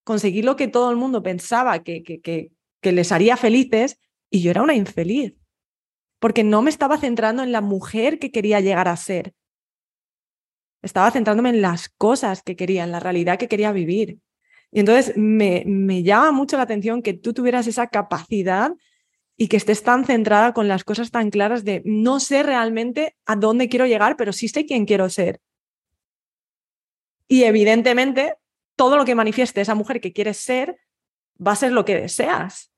conseguí 0.02 0.40
lo 0.40 0.56
que 0.56 0.68
todo 0.68 0.90
el 0.90 0.96
mundo 0.96 1.22
pensaba 1.22 1.82
que, 1.82 2.02
que, 2.02 2.22
que, 2.22 2.52
que 2.80 2.92
les 2.92 3.12
haría 3.12 3.36
felices 3.36 3.98
y 4.30 4.42
yo 4.42 4.50
era 4.50 4.62
una 4.62 4.74
infeliz 4.74 5.38
porque 6.18 6.44
no 6.44 6.62
me 6.62 6.70
estaba 6.70 6.98
centrando 6.98 7.42
en 7.42 7.52
la 7.52 7.60
mujer 7.60 8.18
que 8.18 8.30
quería 8.30 8.60
llegar 8.60 8.88
a 8.88 8.96
ser. 8.96 9.34
Estaba 10.82 11.10
centrándome 11.10 11.50
en 11.50 11.62
las 11.62 11.88
cosas 11.88 12.42
que 12.42 12.56
quería, 12.56 12.84
en 12.84 12.92
la 12.92 13.00
realidad 13.00 13.38
que 13.38 13.48
quería 13.48 13.72
vivir. 13.72 14.18
Y 14.70 14.80
entonces 14.80 15.16
me, 15.16 15.64
me 15.66 16.02
llama 16.02 16.32
mucho 16.32 16.56
la 16.56 16.64
atención 16.64 17.02
que 17.02 17.14
tú 17.14 17.32
tuvieras 17.32 17.66
esa 17.66 17.88
capacidad 17.88 18.72
y 19.36 19.48
que 19.48 19.56
estés 19.56 19.82
tan 19.82 20.04
centrada 20.04 20.52
con 20.52 20.68
las 20.68 20.84
cosas 20.84 21.10
tan 21.10 21.30
claras 21.30 21.64
de 21.64 21.82
no 21.84 22.20
sé 22.20 22.42
realmente 22.42 23.16
a 23.24 23.36
dónde 23.36 23.68
quiero 23.68 23.86
llegar, 23.86 24.16
pero 24.16 24.32
sí 24.32 24.48
sé 24.48 24.66
quién 24.66 24.84
quiero 24.84 25.08
ser. 25.08 25.40
Y 27.28 27.44
evidentemente, 27.44 28.34
todo 28.76 28.96
lo 28.96 29.04
que 29.04 29.14
manifieste 29.14 29.60
esa 29.60 29.74
mujer 29.74 30.00
que 30.00 30.12
quieres 30.12 30.38
ser 30.38 30.78
va 31.44 31.52
a 31.52 31.56
ser 31.56 31.72
lo 31.72 31.84
que 31.84 32.00
deseas. 32.00 32.72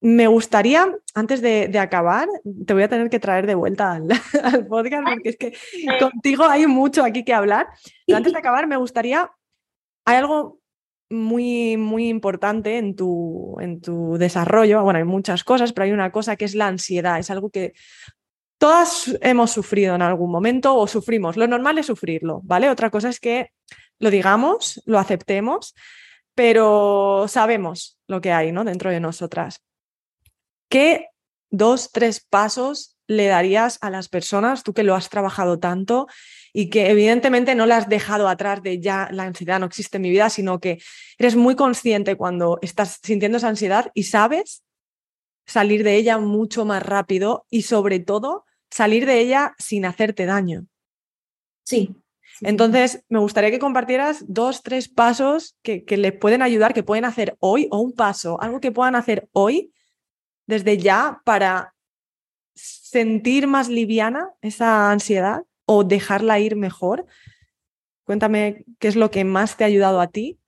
Me 0.00 0.26
gustaría, 0.26 0.92
antes 1.14 1.40
de, 1.40 1.68
de 1.68 1.78
acabar, 1.78 2.28
te 2.66 2.74
voy 2.74 2.82
a 2.82 2.88
tener 2.88 3.08
que 3.08 3.20
traer 3.20 3.46
de 3.46 3.54
vuelta 3.54 3.92
al, 3.92 4.08
al, 4.42 4.66
podcast 4.66 5.04
porque 5.08 5.28
es 5.28 5.36
que 5.36 5.52
contigo 6.00 6.44
hay 6.44 6.66
mucho 6.66 7.04
aquí 7.04 7.24
que 7.24 7.34
hablar. 7.34 7.68
Pero 8.06 8.16
antes 8.16 8.32
de 8.32 8.38
acabar, 8.38 8.66
me 8.66 8.76
gustaría, 8.76 9.30
hay 10.04 10.16
algo 10.16 10.60
muy, 11.08 11.76
muy 11.76 12.08
importante 12.08 12.78
en 12.78 12.96
tu, 12.96 13.56
en 13.60 13.80
tu 13.80 14.16
desarrollo. 14.18 14.82
Bueno, 14.82 14.98
hay 14.98 15.04
muchas 15.04 15.44
cosas, 15.44 15.72
pero 15.72 15.84
hay 15.84 15.92
una 15.92 16.10
cosa 16.10 16.36
que 16.36 16.46
es 16.46 16.54
la 16.54 16.66
ansiedad. 16.66 17.18
Es 17.18 17.30
algo 17.30 17.50
que 17.50 17.74
todas 18.58 19.16
hemos 19.20 19.50
sufrido 19.50 19.94
en 19.94 20.02
algún 20.02 20.30
momento 20.30 20.74
o 20.76 20.86
sufrimos. 20.86 21.36
Lo 21.36 21.46
normal 21.46 21.78
es 21.78 21.86
sufrirlo, 21.86 22.40
¿vale? 22.44 22.70
Otra 22.70 22.90
cosa 22.90 23.08
es 23.08 23.20
que 23.20 23.50
lo 23.98 24.10
digamos, 24.10 24.82
lo 24.86 24.98
aceptemos, 24.98 25.74
pero 26.34 27.26
sabemos 27.28 27.98
lo 28.06 28.20
que 28.20 28.32
hay 28.32 28.52
¿no? 28.52 28.64
dentro 28.64 28.90
de 28.90 29.00
nosotras. 29.00 29.62
¿Qué 30.68 31.08
dos, 31.50 31.90
tres 31.92 32.24
pasos 32.28 32.96
le 33.06 33.26
darías 33.26 33.78
a 33.82 33.90
las 33.90 34.08
personas, 34.08 34.62
tú 34.62 34.72
que 34.72 34.84
lo 34.84 34.94
has 34.94 35.10
trabajado 35.10 35.58
tanto 35.58 36.06
y 36.52 36.70
que 36.70 36.90
evidentemente 36.90 37.54
no 37.54 37.66
la 37.66 37.76
has 37.76 37.88
dejado 37.88 38.28
atrás 38.28 38.62
de 38.62 38.80
ya 38.80 39.08
la 39.12 39.24
ansiedad 39.24 39.60
no 39.60 39.66
existe 39.66 39.98
en 39.98 40.02
mi 40.02 40.10
vida, 40.10 40.30
sino 40.30 40.60
que 40.60 40.80
eres 41.18 41.36
muy 41.36 41.54
consciente 41.54 42.16
cuando 42.16 42.58
estás 42.62 43.00
sintiendo 43.02 43.38
esa 43.38 43.48
ansiedad 43.48 43.90
y 43.94 44.04
sabes 44.04 44.64
salir 45.46 45.84
de 45.84 45.96
ella 45.96 46.18
mucho 46.18 46.64
más 46.64 46.82
rápido 46.82 47.46
y 47.50 47.62
sobre 47.62 48.00
todo 48.00 48.44
salir 48.70 49.06
de 49.06 49.20
ella 49.20 49.54
sin 49.58 49.84
hacerte 49.84 50.24
daño. 50.24 50.66
Sí. 51.64 52.01
Entonces, 52.42 53.04
me 53.08 53.18
gustaría 53.18 53.50
que 53.50 53.58
compartieras 53.58 54.24
dos, 54.26 54.62
tres 54.62 54.88
pasos 54.88 55.56
que, 55.62 55.84
que 55.84 55.96
les 55.96 56.12
pueden 56.12 56.42
ayudar, 56.42 56.74
que 56.74 56.82
pueden 56.82 57.04
hacer 57.04 57.36
hoy, 57.40 57.68
o 57.70 57.78
un 57.78 57.92
paso, 57.92 58.40
algo 58.40 58.60
que 58.60 58.72
puedan 58.72 58.96
hacer 58.96 59.28
hoy, 59.32 59.72
desde 60.46 60.76
ya, 60.76 61.22
para 61.24 61.74
sentir 62.54 63.46
más 63.46 63.68
liviana 63.68 64.30
esa 64.40 64.90
ansiedad 64.90 65.44
o 65.66 65.84
dejarla 65.84 66.40
ir 66.40 66.56
mejor. 66.56 67.06
Cuéntame 68.04 68.64
qué 68.78 68.88
es 68.88 68.96
lo 68.96 69.10
que 69.10 69.24
más 69.24 69.56
te 69.56 69.64
ha 69.64 69.68
ayudado 69.68 70.00
a 70.00 70.08
ti. 70.08 70.38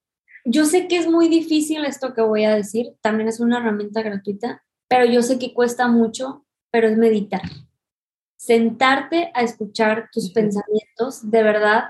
Yo 0.44 0.66
sé 0.66 0.88
que 0.88 0.98
es 0.98 1.08
muy 1.08 1.28
difícil 1.28 1.84
esto 1.84 2.12
que 2.12 2.20
voy 2.20 2.44
a 2.44 2.54
decir, 2.54 2.92
también 3.00 3.28
es 3.28 3.40
una 3.40 3.58
herramienta 3.58 4.02
gratuita, 4.02 4.62
pero 4.88 5.06
yo 5.06 5.22
sé 5.22 5.38
que 5.38 5.54
cuesta 5.54 5.88
mucho, 5.88 6.44
pero 6.70 6.88
es 6.88 6.98
meditar. 6.98 7.42
Sentarte 8.44 9.30
a 9.34 9.42
escuchar 9.42 10.08
tus 10.12 10.32
pensamientos, 10.32 11.30
de 11.30 11.42
verdad, 11.42 11.84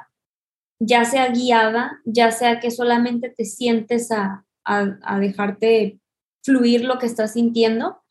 ya 0.78 1.04
sea 1.04 1.28
guiada, 1.28 2.00
ya 2.04 2.30
sea 2.30 2.60
que 2.60 2.70
solamente 2.70 3.28
te 3.28 3.44
sientes 3.44 4.10
a, 4.12 4.44
a 4.64 5.18
dejarte 5.18 5.98
fluir 6.42 6.84
lo 6.84 6.98
que 6.98 7.06
estás 7.06 7.32
sintiendo, 7.32 8.04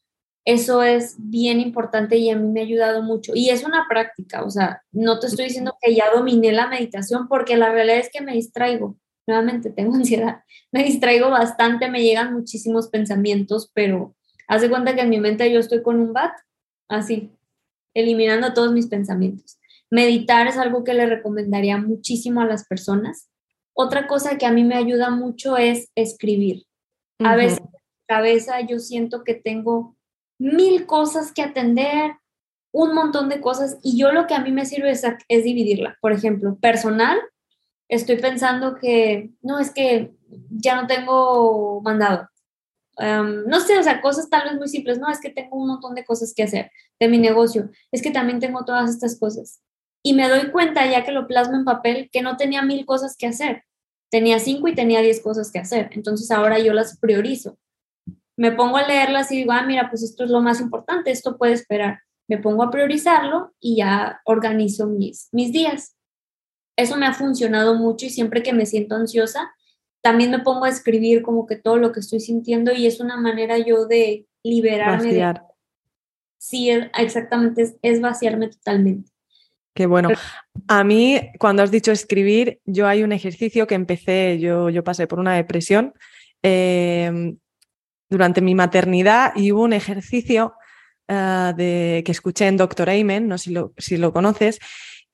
eso 0.45 0.83
es 0.83 1.15
bien 1.17 1.61
importante 1.61 2.17
y 2.17 2.29
a 2.29 2.35
mí 2.35 2.47
me 2.49 2.59
ha 2.59 2.63
ayudado 2.63 3.01
mucho. 3.01 3.31
Y 3.33 3.49
es 3.49 3.63
una 3.63 3.85
práctica, 3.87 4.43
o 4.43 4.49
sea, 4.49 4.81
no 4.91 5.19
te 5.19 5.27
estoy 5.27 5.45
diciendo 5.45 5.77
que 5.81 5.95
ya 5.95 6.11
dominé 6.13 6.51
la 6.51 6.67
meditación 6.67 7.27
porque 7.27 7.55
la 7.55 7.71
realidad 7.71 7.99
es 7.99 8.09
que 8.11 8.21
me 8.21 8.33
distraigo. 8.33 8.97
Nuevamente 9.25 9.69
tengo 9.69 9.95
ansiedad, 9.95 10.43
me 10.71 10.83
distraigo 10.83 11.29
bastante, 11.29 11.89
me 11.89 12.03
llegan 12.03 12.33
muchísimos 12.33 12.89
pensamientos, 12.89 13.71
pero 13.73 14.15
haz 14.47 14.61
de 14.61 14.69
cuenta 14.69 14.95
que 14.95 15.01
en 15.01 15.09
mi 15.09 15.19
mente 15.19 15.51
yo 15.51 15.59
estoy 15.59 15.81
con 15.81 15.99
un 15.99 16.11
bat, 16.11 16.33
así, 16.89 17.31
eliminando 17.93 18.53
todos 18.53 18.73
mis 18.73 18.87
pensamientos. 18.87 19.59
Meditar 19.89 20.47
es 20.47 20.57
algo 20.57 20.83
que 20.83 20.93
le 20.93 21.05
recomendaría 21.05 21.77
muchísimo 21.77 22.41
a 22.41 22.45
las 22.45 22.65
personas. 22.65 23.29
Otra 23.73 24.07
cosa 24.07 24.37
que 24.37 24.45
a 24.45 24.51
mí 24.51 24.63
me 24.63 24.75
ayuda 24.75 25.09
mucho 25.09 25.57
es 25.57 25.91
escribir. 25.95 26.65
A 27.19 27.35
veces 27.35 27.59
en 27.59 27.65
mi 27.65 28.05
cabeza 28.07 28.61
yo 28.61 28.79
siento 28.79 29.23
que 29.23 29.35
tengo 29.35 29.95
mil 30.39 30.85
cosas 30.85 31.31
que 31.31 31.41
atender, 31.41 32.13
un 32.71 32.95
montón 32.95 33.29
de 33.29 33.39
cosas, 33.39 33.77
y 33.83 33.97
yo 33.97 34.11
lo 34.11 34.25
que 34.25 34.33
a 34.33 34.41
mí 34.41 34.51
me 34.51 34.65
sirve 34.65 34.89
es, 34.89 35.03
es 35.27 35.43
dividirla. 35.43 35.97
Por 36.01 36.11
ejemplo, 36.11 36.57
personal, 36.59 37.19
estoy 37.87 38.17
pensando 38.17 38.75
que, 38.75 39.29
no, 39.41 39.59
es 39.59 39.71
que 39.71 40.11
ya 40.49 40.81
no 40.81 40.87
tengo 40.87 41.81
mandado. 41.81 42.27
no 42.97 43.59
sé, 43.59 43.77
o 43.77 43.83
sea, 43.83 44.01
cosas 44.01 44.29
tal 44.29 44.49
vez 44.49 44.57
muy 44.57 44.67
simples, 44.67 44.99
no, 44.99 45.09
es 45.09 45.19
que 45.19 45.29
tengo 45.29 45.55
un 45.57 45.67
montón 45.67 45.93
de 45.93 46.03
cosas 46.03 46.33
que 46.35 46.43
hacer 46.43 46.71
de 47.03 47.09
mi 47.09 47.19
negocio, 47.19 47.69
es 47.91 48.01
que 48.01 48.11
también 48.11 48.39
tengo 48.39 48.65
todas 48.65 48.89
estas 48.89 49.19
cosas. 49.19 49.61
Y 50.03 50.13
me 50.13 50.27
doy 50.27 50.51
cuenta, 50.51 50.89
ya 50.89 51.03
que 51.03 51.11
lo 51.11 51.27
plasmo 51.27 51.55
en 51.55 51.65
papel, 51.65 52.09
que 52.11 52.21
no 52.21 52.35
tenía 52.37 52.61
mil 52.61 52.85
cosas 52.85 53.15
que 53.17 53.27
hacer, 53.27 53.63
tenía 54.09 54.39
cinco 54.39 54.67
y 54.67 54.75
tenía 54.75 55.01
diez 55.01 55.21
cosas 55.21 55.51
que 55.51 55.59
hacer. 55.59 55.89
Entonces 55.93 56.29
ahora 56.31 56.59
yo 56.59 56.73
las 56.73 56.97
priorizo 56.97 57.57
me 58.35 58.51
pongo 58.51 58.77
a 58.77 58.87
leerlas 58.87 59.31
y 59.31 59.37
digo, 59.37 59.51
ah, 59.51 59.63
mira, 59.63 59.89
pues 59.89 60.03
esto 60.03 60.23
es 60.23 60.29
lo 60.29 60.41
más 60.41 60.59
importante, 60.59 61.11
esto 61.11 61.37
puede 61.37 61.53
esperar. 61.53 61.99
Me 62.27 62.37
pongo 62.37 62.63
a 62.63 62.71
priorizarlo 62.71 63.53
y 63.59 63.77
ya 63.77 64.21
organizo 64.25 64.87
mis, 64.87 65.29
mis 65.31 65.51
días. 65.51 65.95
Eso 66.75 66.97
me 66.97 67.05
ha 67.05 67.13
funcionado 67.13 67.75
mucho 67.75 68.07
y 68.07 68.09
siempre 68.09 68.41
que 68.41 68.53
me 68.53 68.65
siento 68.65 68.95
ansiosa, 68.95 69.53
también 70.01 70.31
me 70.31 70.39
pongo 70.39 70.65
a 70.65 70.69
escribir 70.69 71.21
como 71.21 71.45
que 71.45 71.55
todo 71.55 71.77
lo 71.77 71.91
que 71.91 71.99
estoy 71.99 72.19
sintiendo 72.19 72.73
y 72.73 72.87
es 72.87 72.99
una 72.99 73.17
manera 73.17 73.57
yo 73.59 73.85
de 73.85 74.27
liberarme. 74.43 75.09
Vaciar. 75.09 75.52
Sí, 76.43 76.69
exactamente, 76.69 77.73
es, 77.81 78.01
vaciarme 78.01 78.49
totalmente. 78.49 79.09
Qué 79.73 79.85
bueno. 79.85 80.09
A 80.67 80.83
mí, 80.83 81.17
cuando 81.39 81.63
has 81.63 81.71
dicho 81.71 81.93
escribir, 81.93 82.59
yo 82.65 82.85
hay 82.85 83.01
un 83.01 83.13
ejercicio 83.13 83.65
que 83.65 83.75
empecé, 83.75 84.39
yo, 84.39 84.69
yo 84.69 84.83
pasé 84.83 85.07
por 85.07 85.19
una 85.19 85.35
depresión 85.35 85.93
eh, 86.43 87.33
durante 88.09 88.41
mi 88.41 88.55
maternidad 88.55 89.31
y 89.37 89.53
hubo 89.53 89.61
un 89.61 89.71
ejercicio 89.71 90.53
eh, 91.07 91.53
de, 91.55 92.03
que 92.05 92.11
escuché 92.11 92.47
en 92.47 92.57
Doctor 92.57 92.89
Amen, 92.89 93.29
no 93.29 93.37
sé 93.37 93.45
si 93.45 93.51
lo, 93.51 93.73
si 93.77 93.95
lo 93.95 94.11
conoces, 94.11 94.59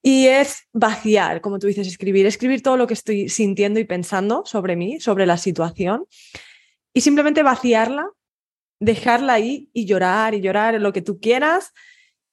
y 0.01 0.25
es 0.25 0.67
vaciar, 0.73 1.41
como 1.41 1.59
tú 1.59 1.67
dices, 1.67 1.85
escribir, 1.85 2.25
escribir 2.25 2.63
todo 2.63 2.75
lo 2.75 2.87
que 2.87 2.95
estoy 2.95 3.29
sintiendo 3.29 3.79
y 3.79 3.83
pensando 3.83 4.41
sobre 4.47 4.75
mí, 4.75 4.99
sobre 4.99 5.27
la 5.27 5.37
situación, 5.37 6.07
y 6.91 7.01
simplemente 7.01 7.43
vaciarla, 7.43 8.09
dejarla 8.79 9.33
ahí 9.33 9.69
y 9.73 9.85
llorar 9.85 10.33
y 10.33 10.41
llorar 10.41 10.79
lo 10.81 10.93
que 10.93 11.01
tú 11.01 11.19
quieras, 11.19 11.73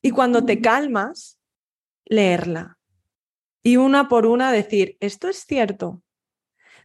y 0.03 0.11
cuando 0.11 0.45
te 0.45 0.61
calmas, 0.61 1.39
leerla. 2.05 2.79
Y 3.63 3.77
una 3.77 4.09
por 4.09 4.27
una 4.27 4.53
decir, 4.53 4.97
esto 5.01 5.29
es 5.29 5.45
cierto, 5.45 6.03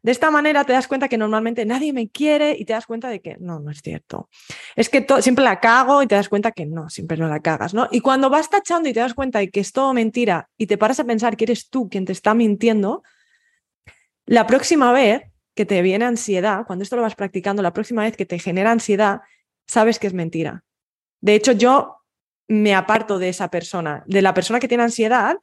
de 0.04 0.12
esta 0.12 0.32
manera 0.32 0.64
te 0.64 0.74
das 0.74 0.88
cuenta 0.88 1.08
que 1.08 1.18
normalmente 1.18 1.64
nadie 1.66 1.94
me 1.94 2.10
quiere 2.10 2.56
y 2.58 2.66
te 2.66 2.74
das 2.74 2.88
cuenta 2.88 3.10
de 3.10 3.22
que 3.22 3.38
no, 3.40 3.60
no 3.60 3.70
es 3.70 3.82
cierto. 3.82 4.30
Es 4.76 4.90
que 4.90 5.06
siempre 5.22 5.44
la 5.44 5.60
cago 5.60 6.02
y 6.02 6.08
te 6.08 6.16
das 6.16 6.28
cuenta 6.28 6.52
que 6.52 6.66
no, 6.66 6.90
siempre 6.90 7.18
no 7.18 7.28
la 7.28 7.40
cagas, 7.40 7.74
¿no? 7.74 7.88
Y 7.92 8.02
cuando 8.02 8.30
vas 8.30 8.50
tachando 8.50 8.90
y 8.90 8.94
te 8.94 9.00
das 9.00 9.14
cuenta 9.14 9.40
de 9.40 9.52
que 9.52 9.60
es 9.60 9.72
todo 9.72 9.94
mentira 9.94 10.50
y 10.58 10.66
te 10.66 10.78
paras 10.78 11.00
a 11.00 11.04
pensar 11.04 11.38
que 11.38 11.44
eres 11.44 11.70
tú 11.70 11.88
quien 11.88 12.06
te 12.06 12.14
está 12.14 12.34
mintiendo, 12.34 13.04
la 14.26 14.48
próxima 14.48 14.92
vez 14.92 15.24
que 15.54 15.66
te 15.66 15.82
viene 15.84 16.06
ansiedad, 16.06 16.66
cuando 16.66 16.82
esto 16.82 16.96
lo 16.96 17.04
vas 17.04 17.16
practicando, 17.16 17.62
la 17.62 17.74
próxima 17.74 18.04
vez 18.04 18.18
que 18.18 18.26
te 18.26 18.40
genera 18.40 18.72
ansiedad, 18.72 19.22
sabes 19.72 20.00
que 20.00 20.08
es 20.08 20.14
mentira. 20.14 20.66
De 21.22 21.34
hecho, 21.34 21.54
yo 21.54 21.98
me 22.50 22.76
aparto 22.76 23.20
de 23.20 23.30
esa 23.30 23.50
persona, 23.50 24.04
de 24.06 24.22
la 24.22 24.34
persona 24.34 24.60
que 24.60 24.68
tiene 24.68 24.84
ansiedad, 24.84 25.38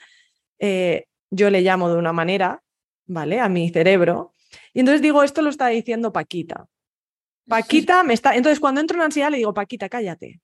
eh, 0.59 1.07
yo 1.31 1.49
le 1.49 1.63
llamo 1.63 1.89
de 1.89 1.97
una 1.97 2.13
manera, 2.13 2.63
¿vale? 3.07 3.41
A 3.41 3.49
mi 3.49 3.71
cerebro, 3.71 4.35
y 4.75 4.81
entonces 4.81 5.01
digo, 5.01 5.23
esto 5.23 5.41
lo 5.41 5.49
está 5.49 5.69
diciendo 5.69 6.13
Paquita. 6.13 6.67
Paquita 7.49 8.03
me 8.03 8.13
está. 8.13 8.37
Entonces, 8.37 8.61
cuando 8.61 8.83
entro 8.83 8.99
en 8.99 9.05
ansiedad, 9.05 9.31
le 9.31 9.39
digo, 9.39 9.55
Paquita, 9.55 9.89
cállate. 9.89 10.41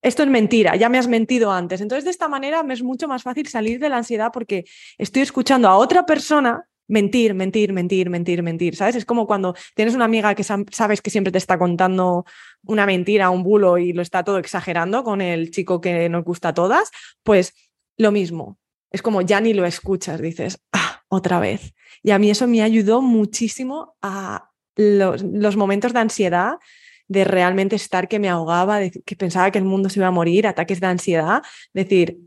Esto 0.00 0.22
es 0.22 0.28
mentira, 0.28 0.74
ya 0.76 0.88
me 0.88 0.98
has 0.98 1.08
mentido 1.08 1.52
antes. 1.52 1.80
Entonces, 1.80 2.04
de 2.04 2.10
esta 2.10 2.28
manera 2.28 2.62
me 2.62 2.74
es 2.74 2.82
mucho 2.82 3.08
más 3.08 3.22
fácil 3.22 3.48
salir 3.48 3.78
de 3.80 3.88
la 3.88 3.98
ansiedad 3.98 4.30
porque 4.32 4.64
estoy 4.98 5.22
escuchando 5.22 5.68
a 5.68 5.76
otra 5.76 6.06
persona 6.06 6.68
mentir, 6.92 7.32
mentir, 7.32 7.72
mentir, 7.72 8.10
mentir, 8.10 8.42
mentir. 8.42 8.76
¿Sabes? 8.76 8.96
Es 8.96 9.04
como 9.06 9.26
cuando 9.26 9.54
tienes 9.74 9.94
una 9.94 10.04
amiga 10.04 10.34
que 10.34 10.44
sabes 10.44 11.00
que 11.00 11.10
siempre 11.10 11.32
te 11.32 11.38
está 11.38 11.58
contando 11.58 12.26
una 12.64 12.84
mentira, 12.84 13.30
un 13.30 13.42
bulo 13.42 13.78
y 13.78 13.94
lo 13.94 14.02
está 14.02 14.22
todo 14.22 14.38
exagerando 14.38 15.02
con 15.02 15.22
el 15.22 15.50
chico 15.50 15.80
que 15.80 16.10
nos 16.10 16.22
gusta 16.22 16.48
a 16.48 16.54
todas. 16.54 16.90
Pues 17.22 17.54
lo 17.96 18.12
mismo. 18.12 18.58
Es 18.90 19.00
como 19.00 19.22
ya 19.22 19.40
ni 19.40 19.54
lo 19.54 19.64
escuchas, 19.64 20.20
dices, 20.20 20.58
ah, 20.72 21.00
otra 21.08 21.40
vez. 21.40 21.74
Y 22.02 22.10
a 22.10 22.18
mí 22.18 22.30
eso 22.30 22.46
me 22.46 22.62
ayudó 22.62 23.00
muchísimo 23.00 23.96
a 24.02 24.50
los, 24.76 25.56
momentos 25.56 25.94
de 25.94 26.00
ansiedad, 26.00 26.58
de 27.08 27.24
realmente 27.24 27.74
estar 27.74 28.06
que 28.06 28.18
me 28.18 28.28
ahogaba, 28.28 28.80
que 28.90 29.16
pensaba 29.16 29.50
que 29.50 29.58
el 29.58 29.64
mundo 29.64 29.88
se 29.88 29.98
iba 29.98 30.08
a 30.08 30.10
morir, 30.10 30.46
ataques 30.46 30.78
de 30.80 30.86
ansiedad, 30.88 31.42
decir, 31.72 32.18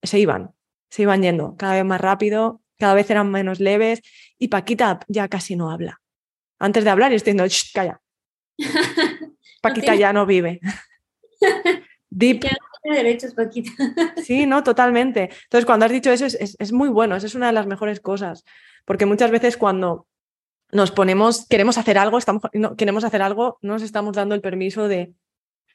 se 0.00 0.20
iban, 0.20 0.54
se 0.90 1.02
iban 1.02 1.22
yendo 1.22 1.56
cada 1.56 1.74
vez 1.74 1.84
más 1.84 2.00
rápido, 2.00 2.62
cada 2.78 2.94
vez 2.94 3.10
eran 3.10 3.30
menos 3.30 3.60
leves 3.60 4.02
y 4.38 4.48
Paquita 4.48 5.00
ya 5.08 5.28
casi 5.28 5.56
no 5.56 5.70
habla. 5.70 6.00
Antes 6.58 6.84
de 6.84 6.90
hablar, 6.90 7.12
estoy 7.12 7.34
diciendo, 7.34 7.54
calla. 7.74 8.00
Paquita 9.62 9.94
ya 9.94 10.12
no 10.12 10.26
vive. 10.26 10.60
Deep, 12.10 12.44
derechos, 12.94 13.34
Paquita. 13.34 13.70
Sí, 14.24 14.46
no, 14.46 14.62
totalmente. 14.62 15.30
Entonces, 15.44 15.66
cuando 15.66 15.86
has 15.86 15.92
dicho 15.92 16.10
eso, 16.10 16.26
es, 16.26 16.72
muy 16.72 16.88
bueno, 16.88 17.16
es 17.16 17.34
una 17.34 17.48
de 17.48 17.52
las 17.52 17.66
mejores 17.66 18.00
cosas, 18.00 18.44
porque 18.84 19.06
muchas 19.06 19.30
veces 19.30 19.56
cuando 19.56 20.06
nos 20.72 20.90
ponemos, 20.90 21.46
queremos 21.48 21.78
hacer 21.78 21.98
algo, 21.98 22.18
estamos, 22.18 22.42
no, 22.52 22.76
queremos 22.76 23.04
hacer 23.04 23.22
algo, 23.22 23.58
no 23.62 23.74
nos 23.74 23.82
estamos 23.82 24.14
dando 24.16 24.34
el 24.34 24.40
permiso 24.40 24.88
de 24.88 25.14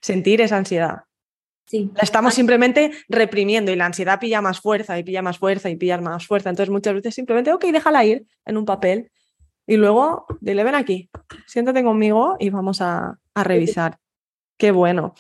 sentir 0.01 0.41
esa 0.41 0.57
ansiedad. 0.57 1.03
Sí. 1.71 1.89
La 1.95 2.03
estamos 2.03 2.33
simplemente 2.33 2.91
reprimiendo 3.07 3.71
y 3.71 3.77
la 3.77 3.85
ansiedad 3.85 4.19
pilla 4.19 4.41
más 4.41 4.59
fuerza 4.59 4.99
y 4.99 5.03
pilla 5.03 5.21
más 5.21 5.37
fuerza 5.37 5.69
y 5.69 5.77
pilla 5.77 5.97
más 5.99 6.27
fuerza. 6.27 6.49
Entonces 6.49 6.69
muchas 6.69 6.93
veces 6.93 7.15
simplemente, 7.15 7.53
ok, 7.53 7.63
déjala 7.71 8.03
ir 8.03 8.25
en 8.45 8.57
un 8.57 8.65
papel 8.65 9.09
y 9.65 9.77
luego 9.77 10.25
dile, 10.41 10.65
ven 10.65 10.75
aquí, 10.75 11.09
siéntate 11.47 11.81
conmigo 11.81 12.35
y 12.39 12.49
vamos 12.49 12.81
a, 12.81 13.17
a 13.33 13.43
revisar. 13.45 13.99
Qué 14.57 14.71
bueno. 14.71 15.13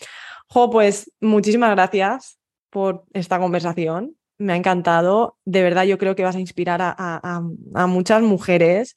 Jo, 0.47 0.69
pues 0.69 1.09
muchísimas 1.21 1.71
gracias 1.71 2.37
por 2.69 3.05
esta 3.13 3.39
conversación. 3.39 4.17
Me 4.37 4.51
ha 4.51 4.57
encantado. 4.57 5.37
De 5.45 5.63
verdad, 5.63 5.85
yo 5.85 5.97
creo 5.97 6.15
que 6.15 6.23
vas 6.23 6.35
a 6.35 6.41
inspirar 6.41 6.81
a, 6.81 7.87
muchas 7.87 8.21
mujeres, 8.21 8.95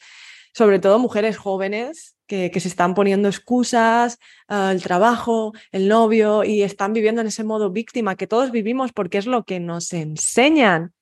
sobre 0.55 0.79
todo 0.79 0.99
mujeres 0.99 1.37
jóvenes 1.37 2.17
que, 2.27 2.51
se 2.59 2.69
están 2.69 2.95
poniendo 2.95 3.29
excusas, 3.29 4.19
ah, 4.49 4.71
el 4.73 4.83
trabajo, 4.83 5.53
el 5.73 5.89
novio, 5.89 6.45
y 6.45 6.63
están 6.63 6.93
viviendo 6.93 7.21
en 7.21 7.27
ese 7.27 7.45
modo 7.45 7.71
víctima 7.71 8.17
que 8.17 8.27
todos 8.27 8.51
vivimos 8.51 8.93
porque 8.93 9.19
es 9.19 9.27
lo 9.27 9.45
que 9.45 9.61
nos 9.61 9.93
enseñan. 9.93 10.93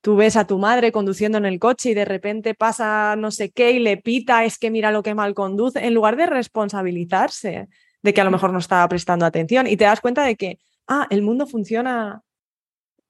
Tú 0.00 0.16
ves 0.16 0.36
a 0.36 0.46
tu 0.46 0.58
madre 0.58 0.92
conduciendo 0.92 1.38
en 1.38 1.46
el 1.46 1.58
coche 1.58 1.90
y 1.90 1.94
de 1.94 2.04
repente 2.04 2.54
pasa 2.54 3.16
no 3.16 3.30
sé 3.30 3.50
qué 3.50 3.72
y 3.72 3.78
le 3.78 3.96
pita, 3.96 4.44
es 4.44 4.58
que 4.58 4.70
mira 4.70 4.92
lo 4.92 5.02
que 5.02 5.14
mal 5.14 5.34
conduce, 5.34 5.84
en 5.84 5.94
lugar 5.94 6.16
de 6.16 6.26
responsabilizarse 6.26 7.68
de 8.02 8.14
que 8.14 8.20
a 8.20 8.24
lo 8.24 8.30
mejor 8.30 8.52
no 8.52 8.58
estaba 8.58 8.88
prestando 8.88 9.26
atención 9.26 9.66
y 9.66 9.76
te 9.76 9.84
das 9.84 10.00
cuenta 10.00 10.24
de 10.24 10.36
que, 10.36 10.58
ah, 10.86 11.06
el 11.10 11.22
mundo 11.22 11.46
funciona, 11.46 12.22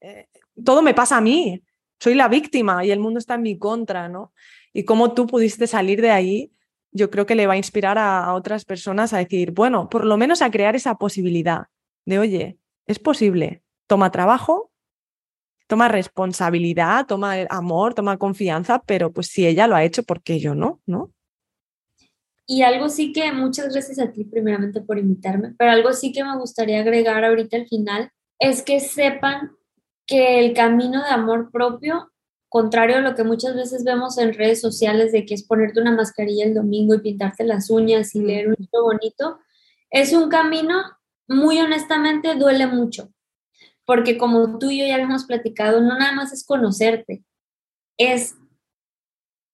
eh, 0.01 0.27
todo 0.63 0.81
me 0.81 0.93
pasa 0.93 1.17
a 1.17 1.21
mí, 1.21 1.61
soy 1.99 2.15
la 2.15 2.27
víctima 2.27 2.85
y 2.85 2.91
el 2.91 2.99
mundo 2.99 3.19
está 3.19 3.35
en 3.35 3.41
mi 3.41 3.57
contra, 3.57 4.07
¿no? 4.07 4.33
Y 4.73 4.83
cómo 4.83 5.13
tú 5.13 5.27
pudiste 5.27 5.67
salir 5.67 6.01
de 6.01 6.11
ahí, 6.11 6.51
yo 6.91 7.09
creo 7.09 7.25
que 7.25 7.35
le 7.35 7.47
va 7.47 7.53
a 7.53 7.57
inspirar 7.57 7.97
a, 7.97 8.33
otras 8.33 8.65
personas 8.65 9.13
a 9.13 9.17
decir, 9.17 9.51
bueno, 9.51 9.89
por 9.89 10.05
lo 10.05 10.17
menos 10.17 10.41
a 10.41 10.51
crear 10.51 10.75
esa 10.75 10.95
posibilidad 10.95 11.67
de, 12.05 12.19
oye, 12.19 12.57
es 12.87 12.99
posible, 12.99 13.63
toma 13.87 14.11
trabajo, 14.11 14.71
toma 15.67 15.87
responsabilidad, 15.87 17.05
toma 17.05 17.35
amor, 17.49 17.93
toma 17.93 18.17
confianza, 18.17 18.81
pero 18.85 19.11
pues 19.11 19.27
si 19.27 19.45
ella 19.45 19.67
lo 19.67 19.75
ha 19.75 19.83
hecho, 19.83 20.03
¿por 20.03 20.23
qué 20.23 20.39
yo 20.39 20.55
no? 20.55 20.81
¿No? 20.87 21.13
Y 22.47 22.63
algo 22.63 22.89
sí 22.89 23.13
que, 23.13 23.31
muchas 23.31 23.71
gracias 23.71 23.99
a 23.99 24.11
ti 24.11 24.23
primeramente 24.23 24.81
por 24.81 24.97
invitarme, 24.97 25.53
pero 25.55 25.69
algo 25.69 25.93
sí 25.93 26.11
que 26.11 26.23
me 26.23 26.35
gustaría 26.35 26.79
agregar 26.79 27.23
ahorita 27.23 27.57
al 27.57 27.67
final 27.67 28.11
es 28.39 28.63
que 28.63 28.79
sepan 28.79 29.51
que 30.07 30.39
el 30.39 30.55
camino 30.55 31.03
de 31.03 31.09
amor 31.09 31.51
propio, 31.51 32.11
contrario 32.49 32.97
a 32.97 33.01
lo 33.01 33.15
que 33.15 33.23
muchas 33.23 33.55
veces 33.55 33.83
vemos 33.83 34.17
en 34.17 34.33
redes 34.33 34.59
sociales 34.59 35.11
de 35.11 35.25
que 35.25 35.35
es 35.35 35.43
ponerte 35.43 35.79
una 35.79 35.91
mascarilla 35.91 36.45
el 36.45 36.55
domingo 36.55 36.95
y 36.95 36.99
pintarte 36.99 37.43
las 37.43 37.69
uñas 37.69 38.15
y 38.15 38.21
leer 38.21 38.47
un 38.47 38.55
libro 38.57 38.83
bonito, 38.83 39.39
es 39.91 40.13
un 40.13 40.29
camino, 40.29 40.83
muy 41.27 41.59
honestamente, 41.59 42.35
duele 42.35 42.67
mucho. 42.67 43.13
Porque 43.85 44.17
como 44.17 44.59
tú 44.59 44.69
y 44.71 44.79
yo 44.79 44.85
ya 44.85 44.97
hemos 44.97 45.25
platicado, 45.25 45.81
no 45.81 45.97
nada 45.97 46.11
más 46.11 46.33
es 46.33 46.45
conocerte, 46.45 47.23
es 47.97 48.35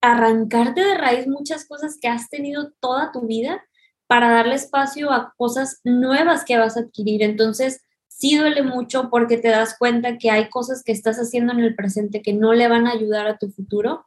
arrancarte 0.02 0.82
de 0.82 0.96
raíz 0.96 1.28
muchas 1.28 1.66
cosas 1.66 1.98
que 2.00 2.08
has 2.08 2.30
tenido 2.30 2.72
toda 2.80 3.12
tu 3.12 3.28
vida 3.28 3.64
para 4.08 4.30
darle 4.30 4.56
espacio 4.56 5.12
a 5.12 5.34
cosas 5.38 5.82
nuevas 5.84 6.46
que 6.46 6.58
vas 6.58 6.78
a 6.78 6.82
adquirir. 6.82 7.24
Entonces, 7.24 7.82
sí 8.18 8.38
duele 8.38 8.64
mucho 8.64 9.10
porque 9.10 9.38
te 9.38 9.50
das 9.50 9.78
cuenta 9.78 10.18
que 10.18 10.32
hay 10.32 10.50
cosas 10.50 10.84
que 10.84 10.92
estás 10.92 11.18
haciendo 11.18 11.52
en 11.52 11.60
el 11.60 11.76
presente 11.76 12.22
que 12.22 12.34
no 12.34 12.54
le 12.54 12.68
van 12.68 12.88
a 12.88 12.92
ayudar 12.92 13.28
a 13.28 13.38
tu 13.38 13.50
futuro, 13.50 14.06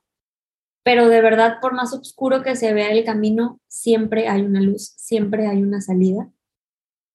pero 0.83 1.09
de 1.09 1.21
verdad, 1.21 1.59
por 1.61 1.75
más 1.75 1.93
oscuro 1.93 2.43
que 2.43 2.57
se 2.57 2.73
vea 2.73 2.91
el 2.91 3.05
camino, 3.05 3.61
siempre 3.69 4.29
hay 4.29 4.43
una 4.43 4.61
luz, 4.61 4.95
siempre 4.97 5.47
hay 5.47 5.63
una 5.63 5.83
salida. 5.83 6.31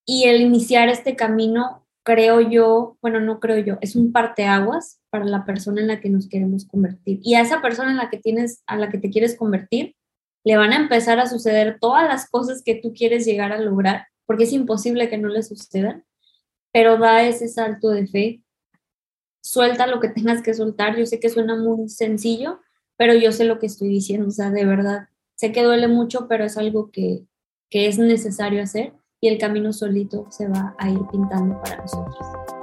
Y 0.06 0.26
el 0.26 0.42
iniciar 0.42 0.90
este 0.90 1.16
camino, 1.16 1.84
creo 2.04 2.42
yo, 2.42 2.98
bueno, 3.02 3.20
no 3.20 3.40
creo 3.40 3.58
yo, 3.58 3.78
es 3.82 3.96
un 3.96 4.12
parteaguas 4.12 5.02
para 5.10 5.26
la 5.26 5.46
persona 5.46 5.82
en 5.82 5.88
la 5.88 6.00
que 6.00 6.10
nos 6.10 6.30
queremos 6.30 6.66
convertir. 6.66 7.20
Y 7.24 7.34
a 7.34 7.42
esa 7.42 7.62
persona 7.62 7.90
en 7.90 7.98
la 7.98 8.12
que 8.12 8.20
tienes, 8.20 8.62
a 8.68 8.78
la 8.78 8.90
que 8.90 9.00
te 9.00 9.10
quieres 9.10 9.36
convertir, 9.36 9.96
le 10.44 10.58
van 10.58 10.74
a 10.74 10.78
empezar 10.78 11.20
a 11.20 11.26
suceder 11.26 11.80
todas 11.80 12.08
las 12.08 12.30
cosas 12.30 12.62
que 12.62 12.76
tú 12.76 12.94
quieres 12.94 13.26
llegar 13.26 13.52
a 13.52 13.60
lograr, 13.60 14.08
porque 14.28 14.44
es 14.44 14.54
imposible 14.54 15.10
que 15.10 15.18
no 15.18 15.30
le 15.30 15.42
sucedan, 15.42 16.04
pero 16.74 16.98
da 16.98 17.24
ese 17.24 17.48
salto 17.48 17.90
de 17.90 18.08
fe, 18.08 18.44
suelta 19.42 19.88
lo 19.88 20.00
que 20.00 20.10
tengas 20.10 20.42
que 20.42 20.54
soltar. 20.54 20.98
Yo 20.98 21.06
sé 21.06 21.20
que 21.20 21.30
suena 21.30 21.56
muy 21.56 21.88
sencillo, 21.88 22.60
pero 22.98 23.14
yo 23.14 23.32
sé 23.32 23.46
lo 23.46 23.60
que 23.60 23.68
estoy 23.68 23.90
diciendo, 23.90 24.28
o 24.28 24.32
sea, 24.32 24.50
de 24.50 24.66
verdad, 24.66 25.08
sé 25.36 25.52
que 25.52 25.64
duele 25.64 25.88
mucho, 25.88 26.28
pero 26.28 26.44
es 26.44 26.58
algo 26.58 26.90
que, 26.92 27.26
que 27.70 27.88
es 27.88 28.00
necesario 28.00 28.62
hacer 28.62 28.94
y 29.22 29.30
el 29.30 29.38
camino 29.38 29.72
solito 29.72 30.28
se 30.32 30.48
va 30.48 30.76
a 30.78 30.90
ir 30.90 31.00
pintando 31.12 31.62
para 31.62 31.78
nosotros. 31.78 32.63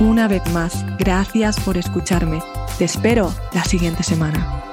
Una 0.00 0.28
vez 0.28 0.42
más, 0.50 0.86
gracias 0.96 1.60
por 1.60 1.76
escucharme. 1.76 2.42
Te 2.78 2.86
espero 2.86 3.34
la 3.52 3.62
siguiente 3.64 4.02
semana. 4.02 4.69